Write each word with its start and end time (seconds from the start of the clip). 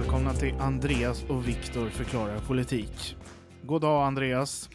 Välkomna 0.00 0.32
till 0.32 0.54
Andreas 0.60 1.24
och 1.24 1.48
Viktor 1.48 1.88
förklarar 1.88 2.38
politik. 2.38 3.16
God 3.62 3.80
dag 3.80 4.06
Andreas. 4.06 4.70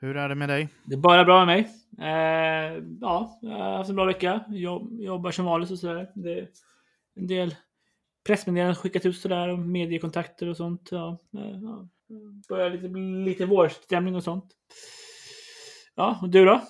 Hur 0.00 0.16
är 0.16 0.28
det 0.28 0.34
med 0.34 0.48
dig? 0.48 0.68
Det 0.84 0.94
är 0.94 0.98
bara 0.98 1.24
bra 1.24 1.44
med 1.44 1.46
mig. 1.46 1.70
Eh, 2.08 2.82
ja, 3.00 3.38
jag 3.42 3.50
har 3.50 3.76
haft 3.76 3.90
en 3.90 3.96
bra 3.96 4.04
vecka. 4.04 4.44
Jobb, 4.48 5.00
jobbar 5.00 5.30
som 5.30 5.44
vanligt 5.44 5.70
och 5.70 5.78
sådär. 5.78 6.10
Det 6.14 6.32
är 6.32 6.48
en 7.16 7.26
del 7.26 7.54
pressmeddelanden 8.26 8.74
skickat 8.74 9.06
ut 9.06 9.16
sådär 9.16 9.48
och 9.48 9.58
mediekontakter 9.58 10.48
och 10.48 10.56
sånt. 10.56 10.88
Ja, 10.90 11.18
eh, 11.36 11.60
ja. 11.62 11.88
Börjar 12.48 12.70
lite, 12.70 12.88
bli 12.88 13.24
lite 13.24 13.46
vårstämning 13.46 14.16
och 14.16 14.24
sånt. 14.24 14.46
Ja, 15.94 16.18
och 16.22 16.28
du 16.28 16.44
då? 16.44 16.60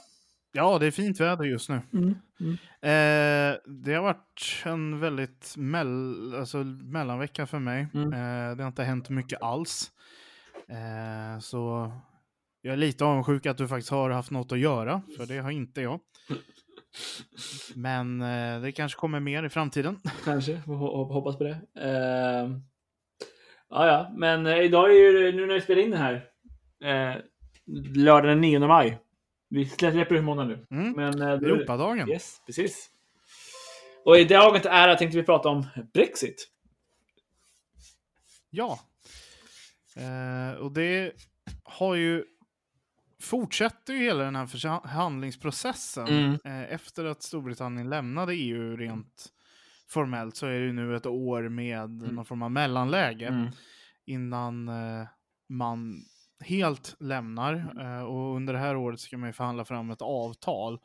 Ja, 0.57 0.79
det 0.79 0.87
är 0.87 0.91
fint 0.91 1.21
väder 1.21 1.45
just 1.45 1.69
nu. 1.69 1.81
Mm, 1.93 2.15
mm. 2.41 2.53
Eh, 2.83 3.59
det 3.67 3.95
har 3.95 4.03
varit 4.03 4.63
en 4.65 5.01
väldigt 5.01 5.55
mell 5.57 6.35
alltså, 6.35 6.59
mellanvecka 6.65 7.47
för 7.47 7.59
mig. 7.59 7.87
Mm. 7.95 8.13
Eh, 8.13 8.57
det 8.57 8.63
har 8.63 8.69
inte 8.69 8.83
hänt 8.83 9.09
mycket 9.09 9.43
alls. 9.43 9.91
Eh, 10.69 11.41
så 11.41 11.93
jag 12.63 12.73
är 12.73 12.77
lite 12.77 13.05
avundsjuk 13.05 13.47
att 13.47 13.59
du 13.59 13.69
faktiskt 13.69 13.91
har 13.91 14.11
haft 14.11 14.31
något 14.31 14.53
att 14.53 14.59
göra, 14.59 15.03
för 15.17 15.27
det 15.27 15.39
har 15.39 15.51
inte 15.51 15.81
jag. 15.81 16.01
Men 17.75 18.23
eh, 18.23 18.61
det 18.61 18.73
kanske 18.73 18.99
kommer 18.99 19.21
mer 19.21 19.43
i 19.43 19.49
framtiden. 19.49 19.99
Kanske, 20.25 20.57
hoppas 20.67 21.39
på 21.39 21.45
det. 21.45 21.61
Eh, 21.81 22.51
ja, 23.71 23.87
ja, 23.87 24.13
men 24.17 24.47
eh, 24.47 24.59
idag 24.59 24.91
är 24.91 24.95
ju, 24.95 25.33
nu 25.33 25.47
när 25.47 25.55
vi 25.55 25.61
spelar 25.61 25.83
in 25.83 25.91
det 25.91 25.97
här, 25.97 26.15
eh, 26.85 27.17
lördag 27.97 28.31
den 28.31 28.41
9 28.41 28.59
maj. 28.59 28.99
Vi 29.55 29.67
släpper 29.67 30.21
måndag 30.21 30.45
nu. 30.45 30.67
Mm. 30.71 30.93
Men, 30.93 31.23
eh, 31.23 31.39
det- 31.39 31.47
Europadagen. 31.47 32.09
Yes, 32.09 32.43
precis. 32.47 32.91
Och 34.05 34.19
i 34.19 34.25
dagens 34.25 34.67
ära 34.67 34.95
tänkte 34.95 35.17
vi 35.19 35.23
prata 35.25 35.49
om 35.49 35.67
Brexit. 35.93 36.49
Ja. 38.51 38.81
Eh, 39.97 40.59
och 40.61 40.73
det 40.73 41.13
har 41.63 41.95
ju 41.95 42.25
fortsätter 43.23 43.93
ju 43.95 43.99
hela 44.01 44.25
den 44.25 44.37
här 44.37 44.47
förhandlingsprocessen. 44.47 46.09
Mm. 46.09 46.39
Eh, 46.45 46.73
efter 46.73 47.05
att 47.05 47.23
Storbritannien 47.23 47.91
lämnade 47.91 48.35
EU 48.35 48.77
rent 48.77 49.27
formellt 49.89 50.37
så 50.37 50.47
är 50.47 50.51
det 50.61 50.67
ju 50.67 50.73
nu 50.73 50.97
ett 50.97 51.07
år 51.07 51.49
med 51.49 51.91
någon 51.91 52.25
form 52.25 52.43
av 52.43 52.51
mellanläge 52.51 53.27
Mm. 53.29 53.51
innan 54.05 54.69
eh, 54.69 55.07
man 55.49 56.05
helt 56.41 56.97
lämnar. 57.01 57.55
Eh, 57.81 58.05
och 58.05 58.37
under 58.37 58.53
det 58.53 58.59
här 58.59 58.77
året 58.77 59.01
ska 59.01 59.19
man 59.19 59.29
ju 59.29 59.33
förhandla 59.33 59.65
fram 59.65 59.91
ett 59.91 60.03
avtal. 60.03 60.79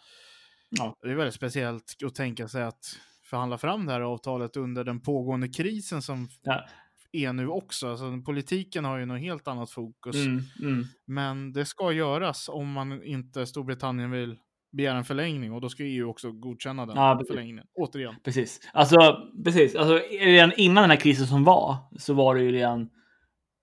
Ja. 0.69 0.95
Det 1.01 1.09
är 1.11 1.15
väldigt 1.15 1.33
speciellt 1.35 1.95
att 2.05 2.15
tänka 2.15 2.47
sig 2.47 2.63
att 2.63 2.85
förhandla 3.29 3.57
fram 3.57 3.85
det 3.85 3.91
här 3.91 4.01
avtalet 4.01 4.57
under 4.57 4.83
den 4.83 4.99
pågående 4.99 5.47
krisen 5.47 6.01
som 6.01 6.27
Ja. 6.41 6.65
är 7.11 7.33
nu 7.33 7.47
också. 7.47 7.89
Alltså, 7.89 8.21
politiken 8.25 8.85
har 8.85 8.97
ju 8.97 9.05
något 9.05 9.19
helt 9.19 9.47
annat 9.47 9.71
fokus. 9.71 10.15
Mm, 10.15 10.41
mm. 10.61 10.83
Men 11.05 11.53
det 11.53 11.65
ska 11.65 11.91
göras 11.91 12.49
om 12.49 12.71
man 12.71 13.03
inte 13.03 13.45
Storbritannien 13.45 14.11
vill 14.11 14.37
begära 14.71 14.97
en 14.97 15.05
förlängning 15.05 15.53
och 15.53 15.61
då 15.61 15.69
ska 15.69 15.83
EU 15.83 16.09
också 16.09 16.31
godkänna 16.31 16.85
den 16.85 16.95
Ja, 16.95 17.21
förlängningen. 17.27 17.65
Återigen. 17.73 18.15
Precis. 18.23 18.59
Alltså, 18.73 18.97
precis. 19.43 19.75
Alltså, 19.75 19.99
redan 20.21 20.51
innan 20.57 20.83
den 20.83 20.89
här 20.89 20.97
krisen 20.97 21.27
som 21.27 21.43
var 21.43 21.77
så 21.97 22.13
var 22.13 22.35
det 22.35 22.41
ju 22.41 22.51
redan 22.51 22.89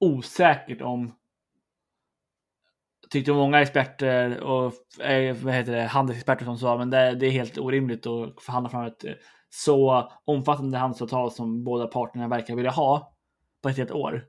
osäkert 0.00 0.82
om 0.82 1.14
tyckte 3.10 3.32
många 3.32 3.60
experter 3.62 4.40
och 4.40 5.00
eh, 5.00 5.36
vad 5.36 5.54
heter 5.54 5.72
det, 5.72 5.82
handelsexperter 5.82 6.44
som 6.44 6.58
sa 6.58 6.76
men 6.78 6.90
det, 6.90 7.14
det 7.14 7.26
är 7.26 7.30
helt 7.30 7.58
orimligt 7.58 8.06
att 8.06 8.42
förhandla 8.42 8.70
fram 8.70 8.86
ett 8.86 9.04
eh, 9.04 9.12
så 9.50 10.10
omfattande 10.24 10.78
handelsavtal 10.78 11.30
som 11.30 11.64
båda 11.64 11.86
parterna 11.86 12.28
verkar 12.28 12.56
vilja 12.56 12.70
ha 12.70 13.16
på 13.62 13.68
ett 13.68 13.76
helt 13.76 13.90
år. 13.90 14.24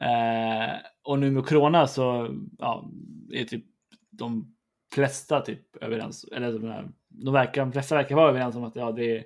Eh, 0.00 0.74
och 1.02 1.18
nu 1.18 1.30
med 1.30 1.46
corona 1.46 1.86
så 1.86 2.28
ja, 2.58 2.90
är 3.32 3.44
typ 3.44 3.64
de 4.10 4.56
flesta 4.94 5.40
typ 5.40 5.76
överens. 5.76 6.24
Eller 6.24 6.52
de, 6.52 6.68
här- 6.68 6.88
de, 7.08 7.32
verkar, 7.34 7.62
de 7.62 7.72
flesta 7.72 7.94
verkar 7.94 8.16
vara 8.16 8.28
överens 8.28 8.56
om 8.56 8.64
att 8.64 8.76
ja, 8.76 8.92
det, 8.92 9.24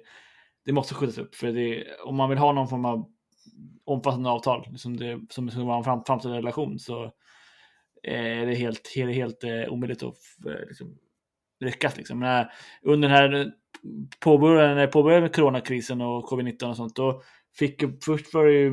det 0.64 0.72
måste 0.72 0.94
skjutas 0.94 1.18
upp. 1.18 1.34
För 1.34 1.52
det, 1.52 1.84
om 2.04 2.16
man 2.16 2.28
vill 2.28 2.38
ha 2.38 2.52
någon 2.52 2.68
form 2.68 2.84
av 2.84 3.10
omfattande 3.84 4.30
avtal 4.30 4.78
som 4.78 4.96
det 4.96 5.20
som 5.30 5.50
ska 5.50 5.64
vara 5.64 5.78
en 5.78 5.84
fram, 5.84 6.04
framtida 6.04 6.34
relation 6.34 6.78
så 6.78 7.12
är 8.02 8.46
det 8.46 8.54
helt, 8.54 8.88
helt, 8.96 9.14
helt 9.14 9.44
eh, 9.44 9.72
omöjligt 9.72 10.02
att 10.02 10.16
eh, 10.46 10.66
liksom, 10.68 10.98
lyckas. 11.60 11.96
Liksom. 11.96 12.18
Men, 12.18 12.40
eh, 12.40 12.46
under 12.82 13.08
den 13.08 13.16
här 13.16 13.52
påbörjade, 14.20 14.86
påbörjade 14.86 15.22
med 15.22 15.34
coronakrisen 15.34 16.00
och 16.00 16.28
covid-19 16.30 16.64
och 16.70 16.76
sånt, 16.76 16.96
då 16.96 17.22
fick 17.58 17.82
först 18.04 18.34
var 18.34 18.44
det 18.46 18.52
ju 18.52 18.70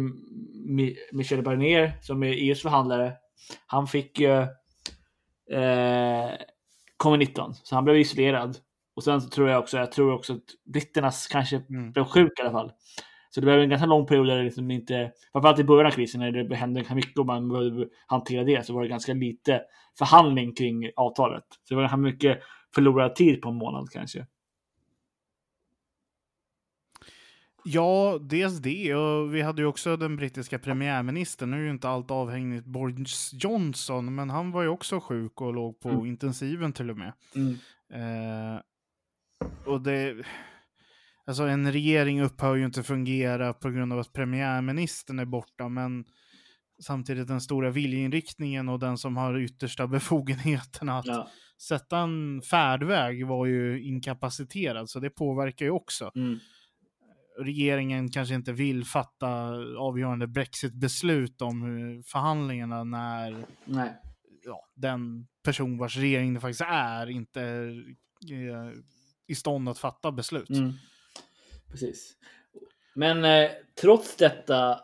Mi- 0.68 0.96
Michel 1.12 1.42
Barnier 1.44 1.92
som 2.02 2.24
är 2.24 2.28
EUs 2.34 2.62
förhandlare. 2.62 3.14
Han 3.68 3.88
fick 3.88 4.20
ju 4.20 4.42
eh, 5.52 6.32
covid-19, 7.04 7.54
så 7.54 7.76
han 7.76 7.84
blev 7.86 7.98
isolerad. 7.98 8.58
Och 8.96 9.04
sen 9.04 9.22
så 9.22 9.30
tror 9.30 9.50
jag 9.50 9.60
också, 9.60 9.78
jag 9.78 9.92
tror 9.92 10.14
också 10.14 10.34
att 10.34 10.44
britternas 10.74 11.28
kanske 11.28 11.62
Mm. 11.70 11.92
blev 11.92 12.04
sjuk 12.06 12.40
i 12.40 12.42
alla 12.42 12.52
fall. 12.52 12.72
Så 13.38 13.42
det 13.42 13.46
blev 13.46 13.60
en 13.60 13.70
ganska 13.70 13.86
lång 13.86 14.06
period 14.06 14.28
där 14.28 14.38
det 14.38 14.44
liksom 14.44 14.72
inte, 14.72 15.12
framförallt 15.32 15.60
i 15.60 15.64
början 15.64 15.86
av 15.88 15.92
krisen 15.92 16.20
när 16.20 16.32
det 16.32 16.56
hände 16.56 16.80
ganska 16.80 16.96
mycket 16.96 17.18
och 17.20 17.26
man 17.26 17.50
behövde 17.50 17.88
hantera 18.08 18.44
det, 18.44 18.66
så 18.66 18.74
var 18.74 18.82
det 18.82 18.88
ganska 18.88 19.14
lite 19.14 19.62
förhandling 19.98 20.56
kring 20.56 20.90
avtalet. 20.96 21.44
Så 21.50 21.74
det 21.74 21.76
var 21.76 21.82
ganska 21.82 21.98
mycket 21.98 22.40
förlorad 22.76 23.16
tid 23.16 23.42
på 23.42 23.50
en 23.50 23.56
månad 23.56 23.90
kanske. 23.90 24.26
Ja, 27.64 28.18
dels 28.22 28.58
det. 28.58 28.96
Och 28.96 29.36
vi 29.36 29.42
hade 29.42 29.62
ju 29.62 29.68
också 29.68 29.98
den 29.98 30.16
brittiska 30.16 30.60
premiärministern. 30.60 31.52
Nu 31.52 31.58
är 31.58 31.62
ju 31.62 31.70
inte 31.70 31.90
allt 31.90 32.12
avhängigt 32.12 32.66
Boris 32.66 33.32
Johnson, 33.34 34.16
men 34.16 34.30
han 34.30 34.52
var 34.52 34.62
ju 34.62 34.68
också 34.68 35.00
sjuk 35.00 35.42
och 35.42 35.54
låg 35.54 35.80
på 35.80 35.90
Mm. 35.90 36.06
intensiven 36.06 36.74
till 36.74 36.90
och 36.90 36.98
med. 36.98 37.14
Mm. 37.36 37.56
Eh, 37.94 38.62
och 39.66 39.82
det... 39.82 40.26
Alltså 41.28 41.44
en 41.44 41.72
regering 41.72 42.22
upphör 42.22 42.56
ju 42.56 42.66
inte 42.66 42.84
fungera 42.84 43.54
på 43.54 43.70
grund 43.70 43.94
av 43.94 44.00
att 44.00 44.14
premiärministern 44.14 45.20
är 45.20 45.26
borta, 45.26 45.70
men 45.70 46.06
samtidigt 46.84 47.28
den 47.28 47.42
stora 47.42 47.70
viljeinriktningen 47.70 48.70
och 48.70 48.80
den 48.80 48.98
som 48.98 49.18
har 49.18 49.40
yttersta 49.40 49.88
befogenheterna 49.98 51.00
att 51.00 51.06
Ja. 51.06 51.28
sätta 51.68 51.98
en 51.98 52.42
färdväg 52.42 53.28
var 53.28 53.46
ju 53.46 53.84
inkapaciterad, 53.84 54.90
så 54.90 55.00
det 55.00 55.10
påverkar 55.10 55.66
ju 55.66 55.72
också. 55.72 56.12
Mm. 56.16 56.40
Regeringen 57.40 58.10
kanske 58.12 58.36
inte 58.36 58.54
vill 58.54 58.86
fatta 58.86 59.28
avgörande 59.78 60.28
Brexit-beslut 60.28 61.42
om 61.42 61.62
förhandlingarna 62.06 62.84
när 62.84 63.46
Nej. 63.66 63.94
ja, 64.46 64.68
den 64.76 65.28
person 65.44 65.78
vars 65.78 65.98
regering 65.98 66.34
det 66.34 66.40
faktiskt 66.40 66.62
är 66.68 67.10
inte 67.10 67.42
är 67.42 67.70
eh, 68.32 68.72
i 69.28 69.36
stånd 69.36 69.70
att 69.70 69.80
fatta 69.80 70.12
beslut. 70.12 70.50
Mm. 70.50 70.74
Precis. 71.72 72.14
Men 72.96 73.26
eh, 73.26 73.50
trots 73.82 74.16
detta 74.16 74.80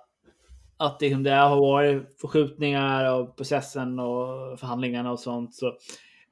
att 0.78 1.00
det, 1.00 1.16
det 1.16 1.32
har 1.32 1.58
varit 1.58 2.22
förskjutningar 2.22 3.06
av 3.06 3.36
processen 3.36 4.00
och 4.00 4.60
förhandlingarna 4.60 5.12
och 5.12 5.20
sånt 5.20 5.56
så 5.56 5.78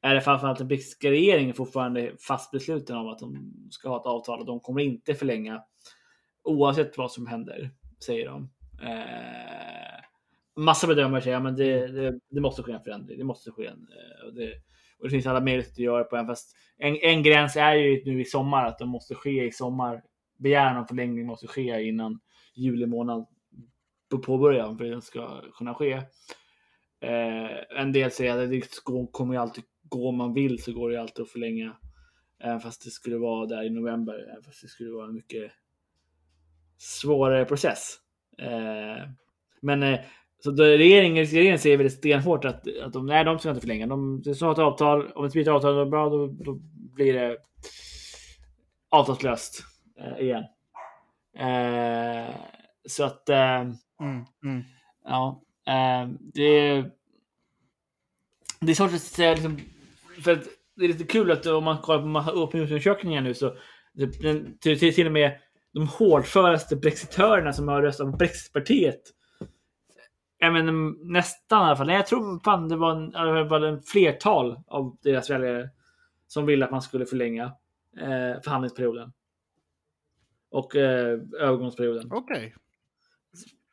är 0.02 0.16
det 0.16 0.22
framförallt 0.22 0.58
den 0.58 0.68
brittiska 0.68 1.12
regeringen 1.12 1.54
fortfarande 1.54 2.12
fast 2.20 2.52
besluten 2.52 2.98
om 2.98 3.08
att 3.08 3.20
de 3.20 3.54
ska 3.70 3.90
ha 3.90 4.00
ett 4.00 4.06
avtal 4.06 4.40
och 4.40 4.46
de 4.46 4.60
kommer 4.60 4.82
inte 4.82 5.16
förlänga 5.16 5.64
oavsett 6.44 6.98
vad 6.98 7.12
som 7.12 7.28
händer, 7.28 7.72
säger 8.06 8.26
de. 8.26 8.50
Eh, 8.84 10.02
massa 10.56 10.88
bedömare 10.88 11.22
säger 11.22 11.48
att 11.48 11.58
det, 11.58 11.88
det, 11.88 12.20
det 12.30 12.42
måste 12.42 12.64
ske 12.64 12.72
en 12.72 12.84
förändring. 12.84 13.18
Det 13.18 13.24
måste 13.24 13.52
ske 13.52 13.66
en, 13.66 13.74
eh, 13.74 14.28
och, 14.28 14.34
det, 14.34 14.54
och 14.98 15.04
det 15.04 15.10
finns 15.10 15.28
alla 15.28 15.40
möjligheter 15.40 15.72
att 15.72 15.78
göra 15.78 16.04
på 16.04 16.16
en. 16.16 16.28
Fast 16.28 16.56
en, 16.78 16.98
en 17.02 17.24
gräns 17.24 17.56
är 17.56 17.74
ju 17.74 18.04
nu 18.06 18.22
i 18.22 18.26
sommar 18.26 18.66
att 18.66 18.80
de 18.80 18.90
måste 18.90 19.16
ske 19.16 19.46
i 19.46 19.52
sommar. 19.52 20.02
Begäran 20.42 20.78
om 20.78 20.88
förlängning 20.88 21.26
måste 21.26 21.48
ske 21.48 21.84
innan 21.84 22.20
juli 22.56 22.86
månad 22.86 23.28
på 24.10 24.18
påbörjan 24.18 24.78
för 24.78 24.86
att 24.86 24.92
den 24.92 25.02
ska 25.02 25.42
kunna 25.58 25.74
ske. 25.74 25.92
Eh, 27.02 27.80
en 27.80 27.92
del 27.92 28.12
säger 28.12 28.38
att 28.38 28.50
det 28.50 28.62
kommer 29.12 29.34
ju 29.34 29.40
alltid 29.40 29.64
gå 29.84 30.10
om 30.10 30.18
man 30.18 30.34
vill 30.34 30.64
så 30.64 30.74
går 30.74 30.90
det 30.90 30.96
ju 30.96 31.02
alltid 31.02 31.24
att 31.24 31.32
förlänga. 31.32 31.78
Även 32.44 32.60
fast 32.60 32.84
det 32.84 32.90
skulle 32.90 33.18
vara 33.18 33.46
där 33.46 33.64
i 33.64 33.70
november. 33.70 34.30
Även 34.32 34.44
fast 34.44 34.62
det 34.62 34.68
skulle 34.68 34.92
vara 34.92 35.08
en 35.08 35.14
mycket 35.14 35.52
svårare 36.78 37.46
process. 37.46 37.98
Eh, 38.38 39.10
men 39.62 39.84
eh, 39.84 40.00
så 40.44 40.52
då 40.52 40.64
regeringen, 40.64 41.26
regeringen 41.26 41.60
säger 41.60 41.78
väldigt 41.78 41.98
stenhårt 41.98 42.46
att, 42.46 42.68
att 42.84 42.94
de, 42.94 43.06
nej, 43.06 43.26
de 43.26 43.40
ska 43.40 43.50
inte 43.50 43.62
förlänga. 43.62 43.88
De, 43.88 44.22
de 44.22 44.36
ska 44.36 44.52
ett 44.52 44.60
avtal. 44.60 45.12
Om 45.12 45.24
det 45.24 45.32
blir 45.32 45.42
ett 45.42 45.48
avtal 45.48 45.76
då, 45.76 45.86
bra, 45.86 46.10
då, 46.10 46.28
då 46.28 46.54
blir 46.96 47.14
det 47.14 47.38
avtalslöst 48.90 49.71
igen. 50.20 50.44
Eh, 51.38 52.36
så 52.86 53.04
att... 53.04 53.30
Eh, 53.30 53.64
Mm, 54.02 54.26
mm. 54.44 54.64
Ja, 55.06 55.42
eh, 55.68 56.10
det, 56.34 56.82
det 58.60 58.72
är 58.72 58.76
svårt 58.76 58.94
att 58.94 59.02
säga. 59.02 59.34
Liksom, 59.34 59.60
för 60.24 60.32
att 60.32 60.44
det 60.76 60.84
är 60.86 60.88
lite 60.88 61.04
kul 61.04 61.32
att 61.32 61.46
om 61.46 61.64
man 61.64 61.78
kollar 61.78 62.24
på 62.24 62.40
opinionsundersökningar 62.40 63.22
nu 63.22 63.34
så 63.34 63.56
det, 63.94 64.22
den, 64.22 64.58
till, 64.58 64.80
till, 64.80 64.96
till 64.96 65.06
och 65.08 65.14
med 65.14 65.40
de 65.74 65.88
hårdföraste 65.88 66.76
brexitörerna 66.76 67.54
som 67.54 67.68
har 67.68 67.82
röstat 67.82 68.12
på 68.12 68.18
Brexitpartiet. 68.18 69.02
Även 70.44 70.96
nästan 71.04 71.62
i 71.62 71.66
alla 71.66 71.76
fall. 71.76 71.88
Nej, 71.88 71.96
jag 71.96 72.08
tror 72.08 72.44
fan 72.44 72.70
det 72.70 72.76
var 72.76 72.92
en, 72.92 73.12
det 73.12 73.44
var 73.44 73.62
en 73.62 73.82
flertal 73.84 74.64
av 74.68 74.98
deras 75.02 75.30
väljare 75.30 75.70
som 76.28 76.46
ville 76.46 76.66
att 76.66 76.72
man 76.72 76.82
skulle 76.82 77.06
förlänga 77.06 77.44
eh, 77.98 78.42
förhandlingsperioden. 78.44 79.14
Och 80.52 80.76
eh, 80.76 81.20
övergångsperioden. 81.40 82.10
Okej. 82.12 82.56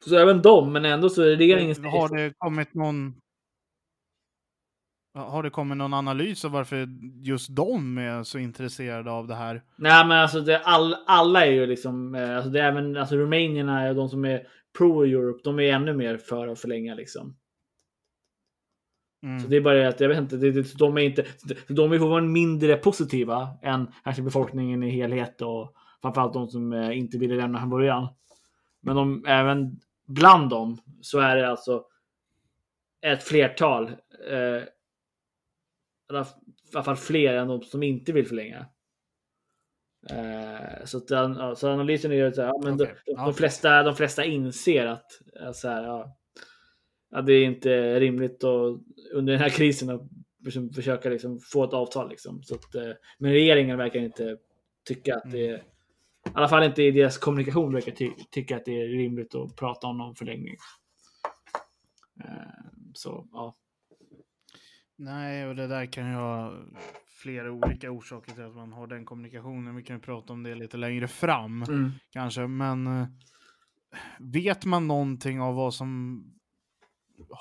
Så 0.05 0.17
även 0.17 0.43
de, 0.43 0.73
men 0.73 0.85
ändå 0.85 1.09
så 1.09 1.23
är 1.23 1.37
regeringen... 1.37 1.85
Har 1.85 2.17
det 2.17 2.33
kommit 2.39 2.75
någon... 2.75 3.15
Har 5.15 5.43
det 5.43 5.51
kommit 5.51 5.79
någon 5.79 5.95
analys 5.95 6.45
av 6.45 6.51
varför 6.51 6.89
just 7.23 7.57
de 7.57 7.99
är 7.99 8.23
så 8.23 8.39
intresserade 8.39 9.11
av 9.11 9.27
det 9.27 9.35
här? 9.35 9.63
Nej, 9.77 10.07
men 10.07 10.19
alltså 10.19 10.41
det, 10.41 10.59
all, 10.59 10.97
alla 11.07 11.47
är 11.47 11.51
ju 11.51 11.67
liksom, 11.67 12.15
eh, 12.15 12.37
alltså 12.37 12.51
det 12.51 12.61
är 12.61 12.69
även 12.69 12.97
alltså 12.97 13.17
rumänierna 13.17 13.89
och 13.89 13.95
de 13.95 14.09
som 14.09 14.25
är 14.25 14.47
pro-Europe, 14.79 15.41
de 15.45 15.59
är 15.59 15.73
ännu 15.73 15.93
mer 15.93 16.17
för 16.17 16.49
att 16.49 16.61
förlänga 16.61 16.95
liksom. 16.95 17.37
Mm. 19.23 19.41
Så 19.41 19.49
det 19.49 19.57
är 19.57 19.61
bara 19.61 19.75
det 19.75 19.89
att, 19.89 20.01
jag 20.01 20.09
vet 20.09 20.19
inte, 20.19 20.37
det, 20.37 20.51
det, 20.51 20.79
de 20.79 20.99
är 20.99 21.03
inte, 21.03 21.25
de 21.69 21.93
är 21.93 21.99
vara 21.99 22.23
mindre 22.23 22.77
positiva 22.77 23.49
än 23.63 23.93
kanske 24.05 24.23
befolkningen 24.23 24.83
i 24.83 24.91
helhet 24.91 25.43
och 25.43 25.75
framförallt 26.03 26.33
de 26.33 26.49
som 26.49 26.73
eh, 26.73 26.99
inte 26.99 27.19
ville 27.19 27.37
lämna 27.37 27.59
från 27.59 27.71
början. 27.71 28.09
Men 28.81 28.97
de, 28.97 29.25
även 29.27 29.81
bland 30.07 30.51
dem 30.51 30.79
så 31.01 31.19
är 31.19 31.37
det 31.37 31.49
alltså 31.49 31.85
ett 33.01 33.23
flertal, 33.23 33.85
eh, 34.31 34.63
i 36.11 36.17
alla 36.75 36.85
fall 36.85 36.97
fler 36.97 37.35
än 37.35 37.49
de 37.49 37.63
som 37.63 37.83
inte 37.83 38.13
vill 38.13 38.27
förlänga. 38.27 38.67
Eh, 40.11 40.85
så, 40.85 40.99
att 40.99 41.09
den, 41.09 41.37
ja, 41.37 41.55
så 41.55 41.71
analysen 41.71 42.13
är 42.13 42.17
ju 42.17 42.33
så 42.33 42.43
här, 42.43 42.49
ja, 42.49 42.61
men 42.65 42.75
Okej, 42.75 42.87
de, 42.87 43.13
de, 43.13 43.13
ja. 43.17 43.25
de, 43.25 43.35
flesta, 43.35 43.83
de 43.83 43.97
flesta 43.97 44.25
inser 44.25 44.87
att, 44.87 45.07
så 45.55 45.69
här, 45.69 45.85
ja, 45.85 46.17
att 47.11 47.27
det 47.27 47.33
är 47.33 47.45
inte 47.45 48.01
rimligt 48.01 48.45
att 48.45 48.81
under 49.13 49.33
den 49.33 49.43
här 49.43 49.49
krisen 49.49 49.91
att 49.91 50.03
liksom 50.45 50.73
försöka 50.73 51.09
liksom 51.09 51.41
få 51.41 51.65
ett 51.65 51.73
avtal. 51.73 52.09
Liksom. 52.09 52.43
Så 52.43 52.55
att, 52.55 52.75
eh, 52.75 52.93
men 53.19 53.33
regeringen 53.33 53.79
verkar 53.79 54.01
inte 54.01 54.37
tycka 54.89 55.17
att 55.17 55.31
det 55.33 55.49
är, 55.49 55.63
i 56.29 56.31
alla 56.35 56.49
fall 56.49 56.65
inte 56.65 56.83
i 56.83 56.91
deras 56.91 57.19
kommunikation 57.19 57.73
verkar 57.73 57.93
ty 57.93 58.11
tycka 58.31 58.57
att 58.57 58.65
det 58.65 58.83
är 58.83 58.89
rimligt 58.89 59.35
att 59.35 59.57
prata 59.57 59.87
om 59.87 59.99
någon 59.99 60.15
förlängning. 60.15 60.57
Eh, 62.25 62.71
så 62.95 63.29
ja. 63.33 63.57
Nej, 64.97 65.47
och 65.47 65.57
det 65.57 65.67
där 65.67 65.87
kan 65.87 66.09
ju 66.09 66.15
ha 66.15 66.55
flera 67.23 67.53
olika 67.53 67.91
orsaker 67.91 68.33
till 68.33 68.45
att 68.45 68.57
man 68.57 68.73
har 68.73 68.87
den 68.87 69.05
kommunikationen. 69.05 69.77
Vi 69.77 69.83
kan 69.83 69.97
ju 69.97 70.03
prata 70.03 70.33
om 70.33 70.43
det 70.43 70.55
lite 70.55 70.77
längre 70.77 71.09
fram 71.09 71.63
Mm. 71.63 71.91
kanske, 72.11 72.47
men 72.47 72.87
eh, 72.87 73.07
vet 74.19 74.65
man 74.65 74.87
någonting 74.87 75.41
av 75.41 75.55
vad 75.55 75.75
som 75.75 76.23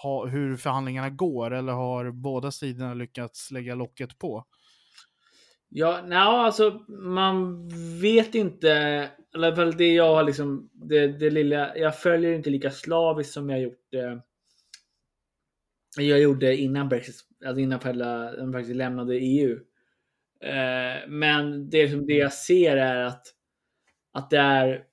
ha, 0.03 0.25
hur 0.25 0.57
förhandlingarna 0.57 1.09
går 1.09 1.53
eller 1.53 1.73
har 1.73 2.11
båda 2.11 2.51
sidorna 2.51 2.93
lyckats 2.93 3.51
lägga 3.51 3.75
locket 3.75 4.17
på? 4.17 4.45
Ja, 5.69 6.01
nej, 6.07 6.17
alltså 6.17 6.85
man 6.87 7.67
vet 8.01 8.35
inte. 8.35 8.67
I 9.33 9.35
alla 9.37 9.55
fall 9.55 9.77
det 9.77 9.93
jag 9.93 10.15
har 10.15 10.23
liksom, 10.23 10.69
det, 10.73 11.07
det 11.07 11.29
lilla, 11.29 11.77
jag 11.77 11.99
följer 11.99 12.33
inte 12.33 12.49
lika 12.49 12.71
slaviskt 12.71 13.33
som 13.33 13.49
jag 13.49 13.61
gjort 13.61 13.93
eh, 13.93 14.17
jag 15.97 16.19
gjorde 16.19 16.57
innan 16.57 16.89
Brexit, 16.89 17.15
alltså 17.45 17.61
innan 17.61 17.79
själva, 17.79 18.31
faktiskt 18.51 18.75
lämnade 18.75 19.15
EU. 19.15 19.59
Eh, 20.41 21.07
men 21.07 21.69
det, 21.69 21.89
som 21.89 22.05
det 22.05 22.13
jag 22.13 22.33
ser 22.33 22.77
är 22.77 23.03
att, 23.03 23.25
att 24.13 24.29
det 24.29 24.37
är 24.37 24.83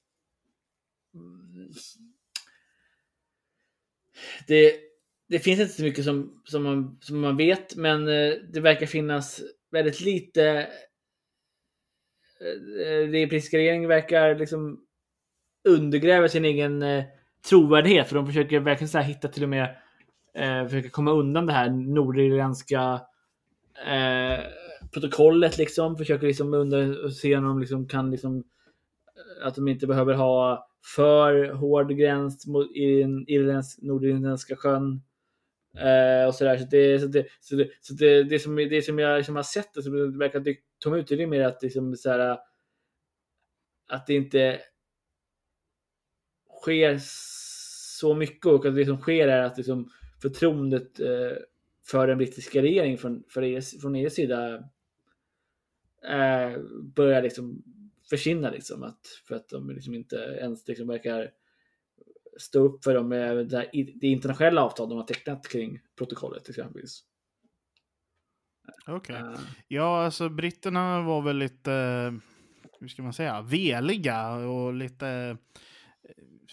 det, 4.47 4.75
det 5.29 5.39
finns 5.39 5.61
inte 5.61 5.73
så 5.73 5.83
mycket 5.83 6.05
som, 6.05 6.43
som, 6.45 6.63
man, 6.63 6.99
som 7.01 7.21
man 7.21 7.37
vet, 7.37 7.77
men 7.77 8.09
eh, 8.09 8.33
det 8.53 8.61
verkar 8.61 8.87
finnas 8.87 9.43
väldigt 9.75 10.01
lite. 10.01 10.43
Eh, 12.41 12.87
eh, 12.87 13.11
den 13.11 13.29
brittiska 13.29 13.59
regeringen 13.59 13.89
verkar 13.89 14.35
liksom 14.35 14.81
undergräva 15.69 16.29
sin 16.29 16.45
egen 16.45 16.83
eh, 16.83 17.05
trovärdighet, 17.49 18.09
för 18.09 18.15
de 18.15 18.27
försöker 18.27 18.61
verkligen 18.61 18.89
så 18.89 18.99
här 18.99 19.05
hitta 19.05 19.29
till 19.29 19.43
och 19.43 19.49
med 19.49 19.77
eh, 20.35 20.65
försöka 20.65 20.89
komma 20.89 21.11
undan 21.11 21.47
det 21.47 21.53
här 21.53 21.71
nordirländska 21.71 23.01
eh, 23.87 24.45
protokollet 24.93 25.59
liksom. 25.59 25.97
Försöker 25.97 26.27
liksom 26.27 26.55
under, 26.55 27.09
se 27.09 27.37
om 27.37 27.45
de 27.45 27.61
liksom 27.61 27.89
kan 27.89 28.11
liksom 28.11 28.37
eh, 28.37 29.47
att 29.47 29.55
de 29.55 29.69
inte 29.69 29.87
behöver 29.87 30.15
ha 30.15 30.69
för 30.97 31.53
hård 31.53 31.97
gräns 31.97 32.47
mot 32.47 32.77
i 32.77 33.01
den 33.01 33.29
irländsk, 33.29 33.83
nordirländska 33.83 34.57
sjön. 34.57 35.03
Eh, 35.79 36.27
och 36.27 36.35
sådär. 36.35 36.59
Så 36.59 36.65
det, 36.65 37.01
så 37.01 37.07
det, 37.07 37.27
så 37.41 37.57
det, 37.57 37.69
så 37.81 37.95
det, 37.95 38.25
det, 38.25 38.39
som, 38.39 38.57
det 38.57 38.83
som 38.83 38.99
jag 38.99 39.17
liksom 39.17 39.37
har 39.37 39.43
sett, 39.43 39.77
och 39.77 39.85
som 39.85 40.19
verkar 40.19 40.45
tomma 40.79 40.97
ut, 40.97 41.09
det 41.09 41.23
är 41.23 41.27
mer 41.27 41.41
att, 41.41 41.63
liksom, 41.63 41.97
så 41.97 42.11
här, 42.11 42.39
att 43.89 44.07
det 44.07 44.15
inte 44.15 44.61
sker 46.63 46.99
så 47.99 48.15
mycket 48.15 48.47
och 48.47 48.67
att 48.67 48.77
det 48.77 48.87
som 48.87 48.99
sker 48.99 49.29
är 49.29 49.43
att 49.43 49.57
liksom, 49.57 49.91
förtroendet 50.23 51.01
eh, 51.01 51.37
för 51.87 52.07
den 52.07 52.19
brittiska 52.19 52.63
regeringen 52.63 52.99
från, 52.99 53.25
för 53.29 53.43
er, 53.43 53.81
från 53.81 53.95
EUs 53.95 54.15
sida 54.15 54.55
eh, 56.09 56.59
börjar 56.97 57.23
liksom 57.23 57.63
försvinna. 58.11 58.51
Liksom, 58.51 58.83
att, 58.83 59.07
för 59.29 59.35
att 59.35 59.49
de 59.49 59.71
liksom 59.71 59.95
inte 59.95 60.17
ens 60.17 60.69
liksom 60.69 60.89
verkar 60.89 61.31
stå 62.39 62.59
upp 62.59 62.85
för 62.85 62.95
dem 62.95 63.09
med 63.09 63.49
det, 63.49 63.71
det 64.01 64.07
internationella 64.07 64.63
avtal 64.65 64.89
de 64.89 64.99
har 64.99 65.05
tecknat 65.05 65.49
kring 65.49 65.79
protokollet 65.99 66.49
exempelvis. 66.49 67.01
Okej. 68.87 69.17
Eh, 69.17 69.39
Ja, 69.69 70.05
alltså 70.05 70.29
britterna 70.29 71.03
var 71.03 71.23
väl 71.23 71.37
lite, 71.39 71.73
eh, 71.73 72.13
hur 72.81 72.89
ska 72.89 73.03
man 73.03 73.13
säga, 73.13 73.43
veliga 73.43 74.29
och 74.35 74.75
lite, 74.75 75.09
eh, 75.09 75.37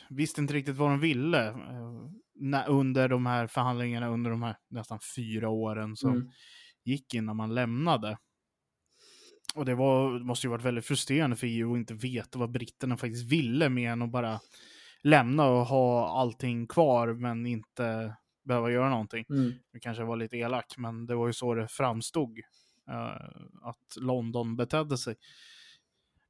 visste 0.09 0.41
inte 0.41 0.53
riktigt 0.53 0.75
vad 0.77 0.89
de 0.89 0.99
ville 0.99 1.53
under 2.67 3.07
de 3.09 3.25
här 3.25 3.47
förhandlingarna 3.47 4.07
under 4.07 4.31
de 4.31 4.43
här 4.43 4.55
nästan 4.69 4.99
fyra 5.15 5.49
åren 5.49 5.95
som 5.95 6.11
Mm. 6.15 6.29
gick 6.83 7.13
innan 7.13 7.35
man 7.35 7.53
lämnade. 7.55 8.17
Och 9.55 9.65
det 9.65 9.75
var, 9.75 10.19
måste 10.19 10.47
ju 10.47 10.51
varit 10.51 10.65
väldigt 10.65 10.85
frustrerande 10.85 11.35
för 11.35 11.47
EU 11.47 11.73
att 11.73 11.77
inte 11.77 11.93
veta 11.93 12.39
vad 12.39 12.51
britterna 12.51 12.97
faktiskt 12.97 13.31
ville 13.31 13.69
mer 13.69 13.91
än 13.91 14.01
att 14.01 14.11
bara 14.11 14.39
lämna 15.03 15.45
och 15.47 15.65
ha 15.65 16.19
allting 16.19 16.67
kvar 16.67 17.07
men 17.13 17.45
inte 17.45 18.15
behöva 18.45 18.71
göra 18.71 18.89
någonting. 18.89 19.25
mm. 19.29 19.51
Det 19.73 19.79
kanske 19.79 20.03
var 20.03 20.15
lite 20.15 20.37
elak, 20.37 20.73
men 20.77 21.05
det 21.05 21.15
var 21.15 21.27
ju 21.27 21.33
så 21.33 21.53
det 21.53 21.67
framstod. 21.67 22.39
eh, 22.89 23.25
att 23.63 23.95
London 24.01 24.55
betedde 24.55 24.97
sig. 24.97 25.15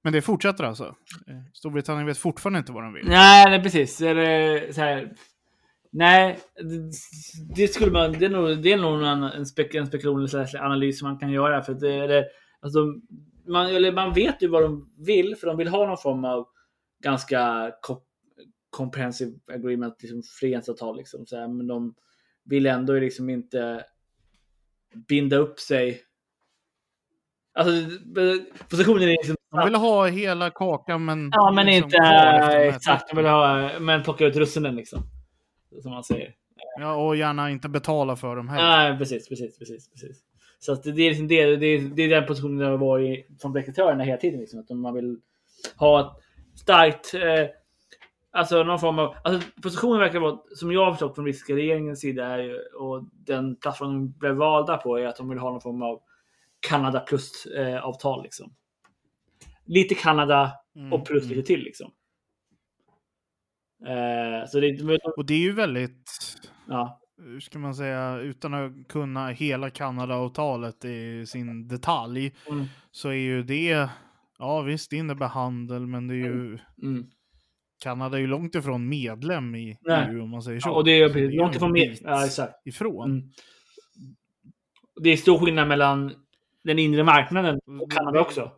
Men 0.03 0.13
det 0.13 0.21
fortsätter 0.21 0.63
alltså. 0.63 0.83
Eh, 1.27 1.35
Storbritannien 1.53 2.05
vet 2.07 2.17
fortfarande 2.17 2.59
inte 2.59 2.71
vad 2.71 2.83
de 2.83 2.93
vill. 2.93 3.07
Nej, 3.07 3.49
nej 3.49 3.63
precis. 3.63 4.01
Eller, 4.01 4.71
så 4.71 4.81
här, 4.81 5.13
nej, 5.91 6.39
det, 7.55 7.67
skulle 7.67 7.91
man. 7.91 8.11
Det 8.11 8.25
är 8.25 8.29
nog, 8.29 8.61
det 8.63 8.71
är 8.73 8.77
nog 8.77 9.03
en, 9.03 9.23
en, 9.23 9.45
spek, 9.45 9.75
en 9.75 9.87
spekulation 9.87 10.23
eller 10.25 10.61
analys 10.63 11.01
man 11.01 11.19
kan 11.19 11.31
göra. 11.31 11.61
För 11.61 11.71
att 11.73 11.79
det, 11.79 12.25
alltså, 12.61 12.79
man, 13.47 13.65
eller 13.65 13.91
man 13.91 14.13
vet 14.13 14.43
ju 14.43 14.47
vad 14.47 14.63
de 14.63 14.93
vill, 14.97 15.35
för 15.35 15.47
de 15.47 15.57
vill 15.57 15.67
ha 15.67 15.87
någon 15.87 15.97
form 15.97 16.25
av 16.25 16.47
ganska 17.03 17.71
co- 17.81 18.01
comprehensive 18.71 19.31
agreement, 19.53 20.01
liksom 20.01 20.23
frihandelsavtal. 20.23 20.97
Liksom, 20.97 21.25
så 21.25 21.37
här, 21.37 21.47
men 21.47 21.67
de 21.67 21.95
vill 22.43 22.65
ändå 22.65 22.93
liksom 22.93 23.29
inte 23.29 23.85
binda 25.07 25.37
upp 25.37 25.59
sig. 25.59 26.01
Alltså, 27.53 27.71
positionen 28.69 29.03
är 29.03 29.07
liksom 29.07 29.35
De 29.51 29.65
vill 29.65 29.75
ha 29.75 30.07
hela 30.07 30.49
kakan 30.49 31.05
men... 31.05 31.29
Ja, 31.33 31.51
men 31.51 31.65
liksom 31.65 31.85
inte 31.85 31.97
exakt. 32.75 33.09
De 33.09 33.17
vill 33.17 33.25
ha, 33.25 33.79
men 33.79 34.03
plocka 34.03 34.25
ut 34.25 34.35
russinen 34.35 34.75
liksom. 34.75 35.03
Som 35.81 35.91
man 35.91 36.03
säger. 36.03 36.35
Ja, 36.79 36.95
och 36.95 37.15
gärna 37.15 37.51
inte 37.51 37.69
betala 37.69 38.15
för 38.15 38.35
dem 38.35 38.49
heller. 38.49 38.69
Nej, 38.69 38.97
precis, 38.97 39.29
precis, 39.29 39.59
precis, 39.59 39.89
precis. 39.89 40.17
Så 40.59 40.73
att 40.73 40.83
det, 40.83 40.89
är 40.89 41.09
liksom 41.09 41.27
det, 41.27 41.55
det, 41.55 41.65
är, 41.65 41.79
det 41.81 42.03
är 42.03 42.09
den 42.09 42.25
positionen 42.25 42.59
jag 42.59 42.69
har 42.69 42.77
varit 42.77 43.27
som 43.41 43.55
rekrytörerna 43.55 44.03
hela 44.03 44.17
tiden. 44.17 44.39
Liksom, 44.39 44.59
att 44.59 44.69
man 44.69 44.93
vill 44.93 45.17
ha 45.75 45.99
ett 46.01 46.23
starkt, 46.59 47.13
eh, 47.13 47.21
alltså 48.31 48.63
någon 48.63 48.79
form 48.79 48.99
av, 48.99 49.15
alltså 49.23 49.49
positionen 49.61 49.99
verkar 49.99 50.19
vara, 50.19 50.39
som 50.55 50.71
jag 50.71 50.85
har 50.85 50.91
förstått 50.91 51.15
från 51.15 51.25
ryska 51.25 51.55
regeringens 51.55 52.01
sida 52.01 52.25
är, 52.25 52.39
ju- 52.39 52.65
och 52.79 53.03
den 53.13 53.55
plattformen 53.55 53.95
de 53.95 54.17
blev 54.19 54.35
valda 54.35 54.77
på 54.77 54.97
är 54.97 55.05
att 55.07 55.15
de 55.17 55.29
vill 55.29 55.39
ha 55.39 55.51
någon 55.51 55.61
form 55.61 55.81
av 55.81 55.99
Kanada 56.59 56.99
plus 56.99 57.45
eh, 57.45 57.83
avtal 57.83 58.23
liksom. 58.23 58.53
Lite 59.65 59.95
Kanada 59.95 60.51
Mm, 60.75 60.93
och 60.93 61.05
plus 61.05 61.23
mm. 61.23 61.35
lite 61.35 61.47
till 61.47 61.63
liksom. 61.63 61.91
Eh, 63.85 64.47
så 64.47 64.59
det, 64.59 64.99
Och 65.17 65.25
det 65.25 65.33
är 65.33 65.39
ju 65.39 65.51
väldigt, 65.51 66.11
ja, 66.67 66.99
hur 67.17 67.39
ska 67.39 67.59
man 67.59 67.75
säga, 67.75 68.17
utan 68.17 68.53
att 68.53 68.87
kunna 68.87 69.27
hela 69.27 69.69
Kanada-avtalet 69.69 70.85
i 70.85 71.25
sin 71.25 71.67
detalj, 71.67 72.35
mm, 72.49 72.65
så 72.91 73.09
är 73.09 73.13
ju 73.13 73.43
det, 73.43 73.89
ja 74.39 74.61
visst 74.61 74.89
det 74.89 74.97
innebär 74.97 75.27
handel, 75.27 75.87
men 75.87 76.07
det 76.07 76.13
är 76.13 76.17
ju, 76.17 76.59
mm. 76.83 77.09
Kanada 77.81 78.17
är 78.17 78.21
ju 78.21 78.27
långt 78.27 78.55
ifrån 78.55 78.89
medlem 78.89 79.55
i 79.55 79.77
Nej. 79.81 80.07
EU 80.11 80.23
om 80.23 80.29
man 80.29 80.43
säger 80.43 80.59
så. 80.59 80.69
Ja, 80.69 80.73
och 80.73 80.83
det 80.85 80.91
är 80.91 81.09
Så 81.09 81.19
ju 81.19 81.31
långt 81.31 81.51
en 81.51 81.55
ifrån 81.57 81.73
bit 81.73 82.01
Ja, 82.03 82.25
exakt. 82.25 82.67
ifrån. 82.67 83.09
Mm. 83.11 83.29
Det 85.01 85.09
är 85.09 85.17
stor 85.17 85.39
skillnad 85.45 85.67
mellan 85.67 86.13
den 86.63 86.79
inre 86.79 87.03
marknaden 87.03 87.59
och 87.81 87.91
Kanada 87.91 88.21
också. 88.21 88.51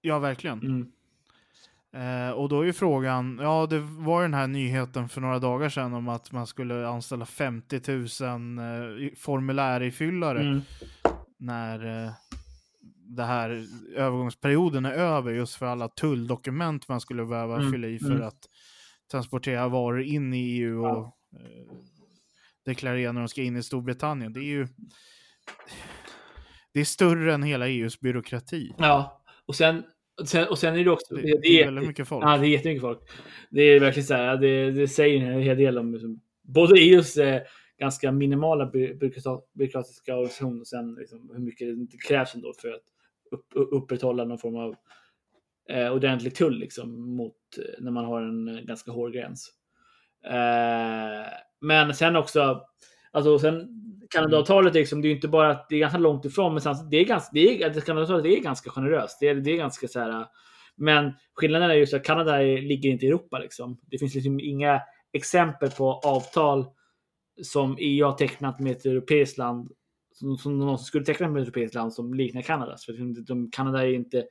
Ja, 0.00 0.18
verkligen. 0.18 0.58
Mm. 0.60 0.92
Eh, 1.92 2.30
och 2.32 2.48
då 2.48 2.60
är 2.60 2.64
ju 2.64 2.72
frågan, 2.72 3.38
ja 3.42 3.66
det 3.70 3.78
var 3.78 4.20
ju 4.20 4.24
den 4.24 4.34
här 4.34 4.46
nyheten 4.46 5.08
för 5.08 5.20
några 5.20 5.38
dagar 5.38 5.68
sedan 5.68 5.94
om 5.94 6.08
att 6.08 6.32
man 6.32 6.46
skulle 6.46 6.88
anställa 6.88 7.26
50 7.26 7.80
000 7.92 8.02
eh, 8.58 9.10
formulärirfyllare 9.16 10.40
Mm. 10.40 10.60
när 11.38 12.04
eh, 12.04 12.12
det 13.16 13.24
här 13.24 13.64
övergångsperioden 13.96 14.84
är 14.84 14.92
över 14.92 15.32
just 15.32 15.54
för 15.54 15.66
alla 15.66 15.88
tulldokument 15.88 16.88
man 16.88 17.00
skulle 17.00 17.24
behöva 17.26 17.56
Mm, 17.56 17.72
fylla 17.72 17.88
i 17.88 17.98
för 17.98 18.10
mm. 18.10 18.22
att 18.22 18.48
transportera 19.10 19.68
varor 19.68 20.02
in 20.02 20.34
i 20.34 20.38
EU 20.38 20.84
och 20.86 21.04
eh, 21.40 21.76
deklarera 22.64 23.12
när 23.12 23.20
de 23.20 23.28
ska 23.28 23.42
in 23.42 23.56
i 23.56 23.62
Storbritannien. 23.62 24.32
Det 24.32 24.40
är 24.40 24.44
ju 24.44 24.68
det 26.72 26.80
är 26.80 26.84
större 26.84 27.34
än 27.34 27.42
hela 27.42 27.68
EUs 27.68 28.00
byråkrati. 28.00 28.74
Ja, 28.78 29.22
och 29.46 29.54
sen, 29.56 29.82
och 30.20 30.28
sen, 30.28 30.48
och 30.48 30.58
sen 30.58 30.74
är 30.74 30.84
det 30.84 30.90
också... 30.90 31.14
Det, 31.14 31.22
Det, 31.22 31.38
det 31.42 31.62
är 31.62 31.64
väldigt 31.64 31.86
mycket 31.88 32.08
folk. 32.08 32.24
ja, 32.24 32.36
det 32.38 32.46
är 32.46 32.48
jättemycket 32.48 32.80
folk. 32.82 32.98
Det 33.50 33.62
är 33.62 33.80
verkligen 33.80 34.06
så 34.06 34.14
här, 34.14 34.36
det, 34.36 34.70
det 34.70 34.88
säger 34.88 35.30
en 35.30 35.42
hel 35.42 35.56
del 35.56 35.78
om 35.78 35.92
liksom, 35.92 36.20
både 36.42 36.80
EUs 36.80 37.16
eh, 37.16 37.42
ganska 37.78 38.12
minimala 38.12 38.66
by- 38.66 38.94
byråkratiska 39.54 40.14
organisation 40.16 40.60
och 40.60 40.66
sen 40.66 40.94
liksom, 40.94 41.30
hur 41.32 41.40
mycket 41.40 41.90
det 41.90 41.96
krävs 42.08 42.34
ändå 42.34 42.52
för 42.60 42.68
att 42.68 42.82
upp, 43.30 43.46
upprätthålla 43.54 44.24
någon 44.24 44.38
form 44.38 44.56
av 44.56 44.74
eh, 45.70 45.92
ordentlig 45.92 46.34
tull 46.34 46.58
liksom, 46.58 47.16
mot 47.16 47.36
eh, 47.58 47.82
när 47.84 47.90
man 47.90 48.04
har 48.04 48.22
en 48.22 48.48
eh, 48.48 48.60
ganska 48.60 48.92
hård 48.92 49.12
gräns. 49.12 49.52
Eh, 50.24 51.26
men 51.60 51.94
sen 51.94 52.16
också, 52.16 52.62
alltså 53.12 53.38
sen 53.38 53.68
Kanadaavtalet 54.10 54.74
är 54.74 54.78
liksom, 54.78 55.02
det 55.02 55.08
är 55.08 55.12
inte 55.12 55.28
bara 55.28 55.50
att 55.50 55.68
det 55.68 55.74
är 55.74 55.80
ganska 55.80 55.98
långt 55.98 56.24
ifrån, 56.24 56.52
men 56.52 56.60
sen, 56.60 56.90
det 56.90 56.96
är 56.96 57.04
ganska, 57.04 57.30
det 57.32 57.62
är, 57.62 57.66
alltså 57.66 57.80
Kanadaavtalet 57.80 58.26
är 58.26 58.42
ganska 58.42 58.70
generöst. 58.70 59.18
Det 59.20 59.28
är, 59.28 59.34
det 59.34 59.50
är 59.50 59.56
ganska 59.56 59.88
så 59.88 60.00
här, 60.00 60.10
eh, 60.10 60.26
men 60.76 61.12
skillnaden 61.34 61.70
är 61.70 61.74
just 61.74 61.94
att 61.94 62.04
Kanada 62.04 62.38
ligger 62.38 62.90
inte 62.90 63.06
i 63.06 63.08
Europa 63.08 63.38
liksom. 63.38 63.80
Det 63.82 63.98
finns 63.98 64.14
liksom 64.14 64.40
inga 64.40 64.82
exempel 65.12 65.70
på 65.70 65.92
avtal 65.92 66.66
som 67.42 67.76
EU 67.78 68.06
har 68.06 68.12
tecknat 68.12 68.60
med 68.60 68.72
ett 68.72 68.86
europeiskt 68.86 69.38
land 69.38 69.70
som, 70.20 70.38
som 70.38 70.58
någonsin 70.58 70.84
skulle 70.84 71.04
teckna 71.04 71.28
med 71.28 71.42
ett 71.42 71.46
europeiskt 71.46 71.74
land 71.74 71.92
som 71.92 72.14
liknar 72.14 72.42
Kanadas. 72.42 72.84
För 72.84 72.92
liksom, 72.92 73.14
de, 73.14 73.20
de, 73.20 73.50
Kanada 73.50 73.86
är 73.86 73.92
inte, 73.92 74.26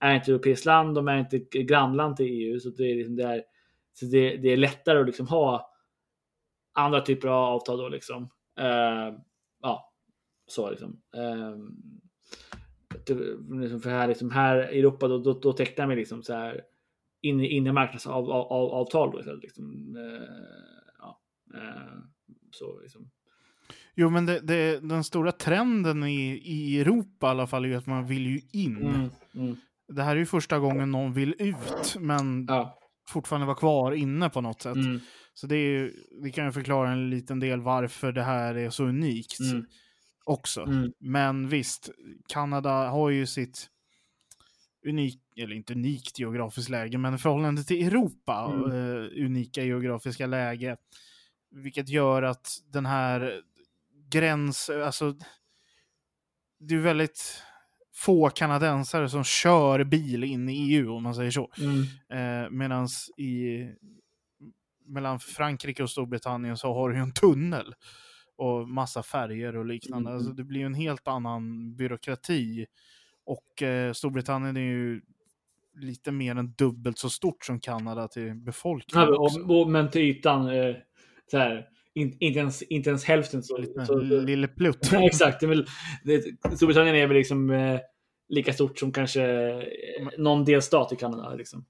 är 0.00 0.14
inte 0.14 0.30
europeiskt 0.30 0.64
land, 0.64 0.94
de 0.94 1.08
är 1.08 1.18
inte 1.18 1.38
grannland 1.38 2.16
till 2.16 2.26
EU. 2.26 2.60
Så 2.60 2.70
det 2.70 2.90
är, 2.90 2.96
liksom, 2.96 3.16
det 3.16 3.24
är, 3.24 3.42
så 3.92 4.06
det, 4.06 4.36
det 4.36 4.48
är 4.48 4.56
lättare 4.56 5.00
att 5.00 5.06
liksom 5.06 5.26
ha 5.26 5.72
andra 6.72 7.00
typer 7.00 7.28
av 7.28 7.44
avtal 7.44 7.78
då 7.78 7.88
liksom. 7.88 8.22
Uh, 8.60 9.18
ja, 9.60 9.92
så 10.46 10.70
liksom. 10.70 11.02
Uh, 11.16 11.56
för 13.80 13.90
här, 13.90 14.08
liksom 14.08 14.30
här 14.30 14.72
i 14.72 14.78
Europa 14.78 15.08
då, 15.08 15.18
då, 15.18 15.32
då 15.32 15.52
tecknar 15.52 15.86
vi 15.86 15.96
liksom 15.96 16.22
så 16.22 16.34
här 16.34 16.64
inre, 17.20 17.46
inre 17.46 17.72
marknadsavtal 17.72 18.32
av, 18.32 18.52
av, 18.52 18.70
avtal 18.70 19.10
då. 19.10 19.34
Liksom. 19.34 19.96
Uh, 19.96 20.22
ja, 20.98 21.20
eh, 21.54 21.98
så 22.50 22.80
liksom. 22.80 23.10
Jo, 24.00 24.10
men 24.10 24.26
det, 24.26 24.40
det, 24.40 24.80
den 24.88 25.04
stora 25.04 25.32
trenden 25.32 26.04
i, 26.04 26.30
i 26.44 26.80
Europa 26.80 27.26
i 27.26 27.30
alla 27.30 27.46
fall 27.46 27.64
är 27.64 27.68
ju 27.68 27.74
att 27.74 27.86
man 27.86 28.06
vill 28.06 28.26
ju 28.26 28.40
in. 28.52 28.76
Mm, 28.76 29.10
mm, 29.34 29.56
Det 29.88 30.02
här 30.02 30.10
är 30.16 30.16
ju 30.20 30.26
första 30.26 30.58
gången 30.58 30.90
någon 30.90 31.12
vill 31.12 31.34
ut, 31.38 31.96
men 32.00 32.44
ja, 32.48 32.78
fortfarande 33.08 33.46
vara 33.46 33.56
kvar 33.56 33.92
inne 33.92 34.30
på 34.30 34.40
något 34.40 34.62
sätt. 34.62 34.76
mm, 34.76 35.00
Så 35.34 35.46
det, 35.46 35.56
är, 35.56 35.70
ju- 35.70 35.94
det 36.22 36.30
kan 36.30 36.44
ju 36.44 36.52
förklara 36.52 36.90
en 36.90 37.10
liten 37.10 37.40
del 37.40 37.60
varför 37.60 38.12
det 38.12 38.22
här 38.22 38.54
är 38.54 38.70
så 38.70 38.84
unikt 38.84 39.40
mm, 39.40 39.66
också. 40.24 40.60
mm, 40.62 40.92
Men 41.00 41.48
visst, 41.48 41.90
Kanada 42.28 42.70
har 42.88 43.10
ju 43.10 43.26
sitt 43.26 43.66
unik, 44.88 45.20
eller 45.36 45.54
inte 45.56 45.72
unikt 45.74 46.18
geografiskt 46.18 46.70
läge, 46.70 46.98
men 46.98 47.14
i 47.14 47.18
förhållande 47.18 47.64
till 47.64 47.86
Europa, 47.86 48.52
Mm. 48.54 48.70
eh, 48.70 49.24
unika 49.26 49.64
geografiska 49.64 50.26
läge. 50.26 50.76
Vilket 51.50 51.88
gör 51.88 52.22
att 52.22 52.48
den 52.72 52.86
här 52.86 53.40
gräns, 54.10 54.70
alltså 54.70 55.14
det 56.60 56.74
är 56.74 56.78
väldigt 56.78 57.42
få 57.94 58.30
kanadensare 58.30 59.08
som 59.08 59.24
kör 59.24 59.84
bil 59.84 60.24
in 60.24 60.48
i 60.48 60.72
EU 60.74 60.94
om 60.94 61.02
man 61.02 61.14
säger 61.14 61.30
så. 61.30 61.50
mm, 61.58 62.44
Eh, 62.44 62.50
Medan 62.50 62.88
i 63.16 63.66
mellan 64.86 65.20
Frankrike 65.20 65.82
och 65.82 65.90
Storbritannien 65.90 66.56
så 66.56 66.74
har 66.74 66.88
du 66.88 66.96
ju 66.96 67.02
en 67.02 67.12
tunnel 67.12 67.74
och 68.36 68.68
massa 68.68 69.02
färger 69.02 69.56
och 69.56 69.66
liknande. 69.66 70.10
Mm. 70.10 70.18
Alltså 70.18 70.32
det 70.32 70.44
blir 70.44 70.60
ju 70.60 70.66
en 70.66 70.74
helt 70.74 71.08
annan 71.08 71.74
byråkrati. 71.76 72.66
Och 73.24 73.62
eh, 73.62 73.92
Storbritannien 73.92 74.56
är 74.56 74.60
ju 74.60 75.00
lite 75.80 76.12
mer 76.12 76.36
än 76.36 76.52
dubbelt 76.52 76.98
så 76.98 77.10
stort 77.10 77.44
som 77.44 77.60
Kanada 77.60 78.08
till 78.08 78.34
befolkning 78.34 79.00
Ja, 79.02 79.16
också. 79.16 79.40
och, 79.40 79.60
och, 79.60 79.70
men 79.70 79.90
till 79.90 80.02
ytan, 80.02 80.48
eh, 80.48 80.74
så 81.30 81.38
här, 81.38 81.68
in, 81.94 82.16
inte, 82.20 82.38
ens, 82.38 82.62
inte 82.62 82.90
ens 82.90 83.04
hälften 83.04 83.42
så. 83.42 83.56
Lite 83.58 83.86
så, 83.86 83.98
lille 83.98 84.48
plutt. 84.48 84.88
Ja, 84.92 85.02
exakt. 85.06 85.40
Det 85.40 85.64
det, 86.04 86.22
Storbritannien 86.56 86.96
är 86.96 87.06
väl 87.06 87.16
liksom 87.16 87.50
eh, 87.50 87.80
lika 88.28 88.52
stort 88.52 88.78
som 88.78 88.92
kanske 88.92 89.22
eh, 89.50 90.08
någon 90.18 90.44
delstat 90.44 90.92
i 90.92 90.96
Kanada. 90.96 91.34
Liksom. 91.34 91.64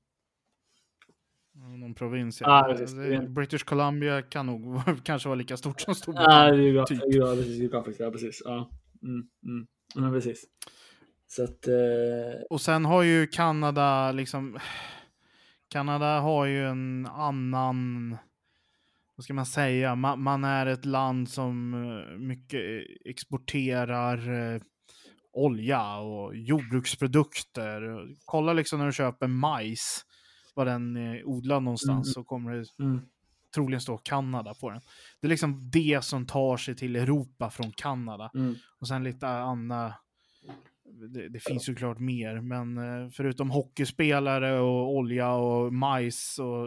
Någon 1.80 1.94
provins. 1.94 2.40
Ja, 2.40 2.68
Ja. 2.68 2.74
precis. 2.74 2.96
Det- 2.96 3.28
British 3.28 3.64
Columbia 3.64 4.22
kan 4.22 4.46
nog 4.46 4.80
kanske 5.04 5.28
vara 5.28 5.36
lika 5.36 5.56
stort 5.56 5.80
som 5.80 5.90
Ja, 5.90 5.94
Storbritannien. 5.94 6.74
bra. 6.74 6.86
typ. 6.86 7.00
Ja, 7.06 7.34
precis. 7.34 7.58
Geografiskt, 7.58 8.00
ja, 8.00 8.10
precis. 8.10 8.42
Ja. 8.44 8.70
Mm, 9.02 9.22
mm. 9.46 9.66
Ja, 9.94 10.10
precis. 10.12 10.44
Så 11.26 11.44
att... 11.44 11.68
Eh, 11.68 11.74
Och 12.50 12.60
sen 12.60 12.84
har 12.84 13.02
ju 13.02 13.26
Kanada 13.26 14.12
liksom... 14.12 14.58
Kanada 15.68 16.20
har 16.20 16.46
ju 16.46 16.66
en 16.66 17.06
annan... 17.06 18.16
Vad 19.20 19.24
ska 19.24 19.34
man 19.34 19.46
säga? 19.46 19.94
Man, 19.94 20.22
man 20.22 20.44
är 20.44 20.66
ett 20.66 20.84
land 20.84 21.28
som 21.28 21.74
eh, 21.74 22.18
mycket 22.18 22.60
exporterar 23.04 24.32
eh, 24.54 24.60
olja 25.32 25.96
och 25.96 26.36
jordbruksprodukter. 26.36 27.82
Kolla 28.24 28.52
liksom 28.52 28.78
när 28.78 28.86
du 28.86 28.92
köper 28.92 29.26
majs, 29.26 30.04
var 30.54 30.64
den 30.64 30.96
är 30.96 31.24
odlad 31.28 31.62
någonstans, 31.62 32.06
Mm. 32.06 32.12
så 32.12 32.24
kommer 32.24 32.50
det 32.52 32.84
mm, 32.84 33.00
troligen 33.54 33.80
stå 33.80 33.98
Kanada 33.98 34.54
på 34.60 34.70
den. 34.70 34.80
Det 35.20 35.26
är 35.26 35.28
liksom 35.28 35.70
det 35.70 36.04
som 36.04 36.26
tar 36.26 36.56
sig 36.56 36.76
till 36.76 36.96
Europa 36.96 37.50
från 37.50 37.72
Kanada. 37.72 38.30
mm, 38.34 38.54
Och 38.80 38.88
sen 38.88 39.04
lite 39.04 39.28
andra, 39.28 39.94
det, 40.92 41.28
det 41.28 41.40
finns 41.40 41.68
ju 41.68 41.75
klart 41.75 41.99
mer, 41.99 42.40
men 42.40 42.78
eh, 42.78 43.11
förutom 43.11 43.50
hockeyspelare 43.50 44.59
och 44.61 44.94
olja 44.97 45.32
och 45.32 45.73
majs 45.73 46.38
och 46.38 46.66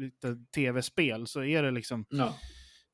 lite 0.00 0.36
tv-spel 0.54 1.26
så 1.26 1.44
är 1.44 1.62
det 1.62 1.70
liksom 1.70 2.04
ja. 2.08 2.34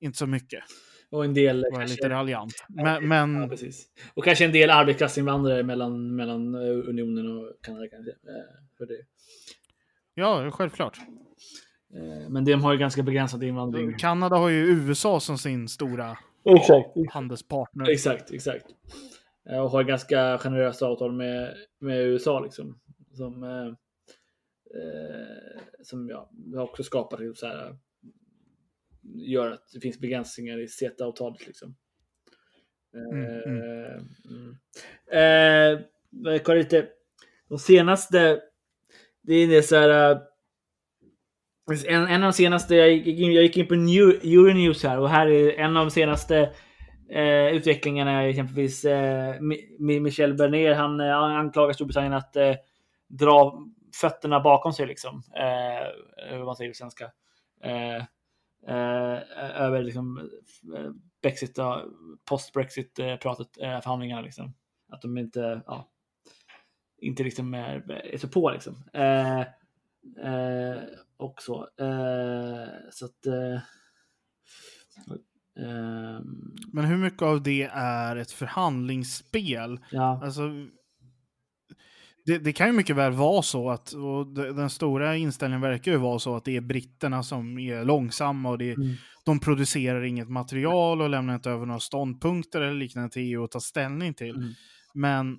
inte 0.01 0.19
så 0.19 0.27
mycket. 0.27 0.65
Och 1.11 1.25
en 1.25 1.35
del... 1.35 1.63
Var 1.63 1.79
kanske- 1.79 1.97
lite 1.97 2.09
raljant. 2.09 2.53
Men, 2.69 2.87
Ja, 2.87 3.01
men 3.01 3.49
precis. 3.49 3.87
Och 4.15 4.25
kanske 4.25 4.45
en 4.45 4.53
del 4.53 4.71
arbetskraftsinvandrare 4.71 5.63
mellan, 5.63 6.17
mellan 6.17 6.55
eh, 6.55 6.89
unionen 6.89 7.39
och 7.39 7.53
Kanada. 7.63 7.89
Kanske, 7.89 8.11
eh, 8.11 8.17
för 8.79 8.87
det. 8.87 8.99
ja, 10.15 10.51
självklart. 10.51 10.99
Eh, 11.95 12.29
Men 12.29 12.45
de 12.45 12.53
har 12.53 12.73
ju 12.73 12.79
ganska 12.79 13.03
begränsad 13.03 13.43
invandring. 13.43 13.95
Kanada 13.99 14.37
har 14.37 14.49
ju 14.49 14.57
USA 14.57 15.21
som 15.21 15.39
sin 15.39 15.69
stora 15.69 16.19
Exakt. 16.45 16.89
handelspartner. 17.11 17.91
Exakt, 17.91 18.31
exakt. 18.31 18.65
Eh, 19.51 19.59
Och 19.59 19.71
har 19.71 19.83
ganska 19.85 20.39
generösa 20.39 20.87
avtal 20.87 21.13
med, 21.13 21.55
med 21.79 22.01
USA 22.07 22.41
liksom. 22.41 22.81
Som, 23.13 23.43
eh, 23.43 23.67
eh, 24.81 25.61
som 25.83 26.09
ja, 26.09 26.31
har 26.55 26.63
också 26.63 26.83
skapat 26.83 27.21
liksom 27.21 27.35
så 27.35 27.47
här, 27.47 27.77
gör 29.15 29.51
att 29.51 29.71
det 29.75 29.81
finns 29.81 30.01
begränsningar 30.01 30.59
i 30.61 30.69
CETA-avtalet. 30.69 31.47
Liksom. 31.47 31.77
Mm, 32.95 33.25
Eh, 33.25 34.03
mm. 34.31 34.57
Eh, 36.27 36.43
kolla 36.43 36.59
lite. 36.59 36.89
De 37.49 37.59
senaste. 37.59 38.41
Det 39.23 39.35
är 39.35 39.49
det 39.49 39.63
så 39.63 39.77
här. 39.77 40.11
eh, 40.13 40.19
En, 41.87 42.07
en 42.07 42.23
av 42.23 42.31
de 42.31 42.33
senaste. 42.33 42.75
Jag 42.75 42.93
gick 42.93 43.21
in, 43.21 43.33
jag 43.33 43.43
gick 43.43 43.57
in 43.57 43.67
på 43.67 43.75
New, 43.75 44.09
Euronews 44.09 44.83
här 44.83 44.99
och 45.01 45.09
här 45.11 45.27
är 45.27 45.53
en 45.53 45.77
av 45.77 45.85
de 45.85 45.91
senaste 45.91 46.53
eh, 47.11 47.47
utvecklingen 47.47 48.09
är 48.09 48.29
Exempelvis 48.29 48.85
eh, 48.85 49.41
Michel 49.79 50.35
Bernier. 50.35 50.75
Han 50.75 51.01
eh, 51.01 51.17
anklagar 51.17 51.73
Storbritannien 51.73 52.13
att 52.13 52.37
eh, 52.37 52.55
dra 53.09 53.67
fötterna 54.01 54.41
bakom 54.41 54.73
sig 54.73 54.87
liksom. 54.87 55.23
Eh, 55.37 55.87
hur 56.31 56.45
man 56.45 56.57
säger 56.57 56.71
på 56.71 56.75
svenska. 56.75 57.11
Eh, 57.63 57.97
eh, 58.69 59.61
över 59.61 59.83
liksom 59.83 60.31
eh, 60.77 60.91
Brexit, 61.23 61.59
post-Brexit-pratet, 62.29 63.59
eh, 63.61 63.75
eh, 63.75 63.81
förhandlingarna 63.81 64.23
liksom. 64.23 64.55
Att 64.89 65.03
de 65.03 65.19
inte, 65.19 65.63
ja, 65.67 65.89
inte 66.99 67.23
liksom 67.23 67.55
är, 67.55 67.91
är 67.91 68.19
så 68.19 68.29
på 68.29 68.51
liksom. 68.51 68.85
Eh, 68.93 69.41
eh, 70.27 70.83
och 71.17 71.43
så. 71.43 71.69
Eh, 71.81 72.69
så 72.91 73.05
att 73.05 73.27
eh, 73.27 73.61
men 76.73 76.85
hur 76.85 76.97
mycket 76.97 77.23
av 77.23 77.43
det 77.43 77.63
är 77.73 78.17
ett 78.17 78.31
förhandlingsspel? 78.33 79.81
ja, 79.91 80.21
Alltså, 80.25 80.43
det, 82.27 82.39
det 82.39 82.53
kan 82.53 82.67
ju 82.67 82.73
mycket 82.73 82.97
väl 82.97 83.13
vara 83.13 83.43
så 83.43 83.71
att, 83.71 83.93
och 83.93 84.27
de- 84.27 84.57
den 84.57 84.71
stora 84.71 85.17
inställningen 85.17 85.61
verkar 85.61 85.93
ju 85.93 85.99
vara 85.99 86.19
så 86.19 86.37
att 86.37 86.45
det 86.45 86.57
är 86.57 86.61
britterna 86.61 87.23
som 87.23 87.59
är 87.59 87.85
långsamma 87.85 88.51
och 88.51 88.59
det, 88.59 88.73
Mm. 88.73 88.95
de 89.25 89.41
producerar 89.41 90.03
inget 90.05 90.29
material 90.29 91.03
och 91.03 91.11
lämnar 91.11 91.35
inte 91.35 91.51
över 91.51 91.67
några 91.67 91.81
ståndpunkter 91.81 92.61
eller 92.61 92.75
liknande 92.75 93.11
till 93.11 93.23
EU 93.23 93.45
att 93.45 93.51
ta 93.51 93.61
ställning 93.61 94.15
till. 94.15 94.37
Mm. 94.37 94.53
Men 94.95 95.39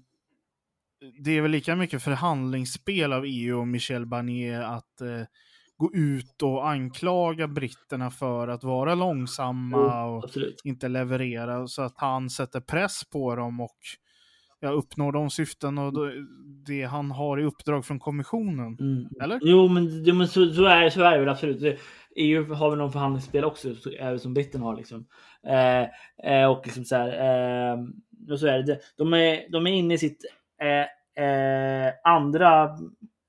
det 1.24 1.32
är 1.32 1.42
väl 1.42 1.52
lika 1.52 1.76
mycket 1.76 2.04
förhandlingsspel 2.04 3.14
av 3.14 3.24
EU 3.28 3.60
och 3.60 3.68
Michel 3.68 4.06
Barnier 4.06 4.62
att 4.62 5.02
eh, 5.02 5.22
gå 5.78 5.92
ut 5.94 6.42
och 6.44 6.70
anklaga 6.70 7.48
britterna 7.48 8.12
för 8.12 8.48
att 8.48 8.64
vara 8.64 8.96
långsamma 8.96 10.06
och 10.06 10.24
absolut. 10.24 10.62
inte 10.64 10.88
leverera 10.88 11.68
så 11.68 11.82
att 11.82 11.98
han 11.98 12.30
sätter 12.30 12.60
press 12.60 13.02
på 13.12 13.36
dem 13.36 13.62
och 13.62 13.78
ja, 14.60 14.70
uppnår 14.70 15.12
de 15.12 15.30
syften 15.30 15.78
och 15.78 15.94
det 16.66 16.84
han 16.84 17.12
har 17.12 17.40
i 17.40 17.44
uppdrag 17.44 17.86
från 17.86 18.00
kommissionen. 18.00 18.78
Mm. 18.80 19.08
Eller? 19.24 19.40
Jo, 19.42 19.68
men, 19.68 20.04
jo, 20.04 20.16
men 20.16 20.28
så, 20.28 20.54
så, 20.54 20.66
är, 20.66 20.90
så 20.90 21.02
är 21.02 21.12
det 21.12 21.20
väl 21.20 21.30
absolut. 21.30 21.80
EU 22.16 22.54
har 22.54 22.70
väl 22.70 22.80
någon 22.80 22.92
förhandlingsspel 22.92 23.46
också, 23.46 23.70
även 24.00 24.20
som 24.20 24.34
britterna 24.34 24.66
har. 24.66 24.76
Liksom. 24.76 25.06
Eh, 25.48 25.82
eh, 26.32 26.52
och 26.52 26.62
liksom 26.66 26.86
så 26.86 26.96
här, 26.96 27.08
eh, 27.08 27.80
och 28.32 28.40
så 28.40 28.48
är 28.48 28.64
det. 28.64 28.80
De 28.98 29.14
är, 29.14 29.52
de 29.52 29.68
är 29.68 29.72
inne 29.72 29.94
i 29.94 29.98
sitt 29.98 30.26
eh, 30.62 31.26
eh, 31.26 31.94
andra 32.04 32.70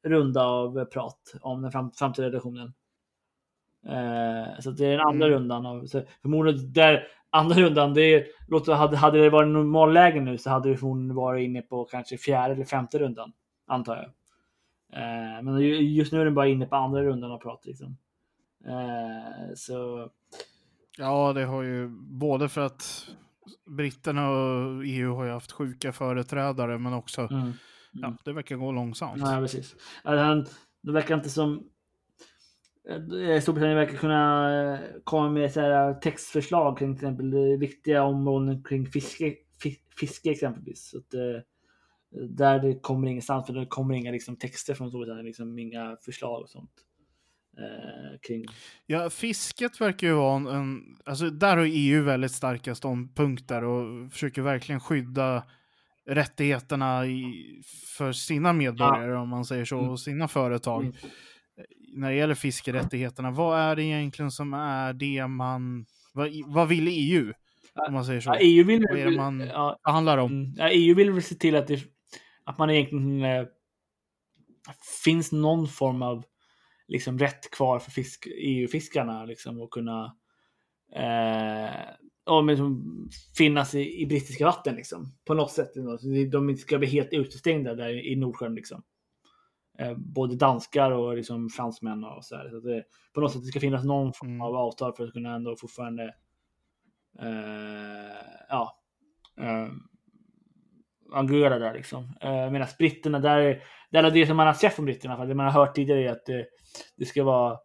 runda 0.05 0.45
av 0.45 0.85
prat 0.85 1.19
om 1.41 1.63
den 1.63 1.73
fram, 1.73 1.91
framtida 1.93 2.27
reduktionen. 2.27 2.73
Eh, 3.87 4.61
så 4.61 4.71
det 4.71 4.87
är 4.87 4.91
den 4.91 5.07
andra 5.07 5.27
Mm. 5.27 5.39
rundan. 5.39 5.67
Av, 5.67 5.87
så 5.87 6.03
förmodligen 6.23 6.73
där 6.73 7.07
andra 7.31 7.57
rundan, 7.57 7.95
det 7.95 8.03
är, 8.03 8.27
låt, 8.49 8.67
hade, 8.69 8.97
hade 8.97 9.19
det 9.23 9.31
varit 9.31 9.49
normalläge 9.49 10.21
nu 10.21 10.39
så 10.39 10.51
hade 10.51 10.69
vi 10.69 10.77
förmodligen 10.77 11.15
varit 11.17 11.45
inne 11.45 11.63
på 11.63 11.85
kanske 11.85 12.19
fjärde 12.19 12.55
eller 12.55 12.65
femte 12.65 12.99
rundan, 12.99 13.33
antar 13.67 13.97
jag. 13.97 14.07
Eh, 14.93 15.43
men 15.43 15.59
ju- 15.61 15.77
just 15.95 16.13
nu 16.13 16.21
är 16.21 16.25
den 16.25 16.35
bara 16.35 16.47
inne 16.49 16.67
på 16.67 16.77
andra 16.77 17.03
rundan 17.03 17.31
av 17.31 17.39
prat. 17.39 17.67
Liksom. 17.67 17.97
Eh, 18.67 19.55
så 19.57 20.11
Ja, 20.99 21.33
det 21.33 21.45
har 21.45 21.63
ju 21.63 21.89
både 22.21 22.49
för 22.49 22.61
att 22.61 23.09
britterna 23.67 24.31
och 24.31 24.85
EU 24.87 25.15
har 25.15 25.25
ju 25.25 25.31
haft 25.31 25.53
sjuka 25.53 25.93
företrädare 25.93 26.79
men 26.79 26.93
också, 26.93 27.21
mm. 27.31 27.53
Ja, 28.03 28.17
det 28.25 28.33
verkar 28.33 28.57
gå 28.57 28.73
långsamt. 28.73 29.21
Ja, 29.21 29.39
precis. 29.41 29.77
Alltså, 30.03 30.55
det 30.83 30.93
verkar 30.93 31.15
inte 31.15 31.31
som... 31.31 31.65
eh, 32.89 33.41
Storbritannien 33.41 33.77
verkar 33.77 33.97
kunna 33.97 34.53
eh, 34.75 34.81
komma 35.05 35.31
med 35.31 35.53
så 35.53 35.61
här 35.61 35.95
textförslag 35.95 36.79
kring 36.79 36.97
till 36.97 37.05
exempel 37.05 37.35
eh, 37.35 37.59
viktiga 37.59 38.03
områden 38.03 38.63
kring 38.63 38.87
fiske, 38.87 39.35
fi- 39.63 39.83
fiske 40.01 40.31
exempelvis. 40.31 40.91
Så 40.91 40.99
att, 40.99 41.15
eh, 41.15 41.43
där 42.29 42.59
det 42.59 42.81
kommer 42.81 43.09
ingenstans, 43.09 43.47
för 43.47 43.55
det 43.55 43.67
kommer 43.67 43.95
inga 43.95 44.13
liksom, 44.13 44.37
texter 44.37 44.75
från 44.75 44.89
Storbritannien, 44.89 45.27
liksom, 45.27 45.59
inga 45.59 45.97
förslag 46.05 46.43
och 46.43 46.49
sånt. 46.49 46.71
Eh, 47.59 48.19
kring... 48.23 48.45
Ja, 48.87 49.11
fisket 49.11 49.81
verkar 49.81 50.07
ju 50.07 50.13
vara 50.13 50.37
en, 50.37 50.47
en... 50.47 50.97
Alltså 51.05 51.31
där 51.31 51.57
har 51.57 51.65
EU 51.71 52.03
väldigt 52.03 52.33
starka 52.33 52.75
ståndpunkter 52.75 53.65
och 53.65 54.13
försöker 54.13 54.43
verkligen 54.43 54.81
skydda 54.81 55.45
rättigheterna 56.09 57.07
i, 57.07 57.63
för 57.97 58.13
sina 58.13 58.53
medborgare, 58.53 59.17
om 59.17 59.29
man 59.29 59.45
säger 59.45 59.65
så, 59.65 59.79
Mm. 59.79 59.91
och 59.91 60.01
sina 60.01 60.29
företag. 60.29 60.83
Mm. 60.85 60.95
När 61.93 62.11
det 62.11 62.17
gäller 62.17 62.35
fiskerättigheterna, 62.35 63.31
vad 63.31 63.59
är 63.61 63.77
det 63.77 63.83
egentligen 63.83 64.31
som 64.31 64.55
är 64.55 64.93
det 64.93 65.27
man... 65.27 65.87
Vad, 66.15 66.31
vad 66.47 66.69
vill 66.69 66.89
EU? 66.91 67.33
Om 67.89 67.93
man 67.95 68.05
säger 68.05 68.21
så. 68.21 68.31
Ja, 68.31 68.39
EU 68.41 68.65
vill, 68.65 68.87
Vad 68.91 68.99
är 68.99 69.05
det 69.11 69.17
man- 69.17 69.41
ja, 69.41 69.79
handlar 69.83 70.19
om? 70.19 70.33
Mm. 70.33 70.53
Ja, 70.57 70.69
EU 70.71 70.95
vill 70.95 71.11
väl 71.11 71.23
se 71.23 71.35
till 71.35 71.57
att, 71.57 71.67
det, 71.67 71.81
att 72.45 72.59
man 72.59 72.71
egentligen 72.71 73.25
eh, 73.25 73.45
finns 75.05 75.33
någon 75.33 75.69
form 75.69 76.03
av 76.03 76.25
liksom, 76.89 77.19
rätt 77.19 77.51
kvar 77.51 77.79
för 77.79 77.91
fisk, 77.91 78.27
EU-fiskarna 78.43 79.25
liksom, 79.25 79.61
och 79.61 79.71
kunna 79.71 80.17
eh, 80.95 81.71
ja, 82.29 82.43
men, 82.43 82.83
finnas 83.37 83.75
i, 83.75 84.03
i 84.03 84.07
brittiska 84.07 84.45
vatten 84.45 84.75
liksom, 84.75 85.07
på 85.27 85.35
något 85.35 85.51
sätt. 85.51 85.71
De 86.33 86.57
ska 86.57 86.79
bli 86.79 86.89
helt 86.89 87.13
utestängda 87.13 87.75
där 87.75 88.07
i 88.07 88.17
Nordsjön. 88.17 88.55
Liksom. 88.55 88.83
Eh, 89.79 89.95
både 89.97 90.37
danskar 90.37 90.91
och 90.91 91.17
liksom, 91.17 91.49
fransmän 91.49 92.05
och 92.05 92.25
så 92.25 92.37
här. 92.37 92.51
Så 92.51 92.61
det, 92.61 92.85
på 93.15 93.21
något 93.21 93.33
sätt 93.33 93.43
det 93.43 93.49
ska 93.49 93.61
finnas 93.61 93.85
någon 93.85 94.13
form 94.13 94.29
Mm. 94.29 94.41
av 94.41 94.57
avtal 94.57 94.93
för 94.97 95.05
att 95.05 95.13
kunna 95.13 95.35
ändå 95.35 95.57
fortfarande 95.57 96.05
eh, 97.19 98.17
ja, 98.49 98.79
eh, 99.41 99.69
agera 101.13 101.59
där 101.59 101.75
liksom. 101.75 102.17
Eh, 102.21 102.51
Medan 102.51 102.69
britterna, 102.79 103.19
där, 103.19 103.63
där 103.91 104.05
är 104.05 104.11
det 104.11 104.27
som 104.27 104.37
man 104.37 104.47
har 104.47 104.55
sett 104.55 104.75
från 104.75 104.85
britterna, 104.85 105.17
för 105.17 105.27
det 105.27 105.35
man 105.35 105.47
har 105.47 105.53
hört 105.53 105.75
tidigare 105.75 106.05
är 106.05 106.13
att 106.13 106.27
det, 106.27 106.47
det 106.97 107.05
ska 107.05 107.25
vara 107.25 107.59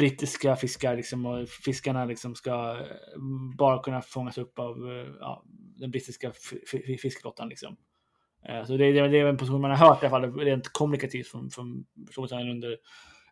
brittiska 0.00 0.56
fiskar 0.56 0.96
liksom, 0.96 1.26
och 1.26 1.48
fiskarna 1.48 2.04
liksom 2.04 2.34
ska 2.34 2.76
eh, 2.80 3.20
bara 3.58 3.82
kunna 3.82 4.02
fångas 4.02 4.38
upp 4.38 4.58
av 4.58 4.76
eh, 4.92 5.08
ja, 5.20 5.44
den 5.76 5.90
brittiska 5.90 6.28
f- 6.30 6.80
fiskeflottan. 7.00 7.48
Liksom. 7.48 7.76
Eh, 8.48 8.64
så 8.64 8.76
det, 8.76 8.92
det, 8.92 9.08
det 9.08 9.18
är 9.18 9.26
en 9.26 9.36
position 9.36 9.60
man 9.60 9.70
har 9.70 9.88
hört 9.88 10.02
i 10.02 10.06
alla 10.06 10.10
fall 10.10 10.38
rent 10.38 10.68
kommunikativt 10.72 11.26
från, 11.26 11.50
från 11.50 11.84
Storbritannien 12.10 12.50
under, 12.50 12.76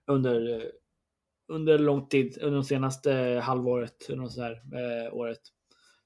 under, 0.07 0.70
under 1.48 1.78
lång 1.78 2.09
tid, 2.09 2.38
under 2.40 2.54
de 2.54 2.64
senaste 2.64 3.40
halvåret, 3.44 4.09
eller 4.09 4.18
något 4.18 4.33
så 4.33 4.42
här, 4.42 4.52
eh, 4.52 5.14
året, 5.14 5.40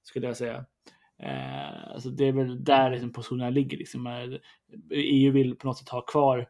skulle 0.03 0.27
jag 0.27 0.37
säga. 0.37 0.65
Eh, 1.23 1.93
alltså 1.93 2.11
det 2.11 2.25
är 2.25 2.33
väl 2.33 2.65
där 2.65 2.91
liksom 2.91 3.13
positionerna 3.13 3.51
ligger. 3.51 3.79
Liksom. 3.79 4.07
EU 4.91 5.33
vill 5.33 5.57
på 5.57 5.67
något 5.67 5.79
sätt 5.79 5.89
ha 5.89 6.01
kvar 6.01 6.49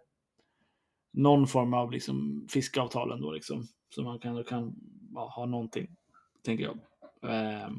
någon 1.12 1.46
form 1.46 1.74
av 1.74 1.92
liksom, 1.92 2.46
fiskeavtal 2.50 3.12
ändå, 3.12 3.32
liksom, 3.32 3.66
så 3.94 4.02
man 4.02 4.18
kan, 4.18 4.44
kan 4.44 4.74
ja, 5.14 5.32
ha 5.36 5.46
någonting, 5.46 5.96
tänker 6.44 6.64
jag. 6.64 6.78
Eh, 7.22 7.70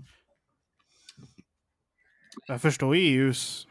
Jag 2.47 2.61
förstår 2.61 2.95
EUs 2.95 3.67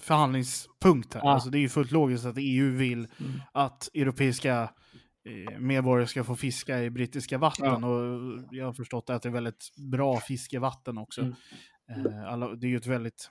förhandlingspunkt 0.00 1.14
här. 1.14 1.20
Ja. 1.24 1.30
Alltså 1.30 1.50
det 1.50 1.58
är 1.58 1.60
ju 1.60 1.68
fullt 1.68 1.90
logiskt 1.90 2.24
att 2.24 2.36
EU 2.38 2.70
vill 2.70 2.98
mm. 2.98 3.40
att 3.52 3.88
europeiska 3.94 4.70
eh, 5.24 5.58
medborgare 5.58 6.06
ska 6.06 6.24
få 6.24 6.36
fiska 6.36 6.82
i 6.82 6.90
brittiska 6.90 7.38
vatten. 7.38 7.84
Och 7.84 8.44
jag 8.50 8.66
har 8.66 8.72
förstått 8.72 9.10
att 9.10 9.22
det 9.22 9.28
är 9.28 9.32
väldigt 9.32 9.76
bra 9.76 10.20
fiskevatten 10.20 10.98
också. 10.98 11.20
Mm. 11.20 11.34
Eh, 12.06 12.32
Alla, 12.32 12.54
det 12.54 12.66
är 12.66 12.68
ju 12.68 12.76
ett 12.76 12.86
väldigt 12.86 13.30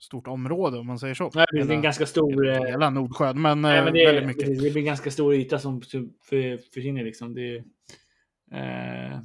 stort 0.00 0.26
område 0.26 0.78
om 0.78 0.86
man 0.86 0.98
säger 0.98 1.14
så. 1.14 1.30
Nej, 1.34 1.46
det 1.52 1.58
är 1.58 1.70
en 1.70 1.82
ganska 1.82 2.06
stor... 2.06 2.48
eh, 2.48 2.64
Hela 2.64 2.90
Nordsjön, 2.90 3.42
men, 3.42 3.60
Nej, 3.62 3.78
eh, 3.78 3.84
men 3.84 3.92
det, 3.94 4.06
väldigt 4.06 4.26
mycket. 4.26 4.42
precis, 4.44 4.62
det 4.62 4.70
blir 4.70 4.80
en 4.80 4.86
ganska 4.86 5.10
stor 5.10 5.34
yta 5.34 5.58
som 5.58 5.80
för, 5.82 6.72
försvinner. 6.72 7.04
Liksom. 7.04 7.34
Det, 7.34 7.56
eh, 8.52 9.18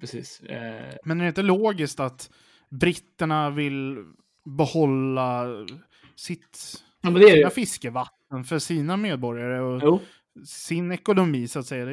precis. 0.00 0.40
Eh, 0.40 0.94
Men 1.04 1.20
är 1.20 1.24
det 1.24 1.28
inte 1.28 1.42
logiskt 1.42 2.00
att 2.00 2.30
britterna 2.68 3.50
vill 3.50 4.04
behålla 4.44 5.46
sitt, 6.16 6.82
ja, 7.00 7.10
det 7.10 7.28
sina 7.28 7.48
det. 7.48 7.54
fiskevatten 7.54 8.44
för 8.44 8.58
sina 8.58 8.96
medborgare 8.96 9.60
och 9.60 9.80
Jo 9.84 10.00
sin 10.46 10.92
ekonomi 10.92 11.48
så 11.48 11.58
att 11.58 11.66
säga? 11.66 11.86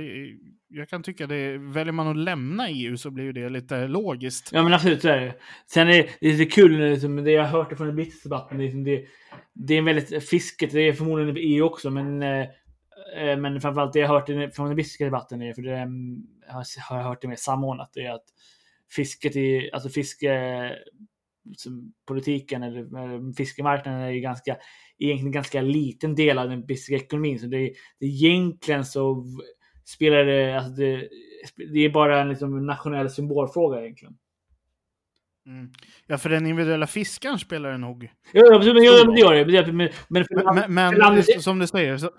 Jag 0.70 0.90
kan 0.90 1.04
tycka 1.04 1.28
det, 1.28 1.58
väljer 1.58 1.92
man 1.92 2.08
att 2.08 2.18
lämna 2.18 2.70
EU 2.70 2.98
så 2.98 3.12
blir 3.12 3.24
ju 3.24 3.32
det 3.32 3.50
lite 3.50 3.88
logiskt. 3.88 4.50
Ja 4.54 4.64
men 4.64 4.74
absolut 4.74 5.02
så 5.02 5.08
är 5.08 5.22
det. 5.22 5.36
Sen 5.66 5.88
är 5.88 5.94
det, 5.94 6.10
det 6.20 6.28
är 6.28 6.34
lite 6.34 6.52
kul, 6.52 6.90
liksom, 6.92 7.24
det 7.24 7.32
jag 7.32 7.44
har 7.44 7.64
hört 7.64 7.78
från 7.78 7.88
den 7.88 7.96
brittiska 7.96 8.30
debatten. 8.30 8.58
Det, 8.58 8.64
är 8.64 8.66
liksom 8.66 8.84
det, 8.84 9.06
det 9.54 9.74
är 9.74 9.82
väldigt, 9.82 10.30
fisket, 10.30 10.72
det 10.72 10.82
är 10.82 10.94
förmodligen 10.94 11.38
i 11.38 11.40
EU 11.40 11.66
också, 11.66 11.90
men 11.90 12.24
eh, 12.24 12.46
eh, 13.18 13.38
men 13.38 13.62
framförallt 13.62 13.94
det 13.94 14.00
jag 14.00 14.08
har 14.08 14.20
hört 14.20 14.56
från 14.56 14.68
den 14.68 14.76
brittiska 14.76 15.06
debatten 15.06 15.42
är, 15.42 15.54
för 15.54 15.62
det 15.62 15.78
ehm, 15.78 16.18
har 16.90 16.98
jag 16.98 17.04
hört 17.04 17.22
det 17.22 17.28
mer 17.28 17.36
samordnat, 17.36 17.92
det 17.94 18.06
är 18.06 18.12
att 18.12 18.26
fisket 18.92 19.36
i, 19.36 19.72
alltså 19.74 19.90
fiske, 19.90 20.32
politiken 22.08 22.64
eller 22.64 23.34
fiskemarknaden 23.34 24.02
är 24.02 24.10
ju 24.10 24.20
ganska, 24.20 24.58
egentligen 24.98 25.32
ganska 25.32 25.62
liten 25.62 26.16
del 26.16 26.38
av 26.38 26.50
den 26.50 26.66
brittiska 26.66 26.96
ekonomin. 26.96 27.40
Så 27.40 27.48
det, 27.48 27.58
är- 27.58 27.72
det 28.00 28.06
egentligen 28.06 28.86
så 28.86 29.26
spelar 29.86 30.26
det, 30.26 30.58
alltså 30.58 30.74
det, 30.74 31.10
det 31.74 31.80
är 31.80 31.90
bara 31.90 32.22
en 32.22 32.30
liksom 32.30 32.66
nationell 32.66 33.10
symbolfråga 33.10 33.82
egentligen. 33.82 34.18
Mm. 35.46 35.70
Ja, 36.08 36.18
för 36.18 36.30
den 36.30 36.46
individuella 36.46 36.88
fiskaren 36.88 37.40
spelar 37.40 37.72
det 37.72 37.78
nog. 37.78 38.04
Ja, 38.32 38.46
ja, 38.52 38.74
men, 38.74 38.84
ja, 38.84 39.04
men 39.06 39.16
det 39.16 39.22
gör 39.22 39.64
det. 39.66 39.72
Men, 39.74 39.90
men, 40.10 40.26
men, 40.56 40.74
Men, 40.74 40.96
landet- 40.96 41.42
som 41.44 41.60
du 41.60 41.68
säger, 41.68 41.98
så, 41.98 42.10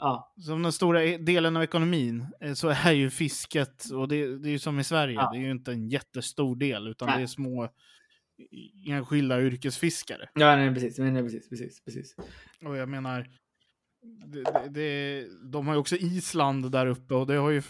ja, 0.00 0.32
som 0.38 0.62
den 0.62 0.72
stora 0.72 1.00
delen 1.18 1.56
av 1.56 1.62
ekonomin 1.62 2.26
eh, 2.40 2.52
så 2.52 2.68
är 2.68 2.92
ju 2.92 3.10
fisket, 3.10 3.84
och 3.94 4.08
det, 4.08 4.38
det 4.38 4.48
är 4.48 4.52
ju 4.52 4.58
som 4.58 4.78
i 4.80 4.84
Sverige, 4.84 5.14
Ja. 5.14 5.30
det 5.32 5.38
är 5.38 5.42
ju 5.42 5.50
inte 5.50 5.72
en 5.72 5.88
jättestor 5.88 6.56
del, 6.56 6.88
utan 6.88 7.08
Nej. 7.08 7.16
det 7.18 7.22
är 7.22 7.26
små 7.26 7.68
enskilda 8.86 9.42
yrkesfiskare. 9.42 10.28
ja 10.34 10.56
nej, 10.56 10.74
precis, 10.74 10.98
nej, 10.98 11.22
precis, 11.22 11.48
precis, 11.48 11.84
precis. 11.84 12.14
Och 12.64 12.76
jag 12.76 12.88
menar, 12.88 13.28
det, 14.26 14.42
det, 14.42 14.68
det, 14.70 15.26
de 15.52 15.66
har 15.66 15.74
ju 15.74 15.80
också 15.80 15.96
Island 15.96 16.72
där 16.72 16.86
uppe 16.86 17.14
och 17.14 17.26
det 17.26 17.34
har 17.34 17.50
ju 17.50 17.62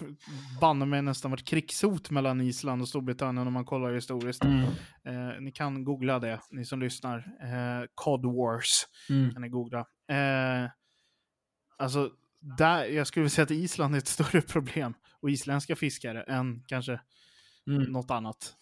banne 0.60 0.86
mig 0.86 1.02
nästan 1.02 1.30
varit 1.30 1.44
krigshot 1.46 2.10
mellan 2.10 2.40
Island 2.40 2.82
och 2.82 2.88
Storbritannien 2.88 3.46
om 3.46 3.52
man 3.52 3.64
kollar 3.64 3.94
historiskt. 3.94 4.44
Mm. 4.44 4.64
Eh, 5.04 5.40
ni 5.40 5.52
kan 5.52 5.84
googla 5.84 6.18
det, 6.18 6.40
ni 6.50 6.64
som 6.64 6.80
lyssnar. 6.80 7.18
Eh, 7.18 7.86
Cod 7.94 8.24
Wars 8.26 8.68
Mm. 9.10 9.32
kan 9.32 9.42
ni 9.42 9.48
googla. 9.48 9.78
Eh, 10.08 10.70
alltså, 11.78 12.10
där, 12.58 12.84
jag 12.84 13.06
skulle 13.06 13.22
vilja 13.22 13.30
säga 13.30 13.42
att 13.44 13.50
Island 13.50 13.94
är 13.94 13.98
ett 13.98 14.06
större 14.18 14.40
problem 14.42 14.94
och 15.20 15.30
isländska 15.30 15.76
fiskare 15.76 16.22
än 16.22 16.62
kanske 16.66 17.00
Mm. 17.66 17.82
något 17.82 18.10
annat 18.10 18.54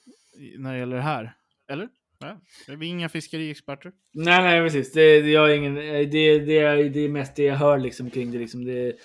när 0.58 0.72
det 0.72 0.78
gäller 0.78 0.96
det 0.96 1.02
här. 1.02 1.36
Eller? 1.70 1.88
Ja, 2.20 2.40
är 2.68 2.82
inga 2.82 3.08
fiskeriexperter? 3.08 3.92
Nej, 4.12 4.42
nej, 4.42 4.62
precis. 4.62 4.92
Det, 4.92 5.20
det, 5.20 5.30
jag 5.30 5.40
har 5.40 5.48
ingen, 5.48 5.74
det, 5.74 6.04
det, 6.04 6.38
det 6.88 7.00
är 7.00 7.08
mest 7.08 7.36
det 7.36 7.42
jag 7.42 7.56
hör 7.56 7.78
liksom 7.78 8.10
kring 8.10 8.30
det. 8.30 8.38
Liksom 8.38 8.64
det 8.64 8.96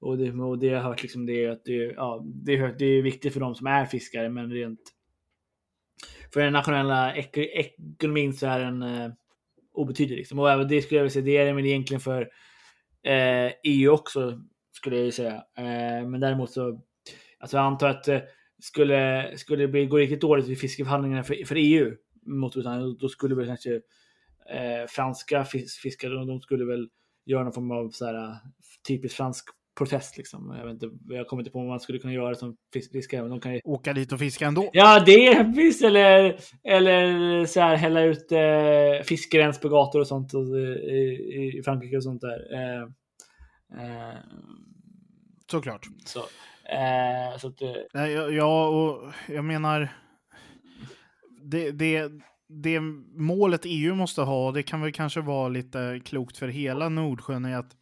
och, 0.00 0.18
det 0.18 0.32
och 0.32 0.58
det 0.58 0.66
jag 0.66 0.82
har 0.82 0.88
hört 0.88 1.02
liksom 1.02 1.26
det 1.26 1.44
är 1.44 1.50
att 1.50 1.64
det, 1.64 1.72
ja, 1.72 2.22
det, 2.24 2.56
är, 2.56 2.74
det 2.78 2.84
är 2.84 3.02
viktigt 3.02 3.32
för 3.32 3.40
de 3.40 3.54
som 3.54 3.66
är 3.66 3.86
fiskare, 3.86 4.28
men 4.28 4.50
rent 4.50 4.80
för 6.32 6.40
den 6.40 6.52
nationella 6.52 7.16
ek, 7.16 7.36
ekonomin 7.36 8.32
så 8.32 8.46
är 8.46 8.60
den 8.60 8.82
eh, 8.82 9.10
obetydlig. 9.72 10.16
Liksom. 10.16 10.38
Och 10.38 10.68
det 10.68 10.82
skulle 10.82 10.98
jag 10.98 11.02
vilja 11.02 11.12
säga, 11.12 11.24
det 11.24 11.36
är 11.36 11.46
den 11.46 11.56
väl 11.56 11.66
egentligen 11.66 12.00
för 12.00 12.22
eh, 13.02 13.52
EU 13.64 13.90
också, 13.90 14.40
skulle 14.72 14.96
jag 14.96 15.14
säga. 15.14 15.34
Eh, 15.58 16.08
men 16.08 16.20
däremot 16.20 16.50
så, 16.50 16.80
alltså 17.38 17.56
jag 17.56 17.66
antar 17.66 17.88
att 17.88 18.08
eh, 18.08 18.20
skulle, 18.58 19.32
skulle 19.36 19.62
det 19.62 19.68
bli, 19.68 19.86
gå 19.86 19.96
riktigt 19.96 20.20
dåligt 20.20 20.48
vid 20.48 20.60
fiskeförhandlingarna 20.60 21.24
för, 21.24 21.44
för 21.46 21.56
EU 21.58 21.94
mot 22.26 22.52
Storbritannien, 22.52 22.96
då 23.00 23.08
skulle 23.08 23.34
väl 23.34 23.46
kanske 23.46 23.74
eh, 24.50 24.86
franska 24.88 25.44
fis 25.44 25.76
fiskare, 25.76 26.14
de- 26.14 26.26
de 26.26 26.40
skulle 26.40 26.64
väl 26.64 26.88
göra 27.26 27.42
någon 27.44 27.52
form 27.52 27.70
av 27.70 27.90
så 27.90 28.06
här, 28.06 28.36
typiskt 28.88 29.16
fransk 29.16 29.44
protest. 29.78 30.16
Liksom. 30.16 30.54
Jag, 30.58 30.64
vet 30.66 30.82
inte, 30.82 30.90
jag 31.14 31.26
kommer 31.26 31.40
inte 31.40 31.50
på 31.50 31.58
vad 31.58 31.68
man 31.68 31.80
skulle 31.80 31.98
kunna 31.98 32.12
göra 32.12 32.34
som 32.34 32.56
fisk 32.72 32.92
fiskare. 32.92 33.20
Men 33.22 33.30
de 33.30 33.40
kan 33.40 33.54
ju... 33.54 33.60
Åka 33.64 33.92
dit 33.92 34.12
och 34.12 34.18
fiska 34.18 34.46
ändå? 34.46 34.70
Ja, 34.72 35.02
det 35.06 35.42
visst. 35.56 35.84
Eller, 35.84 36.36
eller 36.64 37.44
så 37.46 37.60
här, 37.60 37.76
hälla 37.76 38.02
ut 38.02 38.32
eh, 38.32 39.04
fiskrens 39.04 39.60
på 39.60 39.68
gator 39.68 40.00
och 40.00 40.06
sånt 40.06 40.34
och, 40.34 40.58
i, 40.58 41.52
i 41.58 41.62
Frankrike 41.64 41.96
och 41.96 42.02
sånt 42.04 42.20
där. 42.20 42.54
Eh, 42.54 42.82
eh, 43.82 44.14
Såklart. 45.50 45.86
så 46.04 46.18
eh, 46.64 47.38
så 47.38 47.48
att, 47.48 47.62
eh, 47.62 47.72
Nej, 47.94 48.12
ja, 48.12 48.28
ja, 48.30 48.68
och 48.68 49.12
jag 49.28 49.44
menar... 49.44 49.88
Det, 51.50 51.70
det, 51.70 52.12
det 52.62 52.80
målet 53.18 53.60
EU 53.64 53.94
måste 53.94 54.22
ha, 54.22 54.52
det 54.52 54.62
kan 54.62 54.80
väl 54.80 54.92
kanske 54.92 55.20
vara 55.20 55.48
lite 55.48 56.00
klokt 56.04 56.36
för 56.36 56.48
hela 56.48 56.88
Nordsjön, 56.88 57.44
är 57.44 57.56
att 57.58 57.72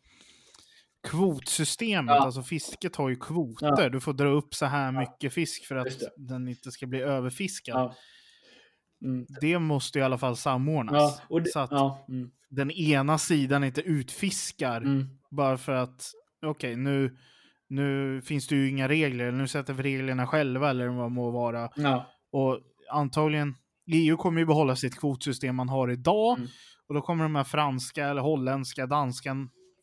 kvotsystemet, 1.09 2.15
Ja. 2.15 2.25
alltså 2.25 2.43
fisket 2.43 2.97
har 2.97 3.09
ju 3.09 3.17
kvoter. 3.17 3.83
Ja. 3.83 3.89
Du 3.89 4.01
får 4.01 4.13
dra 4.13 4.29
upp 4.29 4.55
så 4.55 4.67
här 4.67 4.93
Ja. 4.93 5.01
mycket 5.01 5.33
fisk 5.33 5.67
för 5.67 5.77
att 5.77 5.99
den 6.17 6.49
inte 6.49 6.71
ska 6.71 6.87
bli 6.87 7.01
överfiskad. 7.01 7.95
Mm. 9.05 9.27
Det 9.41 9.59
måste 9.59 9.99
i 9.99 10.03
alla 10.03 10.19
fall 10.19 10.37
samordnas. 10.37 11.23
Det, 11.45 11.51
så 11.51 11.59
att 11.61 12.09
mm, 12.09 12.31
den 12.51 12.71
ena 12.71 13.19
sidan 13.19 13.65
inte 13.65 13.81
utfiskar 13.81 14.77
mm, 14.81 15.07
bara 15.31 15.59
för 15.59 15.73
att, 15.73 16.11
okej, 16.47 16.77
nu, 16.77 17.17
nu 17.69 18.21
finns 18.23 18.49
det 18.49 18.57
ju 18.57 18.69
inga 18.69 18.89
regler, 18.89 19.33
nu 19.33 19.49
sätter 19.49 19.73
vi 19.73 19.83
reglerna 19.83 20.27
själva 20.27 20.71
eller 20.71 20.89
vad 20.89 21.05
det 21.07 21.09
må 21.15 21.31
vara. 21.31 21.69
Och 22.33 22.61
antagligen, 22.91 23.55
EU 23.93 24.17
kommer 24.17 24.41
ju 24.41 24.47
behålla 24.47 24.77
sitt 24.77 25.01
kvotsystem 25.01 25.57
man 25.57 25.69
har 25.69 25.91
idag. 25.91 26.39
Mm. 26.39 26.49
Och 26.89 26.95
då 26.95 27.01
kommer 27.01 27.23
de 27.25 27.35
här 27.35 27.45
franska, 27.45 28.07
eller 28.09 28.23
holländska, 28.23 28.87
danska 28.87 29.37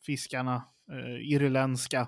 fiskarna, 0.06 0.54
eh, 0.92 1.32
irländska, 1.32 2.00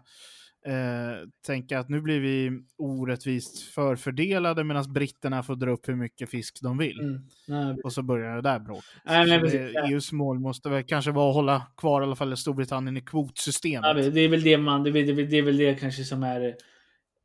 eh, 0.66 1.28
tänka 1.46 1.78
att 1.78 1.88
nu 1.88 2.00
blir 2.00 2.20
vi 2.20 2.50
orättvist 2.78 3.62
förfördelade 3.62 4.64
medan 4.64 4.92
britterna 4.92 5.42
får 5.42 5.56
dra 5.56 5.70
upp 5.70 5.88
hur 5.88 5.96
mycket 5.96 6.30
fisk 6.30 6.58
de 6.62 6.78
vill. 6.78 7.00
mm. 7.00 7.22
Nej, 7.48 7.76
Och 7.84 7.92
så 7.92 8.02
börjar 8.02 8.34
det 8.36 8.42
där 8.42 8.58
bråket. 8.58 8.84
Nej, 9.04 9.40
precis, 9.40 9.60
det, 9.60 9.70
ja. 9.72 9.88
EUs 9.88 10.12
mål 10.12 10.38
måste 10.40 10.68
väl 10.68 10.82
kanske 10.84 11.10
vara 11.10 11.28
att 11.28 11.34
hålla 11.34 11.62
kvar 11.76 12.00
i 12.02 12.04
alla 12.04 12.16
fall 12.16 12.36
Storbritannien 12.36 12.96
i 12.96 13.00
kvotsystemet. 13.00 14.04
Ja, 14.04 14.10
det 14.10 14.20
är 14.20 14.28
väl 14.28 14.42
det 14.42 14.58
man, 14.58 14.82
det 14.82 14.90
är, 14.90 14.92
väl- 14.92 15.06
det 15.16 15.22
är, 15.22 15.26
det 15.26 15.38
är 15.38 15.42
väl 15.42 15.56
det 15.56 15.74
kanske 15.74 16.04
som 16.04 16.22
är 16.22 16.54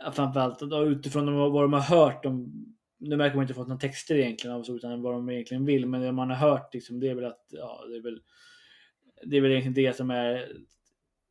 ja, 0.04 0.12
framförallt 0.12 0.62
utifrån 0.88 1.36
vad 1.36 1.64
de 1.64 1.74
har 1.74 1.80
hört. 1.82 2.24
De, 2.24 2.54
nu 3.00 3.16
verkar 3.16 3.36
man 3.36 3.44
inte 3.44 3.54
fått 3.54 3.68
några 3.68 3.80
texter 3.80 4.16
egentligen 4.16 4.56
av 4.56 4.64
Storbritannien 4.64 5.02
vad 5.02 5.14
de 5.14 5.30
egentligen 5.30 5.66
vill, 5.66 5.86
men 5.86 6.02
det 6.02 6.12
man 6.12 6.30
har 6.30 6.36
hört 6.36 6.74
liksom, 6.74 7.00
det 7.00 7.10
är 7.10 7.16
väl 7.16 7.26
att 7.26 7.46
ja, 7.50 7.86
det 7.90 7.96
är 7.96 8.02
väl 8.02 8.22
det 9.24 9.38
är 9.38 9.42
väl 9.42 9.52
egentligen 9.52 9.74
det 9.74 9.94
som 9.98 10.10
är 10.12 10.52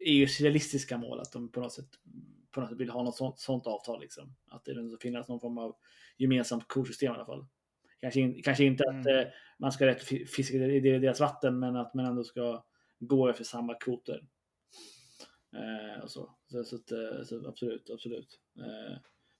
EUs 0.07 0.40
realistiska 0.40 0.98
mål, 0.98 1.20
att 1.20 1.33
de 1.33 1.52
på 1.52 1.61
något 1.61 1.72
sätt, 1.72 1.88
på 2.50 2.61
något 2.61 2.68
sätt 2.70 2.78
vill 2.78 2.90
ha 2.90 3.02
något 3.02 3.16
sånt, 3.16 3.38
sånt 3.38 3.66
avtal. 3.66 4.00
Liksom. 4.00 4.35
Att 4.48 4.64
det 4.64 4.88
ska 4.88 4.96
finnas 5.00 5.28
någon 5.28 5.40
form 5.40 5.59
av 5.59 5.76
gemensamt 6.16 6.68
kursystem 6.68 7.12
i 7.12 7.16
alla 7.16 7.26
fall. 7.26 7.46
Kanske, 8.00 8.20
in, 8.20 8.42
kanske 8.42 8.64
inte 8.64 8.85
att 8.85 9.07
Mm. 9.07 9.18
eh, 9.18 9.26
man 9.59 9.72
ska 9.72 9.87
rätt 9.87 9.96
att 9.96 10.02
fi- 10.02 10.26
fiska 10.26 10.57
i 10.57 10.81
deras 10.81 11.20
vatten, 11.20 11.59
men 11.59 11.76
att 11.76 11.94
man 11.94 12.07
ändå 12.07 12.24
ska 12.24 12.64
gå 12.98 13.28
efter 13.28 13.44
samma 13.44 13.74
kvoter. 13.74 14.24
Eh, 15.52 16.02
och 16.02 16.11
så. 16.11 16.35
Så, 16.50 16.64
så, 16.64 16.76
att, 16.76 16.90
eh, 16.92 17.22
så 17.24 17.48
absolut, 17.48 17.90
absolut. 17.90 18.40
Eh, 18.59 18.96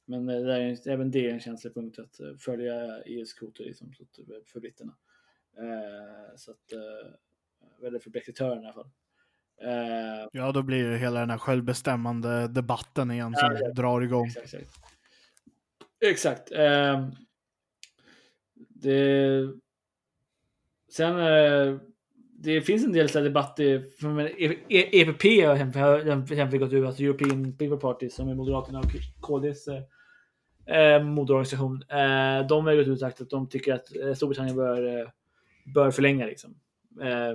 men 0.09 0.29
eh, 0.29 0.40
det 0.40 0.55
är, 0.55 0.61
en- 0.61 0.92
även 0.92 1.11
det 1.11 1.27
är 1.27 1.33
en 1.33 1.40
känslig 1.40 1.75
punkt 1.75 1.99
att 1.99 2.21
eh, 2.21 2.35
följa 2.38 3.03
EUs 3.03 3.33
kvoter 3.33 3.64
liksom, 3.64 3.88
eh, 4.18 4.25
för 4.47 4.61
britterna. 4.61 4.94
Så 6.37 6.51
att, 6.51 6.73
eller 7.87 7.99
för 7.99 8.11
brexitörerna 8.11 8.62
i 8.62 8.64
alla 8.64 8.73
fall. 8.73 8.90
Ja, 10.33 10.53
då 10.53 10.62
blir 10.62 10.85
det 10.85 10.99
hela 10.99 11.21
den 11.21 11.31
här 11.31 11.38
självbestämmande 11.38 12.49
debatten 12.49 13.11
igen 13.11 13.33
Ja, 13.37 13.40
som 13.40 13.53
exakt. 13.53 13.75
drar 13.77 14.01
igång. 14.01 14.27
Exakt. 14.27 14.55
Exakt. 14.55 14.73
exakt. 16.01 16.53
Ehm, 16.53 17.11
det, 18.68 19.49
sen, 20.92 21.14
det 22.33 22.61
finns 22.61 22.85
en 22.85 22.92
del 22.92 23.09
så 23.09 23.18
här 23.18 23.25
debatt 23.25 23.61
i- 23.61 23.90
från 24.01 24.21
E- 24.21 24.31
E- 24.68 25.01
EPP 25.01 25.25
har 25.44 25.55
exempelvis 26.23 26.61
gått 26.61 26.73
ut, 26.73 26.87
alltså 26.87 27.03
European 27.03 27.57
People 27.57 27.77
Party 27.77 28.09
som 28.11 28.29
är 28.29 28.35
Moderaterna 28.35 28.79
och 28.79 28.92
KDs 29.21 29.68
eh, 30.68 31.02
moderorganisation. 31.04 31.83
Eh, 31.83 32.46
de 32.46 32.66
har 32.66 32.74
gått 32.76 32.87
ut 32.87 32.92
och 32.92 32.98
sagt 32.98 33.20
att 33.20 33.31
de 33.31 33.48
tycker 33.48 33.74
att 33.74 33.96
eh, 33.96 34.14
Storbritannien 34.14 34.57
bör, 34.57 34.98
eh, 35.00 35.09
bör 35.74 35.90
förlänga 35.90 36.26
liksom, 36.26 36.54
eh, 37.00 37.35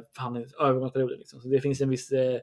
övergångsperioden. 0.60 1.18
Liksom. 1.20 1.42
Så 1.42 1.48
det 1.48 1.62
finns 1.62 1.82
en 1.82 1.90
viss 1.90 2.12
eh, 2.12 2.40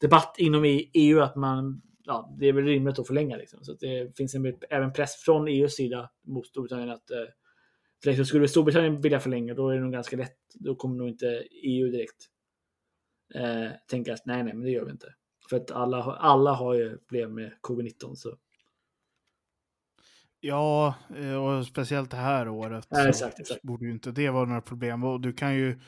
debatt 0.00 0.34
inom 0.38 0.64
EU 0.94 1.20
att 1.20 1.36
man, 1.36 1.82
ja, 2.04 2.36
det 2.40 2.46
är 2.46 2.52
väl 2.52 2.64
rimligt 2.64 2.98
att 2.98 3.06
förlänga. 3.06 3.36
Liksom. 3.36 3.64
Så 3.64 3.72
att 3.72 3.80
det 3.80 4.16
finns 4.16 4.34
en, 4.34 4.54
även 4.70 4.92
press 4.92 5.16
från 5.16 5.48
EUs 5.48 5.76
sida 5.76 6.10
mot 6.26 6.46
Storbritannien 6.46 6.90
att 6.90 7.10
eh, 7.10 8.22
skulle 8.24 8.48
Storbritannien 8.48 9.00
vilja 9.00 9.20
förlänga, 9.20 9.54
då 9.54 9.68
är 9.68 9.74
det 9.74 9.80
nog 9.80 9.92
ganska 9.92 10.16
lätt. 10.16 10.36
Då 10.54 10.74
kommer 10.74 10.96
nog 10.96 11.08
inte 11.08 11.26
EU 11.62 11.90
direkt 11.90 12.26
eh, 13.34 13.70
tänka 13.90 14.12
att 14.14 14.26
nej, 14.26 14.44
nej, 14.44 14.54
men 14.54 14.62
det 14.64 14.70
gör 14.70 14.84
vi 14.84 14.90
inte. 14.90 15.14
För 15.50 15.56
att 15.56 15.70
alla, 15.70 16.00
har- 16.00 16.14
alla 16.16 16.52
har 16.52 16.74
ju 16.74 16.98
problem 16.98 17.34
med 17.34 17.52
covid-19. 17.62 18.14
Så. 18.14 18.36
Ja, 20.40 20.94
eh, 21.16 21.34
och 21.34 21.66
speciellt 21.66 22.10
det 22.10 22.16
här 22.16 22.48
året 22.48 22.86
Ja, 22.90 23.08
exakt, 23.08 23.40
exakt. 23.40 23.62
borde 23.62 23.84
ju 23.84 23.90
inte 23.90 24.10
det 24.10 24.30
vara 24.30 24.44
några 24.44 24.60
problem. 24.60 25.04
Och 25.04 25.20
du 25.20 25.32
kan 25.32 25.54
ju 25.54 25.78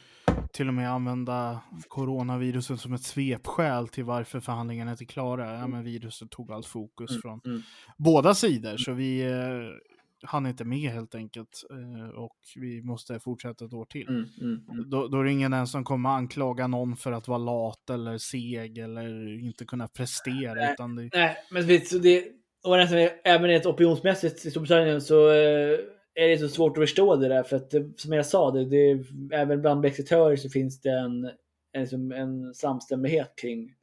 till 0.53 0.69
och 0.69 0.75
med 0.75 0.91
använda 0.91 1.61
coronaviruset 1.89 2.81
som 2.81 2.93
ett 2.93 3.03
svepskäl 3.03 3.89
till 3.89 4.05
varför 4.05 4.41
förhandlingarna 4.41 4.91
inte 4.91 5.05
är 5.05 5.07
klara. 5.07 5.59
Ja, 5.59 5.67
men 5.67 5.85
viruset 5.85 6.31
tog 6.31 6.53
allt 6.53 6.67
fokus 6.67 7.11
Mm, 7.11 7.23
från 7.23 7.41
mm. 7.45 7.63
båda 7.97 8.35
sidor, 8.35 8.77
så 8.77 8.93
vi, 8.93 9.21
eh, 9.21 9.89
hann 10.23 10.47
inte 10.47 10.65
med 10.65 10.91
helt 10.91 11.15
enkelt. 11.15 11.65
Eh, 11.71 12.09
och 12.09 12.37
vi 12.57 12.83
måste 12.83 13.21
fortsätta 13.21 13.65
ett 13.65 13.73
år 13.73 13.85
till. 13.85 14.09
Mm, 14.09 14.25
mm, 14.41 14.65
mm. 14.71 14.91
Då, 14.91 15.09
då 15.09 15.21
är 15.21 15.25
det 15.25 15.33
ingen 15.33 15.53
ens 15.53 15.71
som 15.71 15.85
kommer 15.85 16.11
anklaga 16.11 16.67
någon 16.67 16.97
för 16.97 17.13
att 17.13 17.29
vara 17.29 17.39
lat 17.39 17.91
eller 17.91 18.19
seg 18.19 18.79
eller 18.79 19.39
inte 19.45 19.65
kunna 19.65 19.89
prestera. 19.89 20.55
Nej, 20.55 20.73
utan 20.73 20.97
det, 20.97 21.11
Nej, 21.13 21.37
men 21.51 21.67
det, 21.67 22.25
och 22.65 22.77
nästan, 22.77 23.09
även 23.25 23.49
rent 23.49 23.67
opinionsmässigt 23.67 24.47
i 24.47 24.51
Storbritannien 24.51 25.01
så 25.01 25.29
eh, 25.31 25.79
är 26.15 26.29
det 26.29 26.39
så 26.39 26.49
svårt 26.49 26.79
att 26.79 26.83
förstå 26.83 27.17
det 27.17 27.29
där. 27.29 27.43
För 27.43 27.57
att 27.57 27.75
eh, 27.75 27.83
som 27.97 28.13
jag 28.13 28.27
sa, 28.27 28.51
det, 28.51 28.65
det, 28.65 29.05
även 29.33 29.61
bland 29.61 29.81
brexitörer 29.81 30.37
så 30.37 30.51
finns 30.51 30.81
det 30.81 30.91
en, 30.91 31.31
en, 31.73 32.13
en 32.13 32.55
samstämmighet 32.55 33.33
kring 33.37 33.75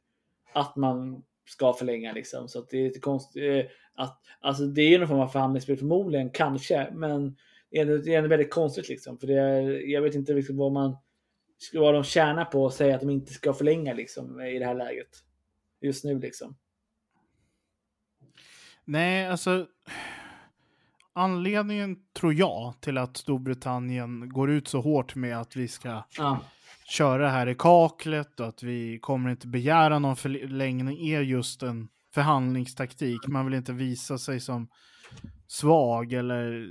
att 0.52 0.76
man 0.76 1.22
ska 1.48 1.72
förlänga 1.72 2.12
liksom. 2.12 2.48
Så 2.48 2.58
att 2.58 2.68
det 2.68 2.78
är 2.78 2.84
lite 2.84 3.00
konstigt. 3.00 3.42
Eh, 3.42 3.70
att, 3.94 4.20
alltså 4.40 4.64
det 4.66 4.82
är 4.94 4.98
någon 4.98 5.08
form 5.08 5.20
av 5.20 5.28
förhandlingsspel 5.28 5.76
förmodligen, 5.76 6.30
kanske. 6.30 6.88
Men 6.92 7.36
det 7.70 7.78
är 7.78 7.82
ändå- 7.82 7.96
det 7.96 8.14
är 8.14 8.18
ändå 8.18 8.28
väldigt 8.30 8.50
konstigt 8.50 8.88
liksom. 8.88 9.18
För 9.18 9.26
det 9.26 9.34
är, 9.38 9.90
jag 9.90 10.02
vet 10.02 10.14
inte 10.14 10.32
liksom 10.32 10.56
vad 10.56 10.72
man 10.72 10.96
vad 11.72 11.94
de 11.94 12.04
tjänar 12.04 12.44
på 12.44 12.66
att 12.66 12.74
säga 12.74 12.94
att 12.94 13.00
de 13.00 13.10
inte 13.10 13.32
ska 13.32 13.52
förlänga 13.52 13.94
liksom 13.94 14.40
i 14.40 14.58
det 14.58 14.64
här 14.64 14.74
läget. 14.74 15.08
Just 15.80 16.04
nu 16.04 16.18
liksom. 16.18 16.56
Nej, 18.86 19.26
alltså 19.28 19.66
anledningen 21.14 21.96
tror 22.18 22.34
jag 22.34 22.74
till 22.80 22.98
att 22.98 23.16
Storbritannien 23.16 24.28
går 24.28 24.50
ut 24.50 24.68
så 24.68 24.80
hårt 24.80 25.14
med 25.14 25.40
att 25.40 25.56
vi 25.56 25.68
ska 25.68 26.02
Ja. 26.18 26.40
köra 26.88 27.22
det 27.22 27.30
här 27.30 27.46
i 27.46 27.54
kaklet 27.54 28.40
och 28.40 28.46
att 28.48 28.62
vi 28.62 28.98
kommer 28.98 29.30
inte 29.30 29.46
begära 29.46 29.98
någon 29.98 30.16
förlängning 30.16 31.08
är 31.08 31.20
just 31.20 31.62
en 31.62 31.88
förhandlingstaktik. 32.14 33.26
Man 33.28 33.44
vill 33.46 33.54
inte 33.54 33.72
visa 33.72 34.18
sig 34.18 34.40
som 34.40 34.68
svag 35.46 36.12
eller 36.12 36.68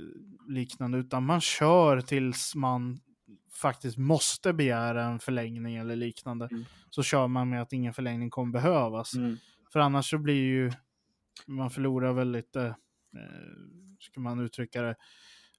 liknande, 0.48 0.98
utan 0.98 1.24
man 1.26 1.40
kör 1.40 2.00
tills 2.00 2.54
man 2.54 3.00
faktiskt 3.60 3.98
måste 3.98 4.52
begära 4.52 5.04
en 5.04 5.18
förlängning 5.18 5.76
eller 5.76 5.96
liknande. 5.96 6.48
Mm. 6.50 6.64
Så 6.90 7.02
kör 7.02 7.26
man 7.26 7.48
med 7.48 7.62
att 7.62 7.72
ingen 7.72 7.92
förlängning 7.94 8.30
kommer 8.30 8.52
behövas. 8.52 9.14
Mm. 9.14 9.36
För 9.72 9.80
annars 9.80 10.10
så 10.10 10.18
blir 10.18 10.34
ju, 10.44 10.72
man 11.46 11.70
förlorar 11.70 12.12
väl 12.12 12.30
lite, 12.32 12.62
eh, 13.16 13.24
ska 14.00 14.20
man 14.20 14.40
uttrycka 14.40 14.82
det, 14.82 14.96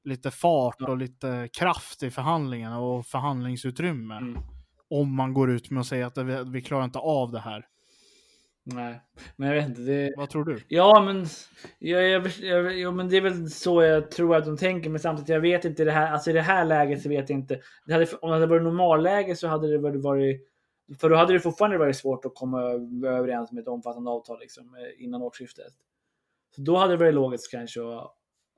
lite 0.04 0.32
fart 0.32 0.82
och 0.82 0.98
lite 0.98 1.50
kraft 1.54 2.04
i 2.04 2.12
förhandlingarna 2.12 2.80
och 2.80 3.06
förhandlingsutrymme. 3.06 4.18
Mm. 4.18 4.42
Om 4.90 5.16
man 5.16 5.34
går 5.34 5.52
ut 5.52 5.70
med 5.70 5.82
att 5.82 5.88
säga 5.88 6.08
att 6.08 6.18
vi, 6.18 6.44
vi 6.52 6.62
klarar 6.62 6.86
inte 6.86 7.00
av 7.00 7.32
det 7.32 7.40
här. 7.40 7.66
Nej, 8.74 9.02
men 9.36 9.48
jag 9.48 9.56
vet 9.56 9.70
inte. 9.70 9.82
Det... 9.82 10.14
Vad 10.18 10.30
tror 10.30 10.46
du? 10.46 10.60
Ja, 10.68 11.02
men, 11.06 11.26
ja, 11.80 12.00
jag, 12.00 12.28
jag, 12.28 12.80
ja, 12.80 12.92
men 12.92 13.10
det 13.10 13.18
är 13.18 13.22
väl 13.22 13.50
så 13.50 13.84
jag 13.84 14.12
tror 14.12 14.36
att 14.36 14.46
de 14.46 14.58
tänker. 14.58 14.90
Men 14.90 15.00
samtidigt, 15.00 15.30
jag 15.30 15.42
vet 15.42 15.66
inte. 15.66 15.84
Det 15.84 15.92
här, 15.92 16.12
alltså 16.12 16.30
I 16.30 16.34
det 16.34 16.42
här 16.42 16.66
läget 16.66 17.02
så 17.02 17.10
vet 17.10 17.30
jag 17.30 17.40
inte. 17.40 17.60
Det 17.86 17.94
hade, 17.94 18.08
om 18.22 18.30
det 18.30 18.36
hade 18.36 18.48
varit 18.48 18.64
normalläge 18.64 19.36
så 19.36 19.48
hade 19.48 19.72
det 19.72 19.78
varit, 19.78 20.02
varit... 20.02 20.42
För 21.00 21.10
då 21.10 21.16
hade 21.16 21.34
det 21.34 21.40
fortfarande 21.40 21.78
varit 21.78 21.98
svårt 21.98 22.26
att 22.26 22.36
komma 22.36 22.62
överens 23.08 23.52
med 23.52 23.62
ett 23.62 23.68
omfattande 23.68 24.12
avtal 24.12 24.40
liksom, 24.40 24.76
eh, 24.76 25.04
innan 25.04 25.22
årsskiftet. 25.22 25.74
Så 26.56 26.62
då 26.62 26.78
hade 26.78 26.94
det 26.94 26.98
varit 26.98 27.14
logiskt 27.14 27.52
kanske 27.52 27.82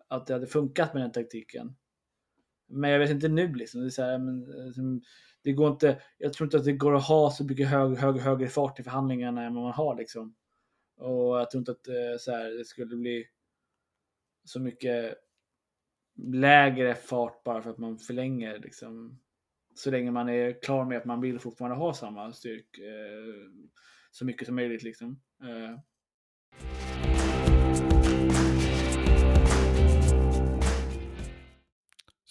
att- 0.07 0.27
det 0.27 0.33
hade 0.33 0.47
funkat 0.47 0.93
med 0.93 1.03
den 1.03 1.11
taktiken. 1.11 1.75
Men 2.67 2.89
jag 2.91 2.99
vet 2.99 3.09
inte 3.09 3.27
nu 3.27 3.53
liksom. 3.53 3.81
Det, 3.81 3.87
är 3.87 3.89
så 3.89 4.03
här, 4.03 4.17
men, 4.17 4.43
eh, 4.43 5.01
det 5.43 5.51
går 5.53 5.71
inte, 5.71 6.01
jag 6.17 6.33
tror 6.33 6.45
inte 6.47 6.57
att 6.57 6.65
det 6.65 6.73
går 6.73 6.95
att 6.95 7.07
ha 7.07 7.31
så 7.31 7.43
mycket 7.43 7.67
hög, 7.67 7.97
hög, 7.97 8.17
högre 8.17 8.47
fart 8.47 8.79
i 8.79 8.83
förhandlingarna 8.83 9.45
än 9.45 9.55
vad 9.55 9.63
man 9.63 9.73
har. 9.73 9.95
Liksom. 9.97 10.35
Och 10.97 11.39
jag 11.39 11.51
tror 11.51 11.59
inte 11.61 11.71
att 11.71 11.87
eh, 11.87 12.17
så 12.19 12.31
här, 12.31 12.57
det 12.57 12.65
skulle 12.65 12.95
bli 12.95 13.25
så 14.43 14.59
mycket 14.59 15.15
lägre 16.27 16.95
fart 16.95 17.43
bara 17.43 17.61
för 17.61 17.69
att 17.69 17.77
man 17.77 17.97
förlänger. 17.97 18.59
Liksom, 18.59 19.19
så 19.75 19.91
länge 19.91 20.11
man 20.11 20.29
är 20.29 20.61
klar 20.61 20.85
med 20.85 20.97
att 20.97 21.05
man 21.05 21.21
vill 21.21 21.39
fortfarande 21.39 21.77
ha 21.77 21.93
samma 21.93 22.31
styrk 22.31 22.77
eh, 22.77 23.51
så 24.11 24.25
mycket 24.25 24.45
som 24.45 24.55
möjligt. 24.55 24.83
Liksom. 24.83 25.21
Eh, 25.43 25.79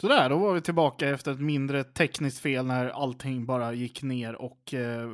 Sådär, 0.00 0.28
då 0.28 0.38
var 0.38 0.54
vi 0.54 0.60
tillbaka 0.60 1.08
efter 1.08 1.32
ett 1.32 1.40
mindre 1.40 1.84
tekniskt 1.84 2.38
fel 2.38 2.66
när 2.66 2.88
allting 2.88 3.46
bara 3.46 3.72
gick 3.72 4.02
ner 4.02 4.34
och 4.34 4.74
eh, 4.74 5.08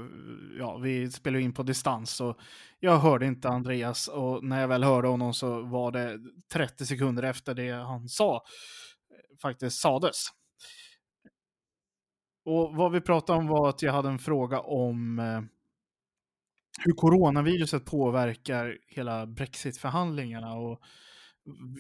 ja, 0.59 0.77
vi 0.79 1.11
spelade 1.11 1.43
in 1.43 1.53
på 1.53 1.63
distans. 1.63 2.11
Så 2.11 2.41
jag 2.81 2.99
hörde 2.99 3.27
inte 3.27 3.49
Andreas 3.49 4.09
och 4.09 4.45
när 4.45 4.61
jag 4.61 4.69
väl 4.69 4.85
hörde 4.85 5.09
honom 5.09 5.35
så 5.35 5.63
var 5.63 5.93
det 5.93 6.21
30 6.53 6.87
sekunder 6.87 7.23
efter 7.23 7.55
det 7.55 7.71
han 7.71 8.09
sa 8.09 8.35
eh, 8.35 9.39
faktiskt 9.43 9.81
sades. 9.81 10.27
Och 12.45 12.75
vad 12.75 12.93
vi 12.93 13.01
pratade 13.01 13.39
om 13.39 13.47
var 13.47 13.69
att 13.69 13.83
jag 13.83 13.93
hade 13.93 14.09
en 14.09 14.19
fråga 14.19 14.61
om 14.61 15.19
eh, 15.19 15.41
hur 16.85 16.93
coronaviruset 16.93 17.85
påverkar 17.85 18.79
hela 18.87 19.27
brexitförhandlingarna 19.27 20.55
och 20.55 20.81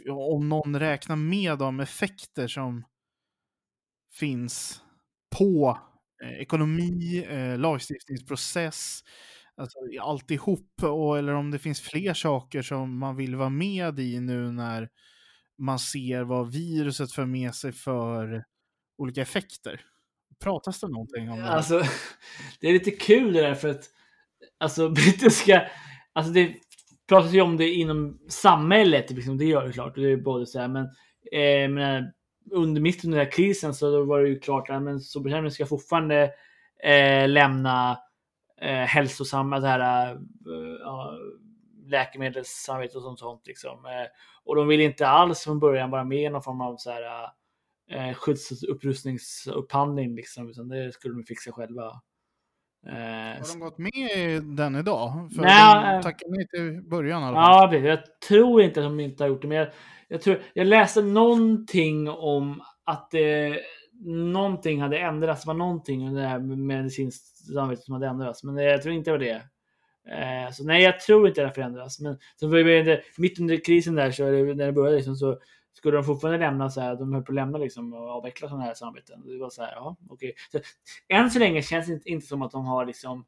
om 0.08 0.48
någon 0.48 0.78
räknar 0.80 1.16
med 1.16 1.58
de 1.58 1.80
effekter 1.80 2.48
som 2.48 2.84
finns 4.18 4.82
på 5.38 5.78
eh, 6.24 6.40
ekonomi, 6.40 7.26
eh, 7.28 7.58
lagstiftningsprocess, 7.58 9.00
alltså 9.56 9.78
alltihop, 10.00 10.82
och, 10.82 11.18
eller 11.18 11.34
om 11.34 11.50
det 11.50 11.58
finns 11.58 11.80
fler 11.80 12.14
saker 12.14 12.62
som 12.62 12.98
man 12.98 13.16
vill 13.16 13.36
vara 13.36 13.48
med 13.48 14.00
i 14.00 14.20
nu 14.20 14.52
när 14.52 14.88
man 15.58 15.78
ser 15.78 16.22
vad 16.22 16.52
viruset 16.52 17.12
för 17.12 17.26
med 17.26 17.54
sig 17.54 17.72
för 17.72 18.44
olika 18.98 19.22
effekter. 19.22 19.80
Pratas 20.40 20.80
det 20.80 20.88
någonting 20.88 21.30
om 21.30 21.38
det? 21.38 21.48
Alltså, 21.48 21.82
det 22.60 22.68
är 22.68 22.72
lite 22.72 22.90
kul 22.90 23.32
det 23.32 23.40
där 23.40 23.54
för 23.54 23.68
att 23.68 23.84
alltså 24.58 24.88
brittiska, 24.90 25.70
alltså 26.12 26.32
det 26.32 26.54
pratas 27.08 27.32
ju 27.32 27.40
om 27.40 27.56
det 27.56 27.70
inom 27.70 28.18
samhället, 28.28 29.08
typ, 29.08 29.16
liksom, 29.16 29.38
det 29.38 29.44
gör 29.44 29.66
det 29.66 29.72
klart. 29.72 29.94
Det 29.94 30.12
är 30.12 30.16
både 30.16 30.46
så 30.46 30.58
här, 30.58 30.68
men, 30.68 30.84
eh, 31.32 31.68
men 31.68 32.12
under 32.50 32.80
mitt 32.80 33.04
under 33.04 33.18
den 33.18 33.26
här 33.26 33.32
krisen 33.32 33.74
så 33.74 33.90
då 33.90 34.04
var 34.04 34.20
det 34.20 34.28
ju 34.28 34.40
klart 34.40 34.70
att 34.70 34.82
men 34.82 35.00
Storbritannien 35.00 35.50
ska 35.50 35.66
fortfarande 35.66 36.30
eh, 36.84 37.28
lämna 37.28 37.98
eh, 38.60 38.84
hälsosamma 38.84 39.60
det 39.60 39.68
här, 39.68 40.10
eh, 40.10 40.18
läkemedelssamarbete 41.86 42.98
och 42.98 43.04
sånt. 43.04 43.18
sånt 43.18 43.46
liksom. 43.46 43.86
eh, 43.86 44.06
och 44.44 44.56
de 44.56 44.68
vill 44.68 44.80
inte 44.80 45.08
alls 45.08 45.44
från 45.44 45.60
början 45.60 45.90
vara 45.90 46.04
med 46.04 46.22
i 46.22 46.28
någon 46.28 46.42
form 46.42 46.60
av 46.60 46.76
så 46.76 46.90
här, 46.90 47.28
eh, 47.90 48.14
skyddsupprustningsupphandling 48.14 50.14
liksom, 50.14 50.50
utan 50.50 50.68
det 50.68 50.92
skulle 50.92 51.14
de 51.14 51.24
fixa 51.24 51.52
själva. 51.52 51.84
Eh, 52.86 52.92
Har 52.92 53.52
de 53.52 53.60
gått 53.60 53.78
med 53.78 53.94
i 53.94 54.40
den 54.42 54.76
idag? 54.76 55.30
För 55.34 55.42
Nej, 55.42 55.74
de 55.74 55.96
eh, 55.96 56.02
tackade 56.02 56.36
nej 56.36 56.48
till 56.48 56.82
början 56.82 57.22
i 57.22 57.24
alla 57.24 57.36
fall. 57.36 57.74
Ja, 57.74 57.78
jag 57.78 57.98
tror 58.28 58.62
inte 58.62 58.80
att 58.80 58.86
de 58.86 59.00
inte 59.00 59.24
har 59.24 59.28
gjort 59.28 59.42
det. 59.42 59.48
Men 59.48 59.56
jag, 59.56 59.68
jag, 60.08 60.20
tror, 60.20 60.42
jag 60.54 60.66
läste 60.66 61.02
någonting 61.02 62.08
om 62.08 62.62
att 62.84 63.10
det, 63.10 63.60
någonting 64.06 64.80
hade 64.80 64.98
ändrats. 64.98 65.42
Det 65.42 65.46
var 65.46 65.54
någonting 65.54 66.04
med 66.04 66.22
det 66.22 66.28
här 66.28 66.38
med 66.38 66.58
medicinskt 66.58 67.52
samarbete 67.52 67.82
som 67.82 67.94
hade 67.94 68.06
ändrats. 68.06 68.44
Men 68.44 68.56
jag 68.56 68.82
tror 68.82 68.94
inte 68.94 69.10
det 69.10 69.18
var 69.18 69.24
det. 69.24 69.42
Eh, 70.08 70.50
så 70.52 70.64
nej, 70.64 70.82
jag 70.82 71.00
tror 71.00 71.28
inte 71.28 71.40
det 71.40 71.46
har 71.46 71.54
förändrats. 71.54 72.00
Men 72.00 72.18
var 72.40 72.84
det, 72.84 73.02
mitt 73.18 73.40
under 73.40 73.64
krisen 73.64 73.94
där, 73.94 74.10
så, 74.10 74.24
när 74.24 74.66
det 74.66 74.72
började, 74.72 74.96
liksom, 74.96 75.16
så 75.16 75.38
skulle 75.74 75.96
de 75.96 76.04
fortfarande 76.04 76.38
lämna 76.38 76.70
så 76.70 76.80
här, 76.80 76.96
de 76.96 77.12
höll 77.12 77.22
på 77.22 77.32
att 77.32 77.36
lämna 77.36 77.58
liksom, 77.58 77.94
och 77.94 78.10
avveckla 78.10 78.48
sådana 78.48 78.64
här 78.64 78.74
samarbeten. 78.74 79.26
Det 79.26 79.38
var 79.38 79.50
så 79.50 79.62
här, 79.62 79.72
ja, 79.72 79.96
okej. 80.08 80.34
Så, 80.52 80.60
än 81.08 81.30
så 81.30 81.38
länge 81.38 81.62
känns 81.62 81.86
det 81.86 81.92
inte, 81.92 82.08
inte 82.08 82.26
som 82.26 82.42
att 82.42 82.50
de 82.50 82.64
har 82.64 82.86
liksom 82.86 83.24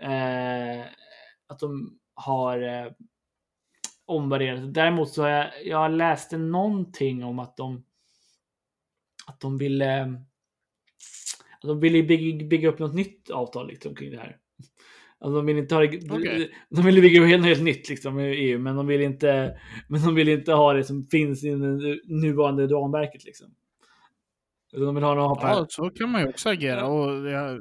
eh, 0.00 0.86
att 1.46 1.58
de 1.58 1.98
har 2.14 2.62
eh, 2.62 2.92
omvärderat. 4.04 4.74
Däremot 4.74 5.12
så 5.12 5.22
har 5.22 5.28
jag, 5.28 5.66
jag 5.66 5.90
läste 5.90 6.38
någonting 6.38 7.24
om 7.24 7.38
att 7.38 7.56
de 7.56 7.84
att 9.26 9.40
de 9.40 9.58
ville 9.58 10.02
att 11.62 11.68
de 11.68 11.80
ville 11.80 12.02
bygga, 12.02 12.46
bygga 12.46 12.68
upp 12.68 12.78
något 12.78 12.94
nytt 12.94 13.30
avtal 13.30 13.68
liksom, 13.68 13.94
kring 13.94 14.10
det 14.10 14.18
här. 14.18 14.38
Alltså 15.20 15.36
de 15.36 15.46
vill 15.46 15.58
inte 15.58 15.74
ha 15.74 15.82
det, 15.82 16.10
Okej. 16.10 16.50
de 16.70 16.84
ville 16.84 17.00
bygga 17.00 17.24
helt, 17.24 17.44
helt 17.44 17.62
nytt 17.62 17.88
liksom, 17.88 18.20
i 18.20 18.22
EU, 18.22 18.58
men 18.58 18.76
de 18.76 18.86
vill 18.86 19.00
inte, 19.00 19.58
men 19.88 20.02
de 20.02 20.14
vill 20.14 20.28
inte 20.28 20.52
ha 20.52 20.72
det 20.72 20.84
som 20.84 21.06
finns 21.10 21.44
i 21.44 21.50
det 21.50 21.98
nuvarande 22.04 22.66
ramverket 22.66 23.24
liksom. 23.24 23.46
De 24.72 24.94
vill 24.94 25.04
ha 25.04 25.14
något 25.14 25.38
Ja, 25.42 25.66
så 25.68 25.90
kan 25.90 26.10
man 26.10 26.20
ju 26.20 26.28
också 26.28 26.48
agera. 26.48 26.86
Och 26.86 27.30
jag 27.30 27.60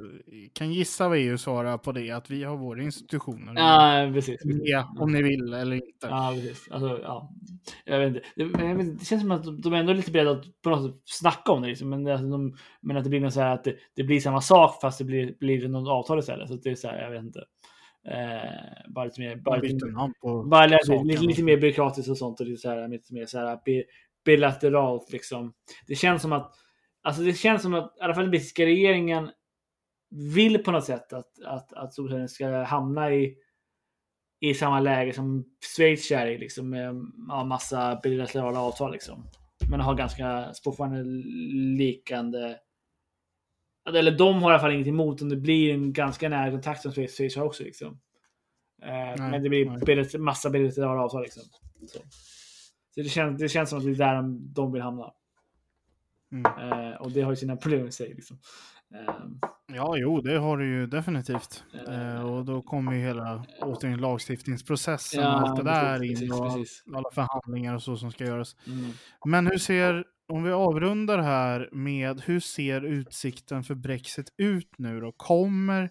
kan 0.54 0.74
gissa 0.74 1.10
vad 1.10 1.18
EU 1.18 1.38
svarar 1.38 1.78
på 1.78 1.92
det, 1.92 2.12
att 2.12 2.30
vi 2.30 2.44
har 2.44 2.58
våra 2.58 2.82
institutioner. 2.82 3.54
Ja, 3.56 4.12
precis. 4.14 4.46
Med, 4.46 4.86
om 5.00 5.12
ni 5.12 5.24
vill 5.24 5.54
eller 5.54 5.76
inte. 5.76 6.08
Ja, 6.08 6.32
precis. 6.36 6.72
Alltså, 6.72 7.00
ja. 7.04 7.32
Jag 7.86 8.00
vet 8.00 8.08
inte. 8.08 8.22
Det, 8.36 8.46
men 8.46 8.68
jag 8.68 8.76
vet, 8.76 8.86
inte, 8.86 9.00
det 9.00 9.06
känns 9.06 9.22
som 9.22 9.32
att 9.32 9.64
de- 9.64 9.74
är 9.74 9.78
ändå 9.78 9.94
lite 9.94 10.12
beredda 10.12 10.32
att 10.32 10.62
på 10.64 10.70
något 10.70 10.92
sätt 10.92 11.02
snacka 11.06 11.52
om 11.52 11.62
det. 11.62 11.68
Liksom. 11.68 11.90
Men, 11.90 12.08
alltså, 12.08 12.28
de, 12.28 12.56
men 12.82 12.98
att 12.98 13.04
det 13.04 13.10
blir 13.10 13.20
något 13.20 13.34
så 13.34 13.42
här 13.42 13.54
att 13.54 13.64
det, 13.64 13.76
det 13.96 14.04
blir 14.04 14.20
samma 14.20 14.42
sak 14.42 14.82
fast 14.82 14.98
det 14.98 15.06
blir, 15.06 15.36
blir 15.40 15.68
något 15.68 15.90
avtal 15.90 16.20
istället. 16.20 16.48
Så 16.50 16.56
det 16.56 16.70
är 16.70 16.76
så 16.76 16.88
här, 16.88 17.02
jag 17.02 17.12
vet 17.12 17.24
inte. 17.24 17.40
Eh, 18.08 18.92
bara 18.94 19.06
lite 19.06 19.22
mer... 19.22 19.36
Bara, 19.36 19.58
lite, 19.58 19.86
bara 20.50 20.66
lite, 20.68 21.04
lite, 21.04 21.24
lite 21.24 21.44
mer 21.44 21.58
byråkratiskt 21.58 22.10
och 22.10 22.18
sånt. 22.18 22.40
Och 22.40 22.46
lite 22.46 22.62
så 22.62 22.70
här, 22.70 22.88
lite 22.88 23.14
mer 23.14 23.26
så 23.26 23.38
här, 23.40 23.60
bilateralt 24.26 25.12
liksom. 25.12 25.54
Det 25.88 25.96
känns 25.96 26.22
som 26.22 26.34
att, 26.34 26.56
alltså 27.04 27.22
det 27.22 27.34
känns 27.34 27.62
som 27.62 27.74
att 27.74 27.98
i 27.98 28.02
alla 28.02 28.14
fall 28.14 28.24
den 28.24 28.32
brittiska 28.32 28.66
regeringen 28.66 29.32
vill 30.34 30.64
på 30.64 30.72
något 30.72 30.86
sätt 30.86 31.14
att, 31.14 31.40
att, 31.46 31.74
att 31.74 31.94
Storbritannien 31.94 32.30
ska 32.30 32.64
hamna 32.64 33.12
i, 33.14 33.36
i 34.40 34.54
samma 34.54 34.80
läge 34.80 35.14
som 35.14 35.46
Schweiz 35.76 36.12
är 36.12 36.28
i, 36.28 36.38
liksom, 36.38 36.70
med 36.70 36.96
ja, 37.28 37.44
massa 37.44 38.00
bilaterala 38.04 38.60
avtal. 38.60 38.92
Liksom. 38.92 39.28
Men 39.70 39.80
har 39.80 39.96
ganska 39.96 40.54
fortfarande 40.64 41.04
likande 41.78 42.60
eller 43.88 44.18
de 44.18 44.44
har 44.44 44.52
i 44.52 44.54
alla 44.54 44.62
fall 44.62 44.72
inget 44.72 44.88
emot 44.88 45.22
om 45.22 45.30
det 45.30 45.36
blir 45.36 45.74
en 45.74 45.94
ganska 45.94 46.30
nära 46.30 46.52
kontakt 46.52 46.82
som 46.82 46.92
Schweiz 46.92 47.36
har 47.36 47.46
också. 47.46 47.64
Liksom. 47.64 48.00
Eh, 48.82 48.90
nej, 48.90 49.16
men 49.18 49.44
det 49.44 49.50
blir 49.50 49.86
bildet, 49.86 50.22
massa 50.22 50.50
bilaterala 50.50 51.02
avtal. 51.02 51.22
Liksom. 51.22 51.44
Så. 51.88 52.00
så, 52.94 53.02
det, 53.02 53.10
känns, 53.10 53.40
det 53.40 53.50
känns 53.50 53.70
som 53.70 53.80
att 53.80 53.86
det 53.86 53.92
är 53.92 53.96
där 53.96 54.16
de, 54.16 54.54
de 54.54 54.72
vill 54.72 54.82
hamna. 54.82 55.14
Mm. 56.32 56.46
Eh, 56.46 56.96
och 56.96 57.12
det 57.12 57.22
har 57.22 57.32
ju 57.32 57.36
sina 57.36 57.56
problem 57.56 57.88
i 57.88 57.92
sig. 57.92 58.14
Liksom. 58.14 58.38
Eh, 58.96 59.26
ja, 59.76 59.98
jo, 59.98 60.22
det 60.22 60.38
har 60.38 60.58
det 60.58 60.66
ju 60.66 60.88
definitivt. 60.88 61.64
Eh, 61.88 62.22
och 62.22 62.46
då 62.46 62.62
kommer 62.62 62.94
ju 62.94 63.00
hela 63.00 63.46
återigen 63.62 64.00
lagstiftningsprocessen 64.00 65.24
ja, 65.24 65.42
och 65.42 65.50
allt 65.50 65.56
det 65.58 65.72
där 65.72 66.00
precis, 66.00 66.22
in 66.22 66.32
och 66.32 66.54
precis. 66.54 66.84
alla 66.96 67.12
förhandlingar 67.14 67.76
och 67.76 67.84
så 67.84 67.98
som 67.98 68.12
ska 68.12 68.26
göras. 68.26 68.56
Mm. 68.68 68.92
Men 69.26 69.48
hur 69.48 69.58
ser 69.58 70.06
om 70.28 70.44
vi 70.44 70.52
avrundar 70.52 71.18
här 71.18 71.70
med 71.72 72.22
hur 72.22 72.40
ser 72.40 72.82
utsikten 72.86 73.64
för 73.64 73.76
Brexit 73.76 74.34
ut 74.38 74.72
nu 74.78 75.00
då? 75.00 75.12
Kommer 75.12 75.90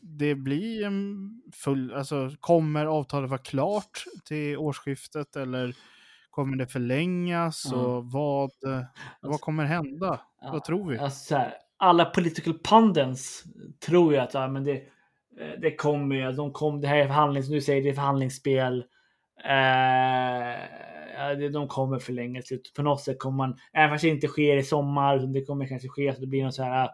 det 0.00 0.34
bli 0.34 0.84
en 0.84 1.30
full, 1.54 1.94
alltså 1.94 2.30
kommer 2.40 2.86
avtalet 2.86 3.30
vara 3.30 3.38
klart 3.38 4.04
till 4.24 4.56
årsskiftet 4.56 5.36
eller 5.36 5.76
kommer 6.36 6.56
det 6.56 6.66
förlängas 6.66 7.72
mm. 7.72 7.84
och 7.84 8.04
vad, 8.04 8.50
vad 8.62 8.86
alltså, 9.20 9.44
kommer 9.44 9.64
hända? 9.64 10.20
Ja, 10.40 10.52
vad 10.52 10.64
tror 10.64 10.90
vi? 10.90 10.98
Alltså 10.98 11.36
här, 11.36 11.54
alla 11.76 12.04
political 12.04 12.58
pundits 12.58 13.44
tror 13.86 14.12
ju 14.12 14.18
att 14.18 14.34
ja, 14.34 14.48
men 14.48 14.64
det, 14.64 14.72
eh, 14.72 15.60
det 15.60 15.76
kommer 15.76 16.32
de 16.32 16.52
kom, 16.52 16.80
det 16.80 16.88
här 16.88 16.96
är 16.96 17.06
förhandlings, 17.06 17.50
nu 17.50 17.60
säger 17.60 17.82
det 17.82 17.88
är 17.88 17.94
förhandlingsspel. 17.94 18.84
Eh, 19.44 20.54
de 21.52 21.68
kommer 21.68 21.98
förlänga 21.98 22.42
slutet. 22.42 22.74
På 22.74 22.82
något 22.82 23.00
sätt 23.00 23.18
kommer 23.18 23.36
man, 23.36 23.56
även 23.72 23.90
fast 23.90 24.02
det 24.02 24.08
inte 24.08 24.26
sker 24.26 24.56
i 24.56 24.62
sommar, 24.62 25.18
det 25.18 25.44
kommer 25.44 25.66
kanske 25.66 25.88
ske 25.88 26.14
så 26.14 26.20
det 26.20 26.26
blir 26.26 26.44
något 26.44 26.54
så 26.54 26.62
här 26.62 26.90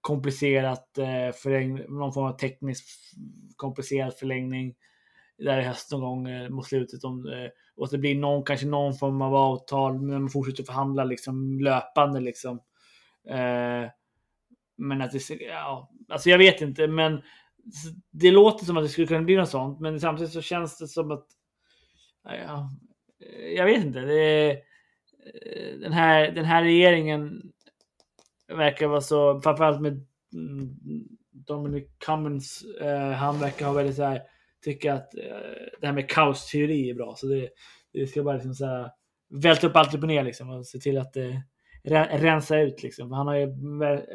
komplicerat 0.00 0.98
eh, 0.98 1.34
förläng, 1.42 1.80
någon 1.88 2.12
form 2.12 2.26
av 2.26 2.36
teknisk 2.36 2.84
komplicerad 3.56 4.14
förlängning 4.14 4.74
där 5.44 5.58
i 5.58 5.64
höst 5.64 5.92
någon 5.92 6.00
gång 6.00 6.28
eh, 6.28 6.48
mot 6.48 6.66
slutet. 6.66 7.04
Om, 7.04 7.26
eh, 7.26 7.50
och 7.76 7.88
det 7.90 7.98
blir 7.98 8.14
någon, 8.14 8.44
kanske 8.44 8.66
någon 8.66 8.94
form 8.94 9.22
av 9.22 9.34
avtal, 9.34 10.00
men 10.00 10.20
man 10.20 10.30
fortsätter 10.30 10.62
förhandla 10.64 11.04
liksom 11.04 11.60
löpande 11.60 12.20
liksom. 12.20 12.60
Eh, 13.28 13.90
men 14.76 15.02
att 15.02 15.12
det, 15.12 15.30
ja, 15.40 15.90
alltså 16.08 16.30
jag 16.30 16.38
vet 16.38 16.60
inte, 16.60 16.86
men 16.86 17.22
det 18.10 18.30
låter 18.30 18.64
som 18.64 18.76
att 18.76 18.84
det 18.84 18.88
skulle 18.88 19.06
kunna 19.06 19.22
bli 19.22 19.36
något 19.36 19.48
sånt, 19.48 19.80
men 19.80 20.00
samtidigt 20.00 20.32
så 20.32 20.42
känns 20.42 20.78
det 20.78 20.88
som 20.88 21.10
att 21.10 21.26
ja, 22.24 22.70
eh, 23.20 23.48
jag 23.48 23.64
vet 23.64 23.84
inte. 23.84 24.00
Det, 24.00 24.50
eh, 24.50 25.78
den, 25.80 25.92
här, 25.92 26.30
den 26.30 26.44
här 26.44 26.62
regeringen 26.62 27.52
verkar 28.48 28.86
vara 28.86 29.00
så, 29.00 29.40
framförallt 29.40 29.80
med 29.80 30.06
mm, 30.34 30.76
Dominic 31.30 31.84
Cummins, 31.98 32.64
eh, 32.80 33.10
han 33.10 33.38
verkar 33.38 33.66
ha 33.66 33.72
väldigt 33.72 33.96
så 33.96 34.02
här, 34.02 34.22
tycka 34.62 34.94
att 34.94 35.14
eh, 35.14 35.24
det 35.80 35.86
här 35.86 35.92
med 35.92 36.10
kaosteori 36.10 36.90
är 36.90 36.94
bra. 36.94 37.14
Så 37.16 37.26
det, 37.26 37.48
det 37.92 38.06
ska 38.06 38.22
bara 38.22 38.34
liksom 38.34 38.54
så 38.54 38.66
här, 38.66 38.90
välta 39.30 39.66
upp 39.66 39.76
allt 39.76 39.94
upp 39.94 40.02
och 40.02 40.08
ner 40.08 40.24
liksom 40.24 40.50
och 40.50 40.66
se 40.66 40.78
till 40.78 40.98
att 40.98 41.12
det 41.12 41.42
rensa 42.10 42.60
ut 42.60 42.82
liksom. 42.82 43.12
Han 43.12 43.26
har 43.26 43.34
ju 43.34 43.46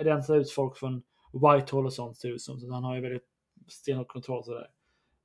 rensat 0.04 0.36
ut 0.36 0.52
folk 0.52 0.78
från 0.78 1.02
Whitehall 1.34 1.86
och 1.86 1.94
sånt 1.94 2.18
ser 2.18 2.30
ut 2.30 2.42
som. 2.42 2.60
Så 2.60 2.74
han 2.74 2.84
har 2.84 2.96
ju 2.96 3.02
väldigt 3.02 3.24
stenhård 3.68 4.08
kontroll 4.08 4.44
sådär. 4.44 4.68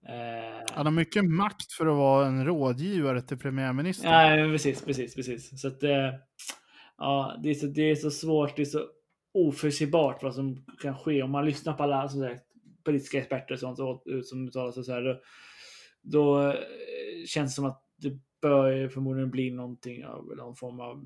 Eh, 0.08 0.64
han 0.72 0.86
har 0.86 0.92
mycket 0.92 1.24
makt 1.24 1.72
för 1.72 1.86
att 1.86 1.96
vara 1.96 2.26
en 2.26 2.44
rådgivare 2.46 3.22
till 3.22 3.38
premiärministern. 3.38 4.12
Ja, 4.12 4.52
precis, 4.52 4.84
precis, 4.84 5.14
precis. 5.14 5.60
Så 5.60 5.68
att, 5.68 5.82
eh, 5.82 6.10
ja, 6.98 7.40
det 7.42 7.50
är 7.50 7.54
så, 7.54 7.66
det 7.66 7.90
är 7.90 7.94
så 7.94 8.10
svårt, 8.10 8.56
det 8.56 8.62
är 8.62 8.66
så 8.66 8.86
oförutsägbart 9.34 10.22
vad 10.22 10.34
som 10.34 10.64
kan 10.82 10.98
ske. 10.98 11.22
Om 11.22 11.30
man 11.30 11.46
lyssnar 11.46 11.72
på 11.72 11.82
alla 11.82 12.08
sådär, 12.08 12.38
politiska 12.84 13.18
experter 13.18 13.54
och 13.54 13.60
sånt 13.60 13.78
som 14.24 14.48
uttalar 14.48 14.72
sig 14.72 14.84
så 14.84 14.92
här, 14.92 15.02
då, 15.02 15.20
då 16.02 16.48
eh, 16.48 16.54
känns 17.26 17.52
det 17.52 17.54
som 17.54 17.64
att 17.64 17.82
det 17.96 18.18
bör 18.40 18.88
förmodligen 18.88 19.30
bli 19.30 19.50
någonting 19.50 20.04
av 20.04 20.36
någon 20.36 20.56
form 20.56 20.80
av 20.80 21.04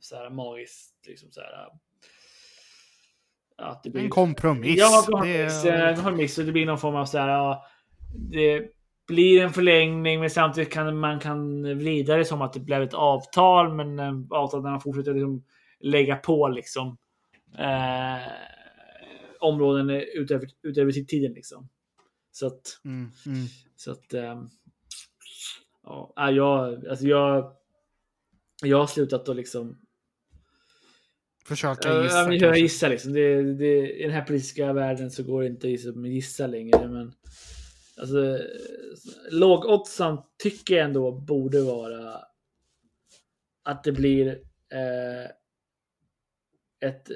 så 0.00 0.16
här 0.16 0.30
magiskt, 0.30 1.06
liksom 1.06 1.32
så 1.32 1.40
här, 1.40 1.68
att 3.60 3.82
det 3.82 3.90
blir... 3.90 4.02
En 4.02 4.10
kompromiss. 4.10 4.78
Ja, 4.78 5.02
kompromiss. 5.06 5.62
Det... 5.62 5.72
En 5.72 5.94
kompromiss. 5.94 6.38
Och 6.38 6.44
det 6.44 6.52
blir 6.52 6.66
någon 6.66 6.78
form 6.78 6.96
av 6.96 7.04
så 7.04 7.18
här, 7.18 7.28
ja, 7.28 7.66
det 8.30 8.70
blir 9.06 9.42
en 9.42 9.52
förlängning, 9.52 10.20
men 10.20 10.30
samtidigt 10.30 10.72
kan 10.72 10.98
man 10.98 11.20
kan 11.20 11.62
vrida 11.78 12.16
det 12.16 12.24
som 12.24 12.42
att 12.42 12.52
det 12.52 12.60
blev 12.60 12.82
ett 12.82 12.94
avtal, 12.94 13.74
men 13.74 13.98
eh, 13.98 14.12
avtalet 14.30 14.82
fortsätter 14.82 15.14
liksom 15.14 15.44
lägga 15.80 16.16
på 16.16 16.48
liksom 16.48 16.98
eh, 17.58 18.32
områden 19.40 19.90
utöver, 19.90 20.48
utöver 20.62 20.92
sin 20.92 21.06
tiden 21.06 21.32
liksom. 21.32 21.68
Så 22.32 22.46
att, 22.46 22.80
mm, 22.84 23.10
mm. 23.26 23.46
så 23.76 23.92
att 23.92 24.14
eh, 24.14 24.42
ja, 25.82 26.30
jag, 26.30 26.86
alltså 26.86 27.06
jag, 27.06 27.56
jag 28.62 28.78
har 28.78 28.86
slutat 28.86 29.28
att 29.28 29.36
liksom 29.36 29.78
Försöka 31.46 32.02
gissa. 32.02 32.32
Ja, 32.32 32.32
jag 32.32 32.58
gissar 32.58 32.88
liksom. 32.88 33.12
Det, 33.12 33.54
det, 33.54 33.92
I 33.92 34.02
den 34.02 34.12
här 34.12 34.24
politiska 34.24 34.72
världen 34.72 35.10
så 35.10 35.22
går 35.22 35.42
det 35.42 35.48
inte 35.48 35.66
att 35.66 36.06
gissa 36.06 36.46
längre. 36.46 36.88
Men 36.88 37.12
Alltså, 38.00 38.38
lågoddsan 39.30 40.22
tycker 40.42 40.74
jag 40.74 40.84
ändå 40.84 41.12
borde 41.12 41.62
vara 41.62 42.20
att 43.62 43.84
det 43.84 43.92
blir 43.92 44.28
eh, 44.72 45.30
ett, 46.88 47.08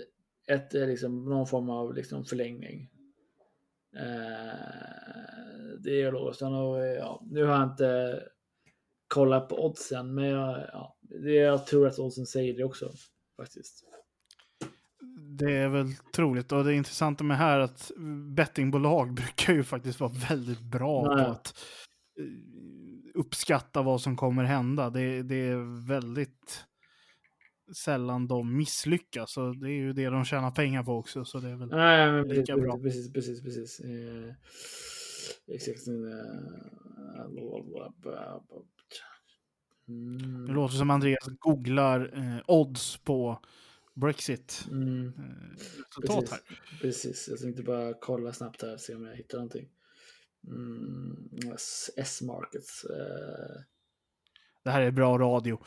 ett 0.46 0.74
eh, 0.74 0.86
liksom, 0.86 1.24
någon 1.24 1.46
form 1.46 1.70
av 1.70 1.94
liksom, 1.94 2.24
förlängning. 2.24 2.90
Eh, 3.96 4.58
det 5.78 6.02
är 6.02 6.12
lågoddsan 6.12 6.54
och 6.54 6.86
ja, 6.86 7.22
nu 7.30 7.44
har 7.44 7.54
jag 7.54 7.70
inte 7.70 8.22
kollat 9.08 9.48
på 9.48 9.66
oddsen, 9.66 10.14
men 10.14 10.24
jag, 10.24 10.68
ja, 10.72 10.96
det, 11.00 11.34
jag 11.34 11.66
tror 11.66 11.86
att 11.86 11.98
oddsen 11.98 12.26
säger 12.26 12.56
det 12.56 12.64
också 12.64 12.90
faktiskt 13.36 13.84
det 15.38 15.52
är 15.52 15.68
väl 15.68 15.94
troligt. 16.14 16.52
Och 16.52 16.64
det 16.64 16.74
intressanta 16.74 17.24
med 17.24 17.38
här 17.38 17.58
är 17.58 17.60
att 17.60 17.90
bettingbolag 18.34 19.14
brukar 19.14 19.52
ju 19.52 19.64
faktiskt 19.64 20.00
vara 20.00 20.12
väldigt 20.28 20.60
bra 20.60 21.14
Nej. 21.14 21.24
på 21.24 21.30
att 21.30 21.54
eh, 22.18 22.24
uppskatta 23.14 23.82
vad 23.82 24.00
som 24.00 24.16
kommer 24.16 24.44
hända. 24.44 24.90
Det, 24.90 25.22
det, 25.22 25.48
är 25.48 25.86
väldigt 25.86 26.64
sällan 27.72 28.26
de 28.26 28.56
misslyckas. 28.56 29.36
Och 29.36 29.56
det 29.56 29.66
är 29.66 29.76
ju 29.76 29.92
det 29.92 30.06
de 30.06 30.24
tjänar 30.24 30.50
pengar 30.50 30.82
på 30.82 30.92
också. 30.92 31.24
Så 31.24 31.38
det 31.38 31.48
är 31.50 31.56
väl 31.56 31.68
Nej, 31.68 32.12
men 32.12 32.28
lika 32.28 32.54
precis, 32.54 32.64
bra. 32.64 32.78
Precis, 32.78 33.12
precis, 33.12 33.42
precis. 33.42 33.80
Eh, 33.80 34.34
exakt. 35.46 35.86
Mm. 39.88 40.46
Det 40.46 40.52
låter 40.52 40.74
som 40.74 40.90
Andreas 40.90 41.26
googlar 41.38 42.10
eh, 42.14 42.42
odds 42.46 42.96
på 42.96 43.40
Brexit 43.94 44.66
mm. 44.70 45.12
Eh, 46.08 46.14
här. 46.30 46.40
Precis, 46.80 47.28
jag 47.28 47.38
tänkte 47.38 47.62
bara 47.62 47.94
kolla 48.00 48.32
snabbt 48.32 48.62
här 48.62 48.74
och 48.74 48.80
se 48.80 48.94
om 48.94 49.04
jag 49.04 49.16
hittar 49.16 49.38
någonting. 49.38 49.68
Mm. 50.46 51.30
S-markets. 51.96 52.84
Uh... 52.90 53.62
Det 54.64 54.70
här 54.70 54.80
är 54.80 54.90
bra 54.90 55.18
radio. 55.18 55.58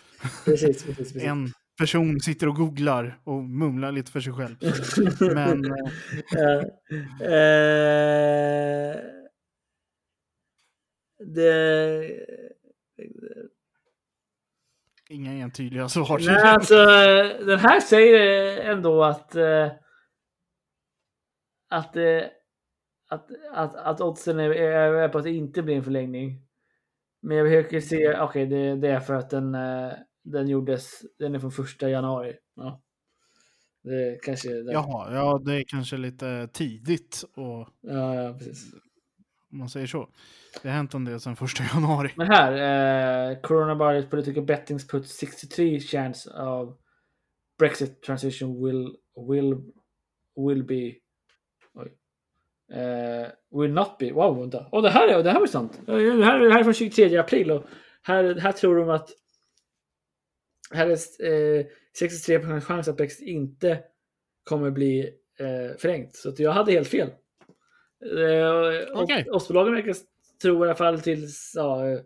Precis, 0.46 0.84
precis, 0.84 0.98
precis. 0.98 1.24
en 1.24 1.54
person 1.78 2.20
sitter 2.20 2.48
och 2.48 2.56
googlar 2.56 3.20
och 3.24 3.44
mumlar 3.44 3.92
lite 3.92 4.12
för 4.12 4.20
sig 4.20 4.34
själv. 4.34 4.56
Men... 5.20 5.66
uh, 7.22 8.96
det 11.36 12.12
Inga 15.10 15.32
entydiga 15.32 15.90
svar. 15.90 16.20
Nej, 16.26 16.42
alltså, 16.42 16.76
den 17.46 17.60
här 17.60 17.80
säger 17.80 18.62
ändå 18.62 19.04
att 19.04 19.36
eh, 19.36 19.72
att, 21.70 21.96
eh, 21.96 22.24
att, 23.10 23.30
att, 23.54 23.76
att 23.76 24.02
oddsen 24.02 24.40
är, 24.40 24.50
är 24.50 25.10
på 25.10 25.18
att 25.18 25.24
det 25.24 25.32
inte 25.32 25.62
blir 25.62 25.76
en 25.76 25.84
förlängning. 25.84 26.42
Men 27.22 27.38
jag 27.38 27.48
försöker 27.48 27.80
se, 27.80 28.10
okej 28.10 28.22
okay, 28.22 28.46
det, 28.46 28.76
det, 28.76 28.88
är 28.88 29.00
för 29.00 29.14
att 29.14 29.30
den, 29.30 29.56
eh, 29.56 29.92
den 30.32 30.48
gjordes, 30.48 31.02
den 31.20 31.36
är 31.36 31.40
från 31.40 31.52
första 31.52 31.90
januari. 31.90 32.36
Ja. 32.56 32.82
Det 33.84 34.20
kanske 34.24 34.50
är 34.50 34.72
Jaha, 34.72 35.14
ja 35.14 35.42
det 35.46 35.54
är 35.54 35.64
kanske 35.68 35.98
lite 35.98 36.50
tidigt 36.54 37.24
och 37.36 37.70
ja, 37.82 38.16
ja, 38.16 38.34
precis. 38.34 38.74
Om 39.52 39.58
man 39.58 39.70
säger 39.70 39.88
så. 39.88 40.10
Det 40.62 40.70
har 40.70 40.76
hänt 40.76 40.94
en 40.94 41.06
del 41.06 41.20
sedan 41.20 41.36
första 41.36 41.64
januari. 41.74 42.12
Men 42.16 42.28
här, 42.28 42.52
eh, 43.32 43.42
coronavirus 43.42 44.10
political 44.10 44.44
bettings 44.44 44.88
put 44.88 45.08
63 45.08 45.80
chance 45.80 46.30
of 46.30 46.76
Brexit 47.60 48.02
transition 48.04 48.66
will 48.66 48.96
will 49.30 49.56
will 50.36 50.64
be 50.64 50.94
oj, 51.74 51.94
eh, 52.74 53.28
will 53.62 53.74
not 53.74 53.98
be. 54.00 54.12
Wow, 54.12 54.40
vänta. 54.40 54.66
Oh, 54.72 54.82
det 54.82 54.90
här 54.90 55.08
är 55.08 55.24
det 55.24 55.32
här 55.32 55.40
var 55.40 55.48
sant. 55.48 55.82
Det 55.86 55.92
här, 55.92 56.40
det 56.40 56.52
här 56.54 56.60
är 56.60 56.64
från 56.64 56.74
23 56.74 57.18
april 57.18 57.52
och 57.52 57.64
här, 58.04 58.36
här 58.36 58.52
tror 58.52 58.76
de 58.76 58.90
att 58.90 59.10
här 60.72 60.88
är 60.88 61.60
eh, 61.60 61.66
63 62.00 62.62
chans 62.62 62.88
att 62.88 62.98
Brexit 62.98 63.28
inte 63.28 63.80
kommer 64.44 64.72
bli 64.72 65.00
eh, 65.40 65.78
förlängt. 65.78 66.16
Så 66.16 66.34
jag 66.38 66.52
hade 66.52 66.72
helt 66.72 66.88
fel. 66.88 67.10
Eh, 68.18 69.00
och 69.00 69.36
Ostbolagen 69.36 69.74
verkar 69.74 69.96
tro 70.42 70.66
i 70.66 70.68
alla 70.68 70.76
fall 70.76 71.02
till 71.02 71.28
ja, 71.56 72.00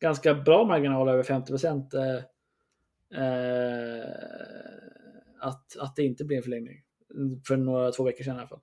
ganska 0.00 0.34
bra 0.34 0.64
marginal 0.64 1.08
över 1.08 1.22
50 1.22 1.52
procent. 1.52 1.94
Eh, 1.94 2.16
eh, 3.22 4.04
att, 5.40 5.76
att 5.78 5.96
det 5.96 6.02
inte 6.02 6.24
blir 6.24 6.36
en 6.36 6.42
förlängning. 6.42 6.82
För 7.48 7.56
några 7.56 7.92
två 7.92 8.04
veckor 8.04 8.24
sedan 8.24 8.36
i 8.36 8.38
alla 8.38 8.48
fall. 8.48 8.60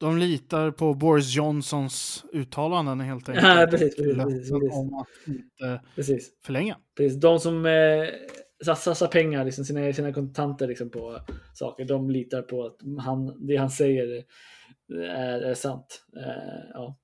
De 0.00 0.18
litar 0.18 0.70
på 0.70 0.94
Boris 0.94 1.34
Johnsons 1.36 2.24
uttalanden 2.32 3.00
helt 3.00 3.28
enkelt. 3.28 3.46
Ja, 3.46 3.66
precis, 3.70 3.96
precis, 3.96 4.16
precis, 4.16 4.50
precis. 4.50 4.72
om 4.72 4.94
att 4.94 5.08
inte 5.26 5.80
Precis. 5.94 6.30
förlänga. 6.44 6.76
precis. 6.96 7.20
De 7.20 7.40
som 7.40 7.66
eh, 7.66 8.06
satsar 8.64 9.06
pengar, 9.06 9.44
liksom, 9.44 9.64
sina, 9.64 9.92
sina 9.92 10.12
kontanter 10.12 10.68
liksom, 10.68 10.90
på 10.90 11.18
saker, 11.54 11.84
de 11.84 12.10
litar 12.10 12.42
på 12.42 12.66
att 12.66 12.76
han, 13.04 13.46
det 13.46 13.56
han 13.56 13.70
säger 13.70 14.24
är, 14.92 15.40
är 15.40 15.54
sant. 15.54 16.04
Eh, 16.16 16.70
ja. 16.74 16.96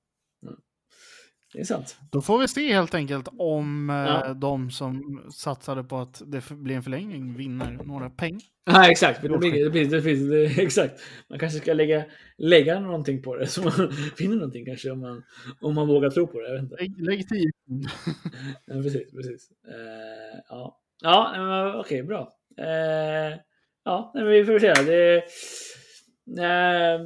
Det 1.53 1.59
är 1.59 1.63
sant. 1.63 1.97
Då 2.11 2.21
får 2.21 2.39
vi 2.39 2.47
se 2.47 2.73
helt 2.73 2.93
enkelt 2.93 3.27
om 3.37 3.89
eh, 3.89 3.95
Ja. 3.95 4.33
de 4.33 4.71
som 4.71 5.23
satsade 5.33 5.83
på 5.83 5.97
att 5.97 6.21
det 6.25 6.49
blir 6.49 6.75
en 6.75 6.83
förlängning 6.83 7.37
vinner 7.37 7.71
några 7.83 8.09
pengar. 8.09 8.41
Ja, 8.69 8.91
exakt. 8.91 9.21
Det 9.21 9.29
blir, 9.29 9.63
det 9.63 9.69
blir, 9.69 9.89
det 9.89 10.01
blir, 10.01 10.29
det, 10.55 10.61
exakt. 10.61 11.01
Man 11.29 11.39
kanske 11.39 11.59
ska 11.59 11.73
lägga, 11.73 12.05
lägga 12.37 12.79
någonting 12.79 13.21
på 13.21 13.35
det 13.35 13.47
så 13.47 13.63
man 13.63 13.71
finner 14.17 14.35
någonting 14.35 14.65
kanske 14.65 14.91
om 14.91 14.99
man, 14.99 15.23
om 15.61 15.75
man 15.75 15.87
vågar 15.87 16.09
tro 16.09 16.27
på 16.27 16.39
det. 16.41 16.47
Jag 16.47 16.53
vet 16.53 16.63
inte. 16.63 16.75
Lägg, 16.75 17.01
lägg 17.01 17.29
tio. 17.29 17.51
Ja, 18.65 18.73
precis, 18.83 19.11
precis. 19.11 19.49
Eh, 19.67 20.39
ja, 20.49 20.79
ja 21.01 21.73
okej, 21.79 22.03
bra. 22.03 22.33
Eh, 22.57 23.39
ja, 23.83 24.13
vi 24.15 24.45
får 24.45 24.59
se. 24.59 24.73
Det, 24.73 25.15
eh, 26.43 27.01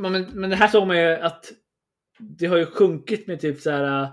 men, 0.00 0.22
men 0.32 0.50
det 0.50 0.56
här 0.56 0.68
såg 0.68 0.86
man 0.86 0.98
ju 0.98 1.06
att 1.14 1.52
det 2.20 2.46
har 2.46 2.56
ju 2.56 2.66
sjunkit 2.66 3.26
med 3.26 3.40
typ 3.40 3.60
så 3.60 3.70
här 3.70 4.02
eh, 4.02 4.10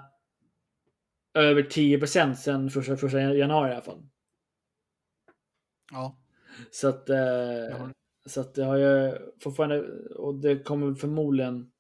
över 1.34 1.64
10 1.64 2.00
procent 2.00 2.40
sedan 2.40 2.70
första, 2.70 2.98
första 2.98 3.20
januari 3.22 3.70
i 3.72 3.74
alla 3.74 3.82
fall. 3.82 4.04
Ja, 5.92 6.18
Så 6.72 6.88
att, 6.88 7.10
eh, 7.10 7.18
Ja. 7.18 7.90
så 8.26 8.42
att 8.42 8.56
det 8.56 8.64
har 8.64 8.78
ju 8.78 9.18
fortfarande, 9.44 9.82
och 10.16 10.36
det 10.36 10.60
kommer 10.60 10.94
förmodligen 10.96 11.72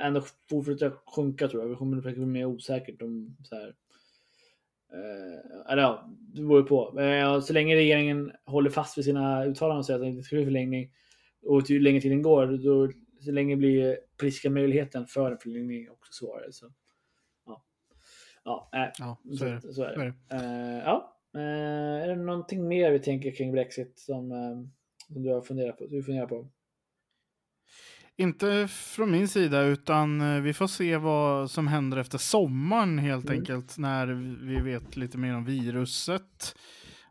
ändå 0.00 0.22
fortsätta 0.50 0.90
sjunka 1.06 1.48
tror 1.48 1.62
jag. 1.62 1.70
Det 1.70 1.76
kommer 1.76 2.02
säkert 2.02 2.16
bli 2.16 2.26
mer 2.26 2.44
osäkert 2.44 3.02
om 3.02 3.36
så 3.44 3.54
här. 3.54 3.74
Eh, 4.92 5.72
eller 5.72 5.82
ja, 5.82 6.08
det 6.34 6.42
beror 6.42 6.62
på. 6.62 7.00
Eh, 7.00 7.40
så 7.40 7.52
länge 7.52 7.76
regeringen 7.76 8.32
håller 8.44 8.70
fast 8.70 8.98
vid 8.98 9.04
sina 9.04 9.44
uttalanden 9.44 9.78
och 9.78 9.86
säger 9.86 9.98
att 9.98 10.04
det 10.04 10.08
inte 10.10 10.22
ska 10.22 10.36
bli 10.36 10.44
förlängning 10.44 10.92
och 11.42 11.70
ju 11.70 11.80
längre 11.80 12.00
tiden 12.00 12.22
går, 12.22 12.46
då, 12.46 12.92
så 13.20 13.32
länge 13.32 13.56
blir 13.56 13.98
politiska 14.20 14.50
möjligheten 14.50 15.06
för 15.06 15.30
en 15.32 15.38
förlängning 15.38 15.90
också 15.90 16.12
svårare. 16.12 16.52
Så, 16.52 16.72
ja, 17.46 17.64
ja, 18.44 18.70
äh, 18.74 18.92
ja 18.98 19.18
så, 19.30 19.36
så 19.36 19.44
är 19.44 19.52
det. 19.54 19.60
så 19.60 19.68
är 19.68 19.72
Så 19.72 19.82
är 19.82 19.96
det. 20.04 20.14
det. 20.28 20.36
Eh, 20.36 20.78
ja. 20.84 21.14
Eh, 21.34 22.02
är 22.04 22.08
det 22.08 22.16
någonting 22.16 22.68
mer 22.68 22.90
vi 22.92 22.98
tänker 22.98 23.34
kring 23.34 23.52
Brexit 23.52 23.98
som, 23.98 24.32
eh, 24.32 24.56
som 25.14 25.22
du 25.22 25.30
har 25.32 25.42
funderat 25.42 25.78
på? 25.78 25.86
Du 25.86 26.02
funderar 26.02 26.26
på? 26.26 26.48
Inte 28.16 28.68
från 28.68 29.10
min 29.10 29.28
sida, 29.28 29.62
utan 29.62 30.42
vi 30.42 30.54
får 30.54 30.66
se 30.66 30.96
vad 30.96 31.50
som 31.50 31.66
händer 31.66 31.96
efter 31.98 32.18
sommaren 32.18 32.98
helt 32.98 33.24
Mm. 33.24 33.38
enkelt. 33.38 33.78
När 33.78 34.06
vi 34.46 34.60
vet 34.60 34.96
lite 34.96 35.18
mer 35.18 35.34
om 35.34 35.44
viruset 35.44 36.56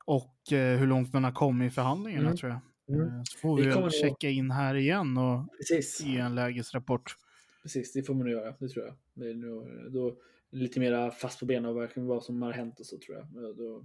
och 0.05 0.35
hur 0.49 0.87
långt 0.87 1.13
man 1.13 1.23
har 1.23 1.31
kommit 1.31 1.71
i 1.71 1.75
förhandlingarna 1.75 2.25
Mm. 2.25 2.37
tror 2.37 2.51
jag. 2.51 2.59
Mm. 2.89 3.01
Eh, 3.07 3.21
Så 3.23 3.37
får 3.39 3.57
Vi 3.57 3.65
vi 3.65 3.71
kommer 3.71 3.89
checka 3.89 4.29
in 4.29 4.51
här 4.51 4.75
igen 4.75 5.17
och 5.17 5.57
Precis. 5.57 6.01
ge 6.01 6.17
en 6.17 6.35
lägesrapport. 6.35 7.15
Precis, 7.63 7.93
det 7.93 8.03
får 8.03 8.13
man 8.13 8.23
nog 8.25 8.33
göra. 8.33 8.55
Det 8.59 8.69
tror 8.69 8.85
jag. 8.85 8.95
Det 9.13 9.33
nog, 9.33 9.67
då 9.91 10.17
lite 10.51 10.79
mer 10.79 11.09
fast 11.09 11.39
på 11.39 11.45
benen 11.45 11.65
och 11.65 11.77
verkligen 11.77 12.07
vad 12.07 12.23
som 12.23 12.41
har 12.41 12.51
hänt 12.51 12.79
och 12.79 12.85
så 12.85 12.97
tror 12.97 13.17
jag. 13.17 13.27
Ja, 13.43 13.53
Då 13.53 13.83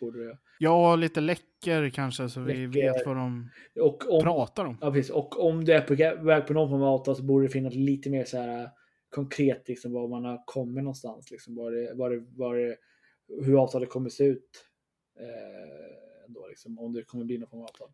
borde 0.00 0.24
det. 0.28 0.38
Ja, 0.58 0.96
lite 0.96 1.20
läcker 1.20 1.90
kanske 1.90 2.28
så 2.28 2.40
vi 2.40 2.66
Läcker. 2.66 2.92
vet 2.92 3.06
vad 3.06 3.16
de 3.16 3.50
om, 4.08 4.22
pratar 4.22 4.64
om. 4.64 4.78
ja, 4.80 4.92
precis. 4.92 5.10
och 5.10 5.44
om 5.46 5.64
det 5.64 5.72
är 5.74 5.80
på 5.80 6.24
väg 6.24 6.46
på 6.46 6.52
någon 6.52 6.68
form 6.70 6.82
av 6.82 6.88
avtal 6.88 7.16
så 7.16 7.22
borde 7.22 7.46
det 7.46 7.50
finnas 7.50 7.74
lite 7.74 8.10
mer 8.10 8.24
så 8.24 8.36
här 8.38 8.70
konkret 9.10 9.68
liksom 9.68 9.92
var 9.92 10.08
man 10.08 10.24
har 10.24 10.42
kommit 10.46 10.84
någonstans. 10.84 11.30
Liksom, 11.30 11.54
var 11.56 11.72
det, 11.72 11.94
var 11.94 12.10
det, 12.10 12.24
var 12.36 12.56
det, 12.56 12.76
hur 13.44 13.62
avtalet 13.62 13.88
kommer 13.90 14.08
se 14.08 14.24
ut. 14.24 14.64
Eh, 15.20 16.28
då, 16.28 16.46
liksom, 16.48 16.78
om 16.78 16.92
det 16.92 17.02
kommer 17.02 17.24
bli 17.24 17.38
någon 17.38 17.48
form 17.48 17.60
av 17.60 17.64
avtal. 17.66 17.88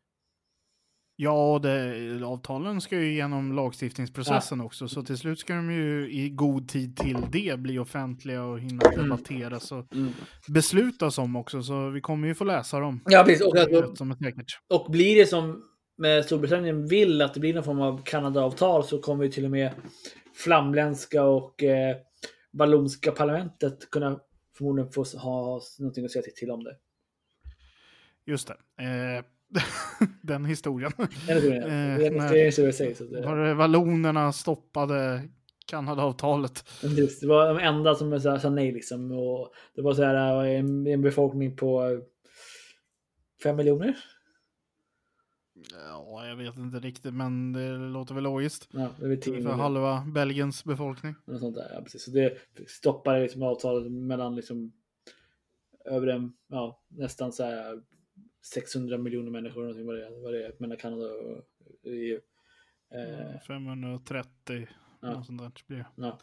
Ja, 1.23 1.61
det, 1.63 2.25
avtalen 2.25 2.81
ska 2.81 2.97
ju 3.01 3.15
genom 3.15 3.53
lagstiftningsprocessen 3.53 4.61
också, 4.61 4.89
så 4.89 5.03
till 5.03 5.19
slut 5.19 5.39
ska 5.39 5.55
de 5.55 5.71
ju 5.73 6.13
i 6.13 6.31
god 6.31 6.69
tid 6.69 6.97
till 6.97 7.17
det 7.33 7.59
bli 7.59 7.79
offentliga 7.79 8.45
och 8.45 8.61
hinna 8.61 8.83
Mm. 8.87 9.03
debatteras 9.03 9.73
och 9.73 9.87
beslutas 10.49 11.19
om 11.19 11.37
också, 11.37 11.63
så 11.63 11.91
vi 11.91 12.01
kommer 12.01 12.29
ju 12.29 12.35
få 12.35 12.45
läsa 12.45 12.79
dem. 12.81 13.01
Ja, 13.05 13.25
precis. 13.27 13.47
Och, 13.47 13.57
alltså. 13.57 14.05
Och 14.69 14.91
blir 14.91 15.17
det 15.17 15.27
som 15.27 15.65
med 15.99 16.25
Storbritannien 16.25 16.87
vill 16.87 17.23
att 17.23 17.35
det 17.35 17.41
blir 17.41 17.55
någon 17.55 17.65
form 17.65 17.81
av 17.81 18.03
Kanada-avtal 18.05 18.85
så 18.85 18.99
kommer 18.99 19.25
ju 19.25 19.31
till 19.31 19.45
och 19.45 19.51
med 19.51 19.73
flamländska 20.35 21.25
och 21.25 21.63
eh, 21.63 21.97
vallonska 22.53 23.13
parlamentet 23.13 23.91
kunna 23.91 24.21
förmodligen 24.59 24.93
få 24.93 25.05
ha 25.05 25.61
någonting 25.79 26.05
att 26.05 26.11
säga 26.11 26.23
till 26.37 26.51
om 26.51 26.65
det. 26.65 26.77
Just 28.27 28.49
det. 28.49 28.85
Eh, 28.85 29.25
den 30.23 30.45
historien. 30.45 30.93
Eh, 30.99 31.07
Var 33.25 33.37
det 33.37 33.55
vallonerna 33.55 34.33
stoppade 34.33 35.29
Kanada-avtalet? 35.67 36.69
Just, 36.83 37.21
det 37.21 37.27
var 37.27 37.49
de 37.49 37.59
enda 37.59 37.95
som 37.95 38.21
sa, 38.21 38.51
nej 38.51 38.73
liksom. 38.73 39.13
Och 39.13 39.53
det 39.75 39.83
var 39.83 39.95
så 39.95 40.03
här 40.03 40.45
eh, 40.45 40.59
en, 40.59 40.87
en 40.87 41.03
befolkning 41.03 41.57
på 41.57 42.01
fem 43.43 43.57
miljoner. 43.57 43.97
Ja, 45.73 46.27
jag 46.27 46.37
vet 46.37 46.57
inte 46.57 46.79
riktigt, 46.79 47.15
men 47.15 47.53
det 47.53 47.77
låter 47.77 48.15
väl 48.15 48.25
logiskt. 48.25 48.69
Ja, 48.73 48.89
det 48.99 49.05
är 49.05 49.09
väl 49.09 49.43
För 49.43 49.51
halva 49.51 50.05
Belgiens 50.15 50.65
befolkning. 50.65 51.15
Sånt 51.41 51.57
där, 51.57 51.71
ja, 51.75 51.83
precis. 51.83 52.05
Så 52.05 52.11
det 52.11 52.39
stoppade 52.69 53.21
liksom 53.23 53.43
avtalet 53.43 53.93
mellan 53.93 54.37
liksom 54.37 54.73
över 55.85 56.07
en, 56.07 56.33
ja, 56.49 56.83
nästan 56.89 57.33
så 57.33 57.45
här 57.45 57.83
600 58.43 58.99
miljoner 58.99 59.31
människor 59.31 59.61
någonting 59.61 59.87
vad 59.87 59.95
det 59.97 60.07
är, 60.07 60.23
vad 60.23 60.33
det 60.33 60.47
är 60.47 60.53
mellan 60.59 60.77
Kanada 60.77 61.05
och 61.07 61.45
EU. 61.85 62.21
Eh, 62.95 63.41
530, 63.47 64.69
Ja. 65.03 65.11
något 65.13 65.27
sånt 65.27 65.41
där 65.41 65.53
blir 65.67 65.79
det. 65.79 65.87
ja. 65.97 66.19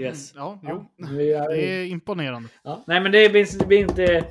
Yes. 0.00 0.32
Ja, 0.34 0.60
Ja, 0.62 0.90
jo. 0.96 1.06
vi 1.16 1.32
är- 1.32 1.48
Det 1.48 1.62
är 1.62 1.84
imponerande. 1.86 2.48
Ja, 2.64 2.84
nej, 2.86 3.00
men 3.00 3.12
det 3.12 3.28
blir, 3.32 3.58
det 3.58 3.66
blir 3.66 3.78
inte... 3.78 4.24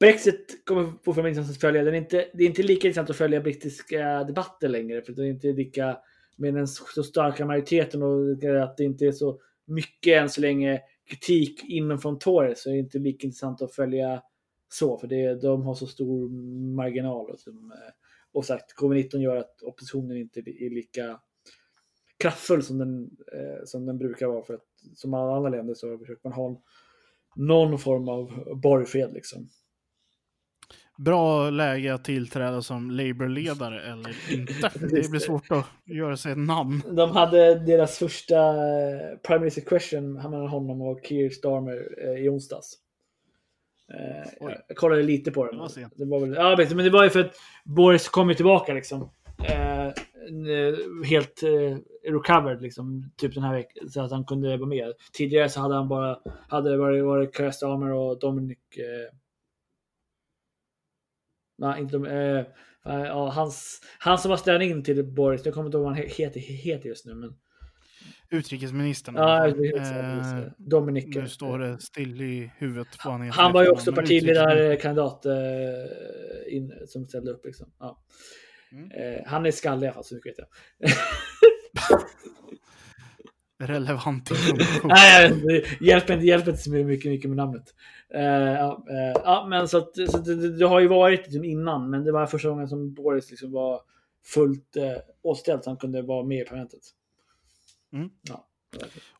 Brexit 0.00 0.62
kommer 0.66 0.84
fortfarande 0.84 1.20
vara 1.22 1.28
intressant 1.28 1.56
att 1.56 1.60
följa. 1.60 1.84
Den 1.84 1.94
är 1.94 1.98
inte, 1.98 2.28
det 2.34 2.42
är 2.44 2.46
inte 2.46 2.62
lika 2.62 2.86
intressant 2.88 3.10
att 3.10 3.16
följa 3.16 3.40
brittiska 3.40 4.24
debatter 4.24 4.68
längre. 4.68 5.02
För 5.02 5.12
det 5.12 5.22
är 5.22 5.26
inte 5.26 5.52
lika 5.52 5.98
med 6.36 6.54
den 6.54 6.66
så 6.68 7.02
starka 7.02 7.46
majoriteten 7.46 8.02
och 8.02 8.44
att 8.62 8.76
det 8.76 8.84
inte 8.84 9.06
är 9.06 9.12
så 9.12 9.40
mycket 9.66 10.22
än 10.22 10.28
så 10.30 10.40
länge 10.40 10.80
kritik 11.10 11.64
inom 11.64 11.98
från 11.98 12.18
Tories 12.18 12.62
så 12.62 12.68
är 12.68 12.72
det 12.72 12.78
inte 12.78 12.98
lika 12.98 13.26
intressant 13.26 13.62
att 13.62 13.74
följa 13.74 14.22
så. 14.68 14.98
För 14.98 15.06
det, 15.06 15.42
de 15.42 15.62
har 15.62 15.74
så 15.74 15.86
stor 15.86 16.28
marginal. 16.74 17.30
Och, 17.30 17.40
som, 17.40 17.72
eh, 17.72 17.92
och 18.32 18.44
sagt, 18.44 18.78
covid-19 18.80 19.18
gör 19.18 19.36
att 19.36 19.62
oppositionen 19.62 20.16
inte 20.16 20.40
är 20.40 20.74
lika 20.74 21.20
kraftfull 22.18 22.62
som 22.62 22.78
den, 22.78 23.10
eh, 23.32 23.64
som 23.64 23.86
den 23.86 23.98
brukar 23.98 24.26
vara. 24.26 24.42
För 24.42 24.54
att 24.54 24.64
som 24.94 25.14
alla 25.14 25.36
andra 25.36 25.50
länder 25.50 25.74
så 25.74 25.98
försöker 25.98 26.28
man 26.28 26.32
ha 26.32 26.62
någon 27.36 27.78
form 27.78 28.08
av 28.08 28.44
borgfred 28.62 29.12
liksom. 29.12 29.48
Bra 30.98 31.50
läge 31.50 31.94
att 31.94 32.04
tillträda 32.04 32.62
som 32.62 32.90
Labour-ledare 32.90 33.92
eller 33.92 34.32
inte. 34.32 34.70
Det 34.80 35.10
blir 35.10 35.18
svårt 35.20 35.50
att 35.50 35.66
göra 35.84 36.16
sig 36.16 36.32
ett 36.32 36.38
namn. 36.38 36.82
De 36.92 37.10
hade 37.10 37.58
deras 37.58 37.98
första 37.98 38.36
eh, 38.36 39.16
Prime 39.26 39.38
Minister 39.38 39.62
Question 39.62 40.12
mellan 40.12 40.48
honom 40.48 40.82
och 40.82 41.00
Keir 41.04 41.30
Starmer 41.30 41.88
eh, 42.04 42.24
i 42.24 42.28
onsdags. 42.28 42.78
Eh, 43.94 44.32
jag, 44.68 44.76
kollade 44.76 45.02
lite 45.02 45.30
på 45.30 45.46
den. 45.46 45.88
Det 45.94 46.04
var 46.04 46.20
väl, 46.20 46.34
ja, 46.34 46.74
men 46.74 46.84
det 46.84 46.90
var 46.90 47.04
ju 47.04 47.10
för 47.10 47.20
att 47.20 47.36
Boris 47.64 48.08
kom 48.08 48.28
ju 48.28 48.34
tillbaka 48.34 48.74
liksom. 48.74 49.10
Eh, 49.48 49.86
eh, 49.86 50.74
helt 51.04 51.42
eh, 51.42 51.78
recovered 52.12 52.62
liksom, 52.62 53.10
typ 53.16 53.34
den 53.34 53.42
här 53.42 53.54
veckan, 53.54 53.90
så 53.90 54.00
att 54.00 54.10
han 54.10 54.24
kunde 54.24 54.56
vara 54.56 54.68
med. 54.68 54.92
Tidigare 55.12 55.48
så 55.48 55.60
hade 55.60 55.74
han 55.74 55.88
bara, 55.88 56.18
hade 56.48 56.70
det 56.70 56.76
varit, 56.76 57.04
varit 57.04 57.36
Keir 57.36 57.50
Starmer 57.50 57.92
och 57.92 58.18
Dominic 58.18 58.58
eh, 58.76 59.14
Nej, 61.58 61.80
inte 61.80 61.98
de, 61.98 62.06
eh, 62.06 62.44
ja, 62.84 63.30
hans, 63.30 63.80
han 63.98 64.18
som 64.18 64.30
var 64.30 64.36
stand 64.36 64.62
in 64.62 64.84
till 64.84 65.04
Boris, 65.04 65.44
jag 65.44 65.54
kommer 65.54 65.66
inte 65.66 65.76
ihåg 65.76 65.84
vad 65.84 65.96
han 65.96 66.08
heter, 66.08 66.40
heter 66.40 66.88
just 66.88 67.06
nu. 67.06 67.14
Men... 67.14 67.34
Utrikesministern. 68.30 69.14
Ja, 69.14 69.46
eh, 69.48 70.42
Dominic. 70.58 71.16
Nu 71.16 71.28
står 71.28 71.58
det 71.58 71.82
still 71.82 72.22
i 72.22 72.50
huvudet 72.58 72.98
på 73.02 73.10
han 73.10 73.30
Han 73.30 73.52
var 73.52 73.62
ju 73.62 73.68
också 73.68 73.92
partiledarkandidat 73.92 75.26
eh, 75.26 75.34
in, 76.48 76.72
som 76.86 77.06
ställde 77.06 77.30
upp. 77.30 77.44
Liksom. 77.44 77.66
Ja. 77.78 77.98
Mm. 78.72 78.90
Eh, 78.90 79.22
han 79.26 79.46
är 79.46 79.50
skallig 79.50 79.86
i 79.86 79.88
alla 79.88 79.94
fall, 79.94 80.04
så 80.04 80.14
mycket 80.14 80.32
vet 80.32 80.38
jag. 80.38 80.90
Relevant 83.58 84.30
information. 84.30 84.88
Nej, 84.88 85.30
det 85.30 85.86
hjälper 85.86 86.14
inte, 86.14 86.26
hjälper 86.26 86.50
inte 86.50 86.62
så 86.62 86.70
mycket, 86.70 87.10
mycket 87.10 87.30
med 87.30 87.36
namnet. 87.36 87.74
Uh, 88.14 88.22
ja, 88.22 88.84
uh, 88.90 89.22
ja, 89.24 89.46
men 89.50 89.68
så, 89.68 89.78
att, 89.78 90.10
så 90.10 90.18
det, 90.18 90.58
det, 90.58 90.66
har 90.66 90.80
ju 90.80 90.88
varit 90.88 91.20
liksom 91.20 91.44
innan, 91.44 91.90
men 91.90 92.04
det 92.04 92.12
var 92.12 92.26
första 92.26 92.48
gången 92.48 92.68
som 92.68 92.94
Boris 92.94 93.30
liksom 93.30 93.52
var 93.52 93.80
fullt 94.24 94.76
uh, 94.76 94.82
återställd 95.22 95.64
så 95.64 95.70
han 95.70 95.76
kunde 95.76 96.02
vara 96.02 96.26
med 96.26 96.38
i 96.38 96.44
parlamentet. 96.44 96.80
Mm. 97.96 98.10
Ja. 98.22 98.46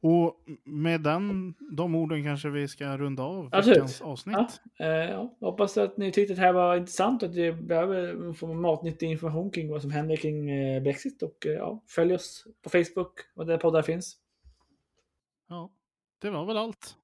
Och 0.00 0.36
med 0.64 1.00
den, 1.00 1.54
de 1.70 1.94
orden 1.94 2.24
kanske 2.24 2.50
vi 2.50 2.68
ska 2.68 2.96
runda 2.96 3.22
av 3.22 3.50
veckans 3.50 4.00
avsnitt. 4.00 4.60
Ja, 4.78 4.84
eh, 4.86 5.10
ja, 5.10 5.36
hoppas 5.40 5.78
att 5.78 5.96
ni 5.96 6.12
tyckte 6.12 6.32
att 6.32 6.36
det 6.36 6.42
här 6.42 6.52
var 6.52 6.76
intressant 6.76 7.22
och 7.22 7.28
att 7.28 7.34
ni 7.34 7.52
behöver 7.52 8.32
få 8.32 8.54
matnyttig 8.54 9.10
information 9.10 9.50
kring 9.50 9.70
vad 9.70 9.82
som 9.82 9.90
händer 9.90 10.16
kring 10.16 10.50
eh, 10.50 10.82
Brexit. 10.82 11.22
Och 11.22 11.46
eh, 11.46 11.52
ja, 11.52 11.84
följ 11.86 12.14
oss 12.14 12.46
på 12.62 12.70
Facebook 12.70 13.12
och 13.34 13.46
där 13.46 13.58
poddar 13.58 13.82
finns. 13.82 14.16
Ja, 15.48 15.72
det 16.18 16.30
var 16.30 16.46
väl 16.46 16.56
allt. 16.56 16.96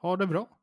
Ha 0.00 0.16
det 0.16 0.26
bra. 0.26 0.55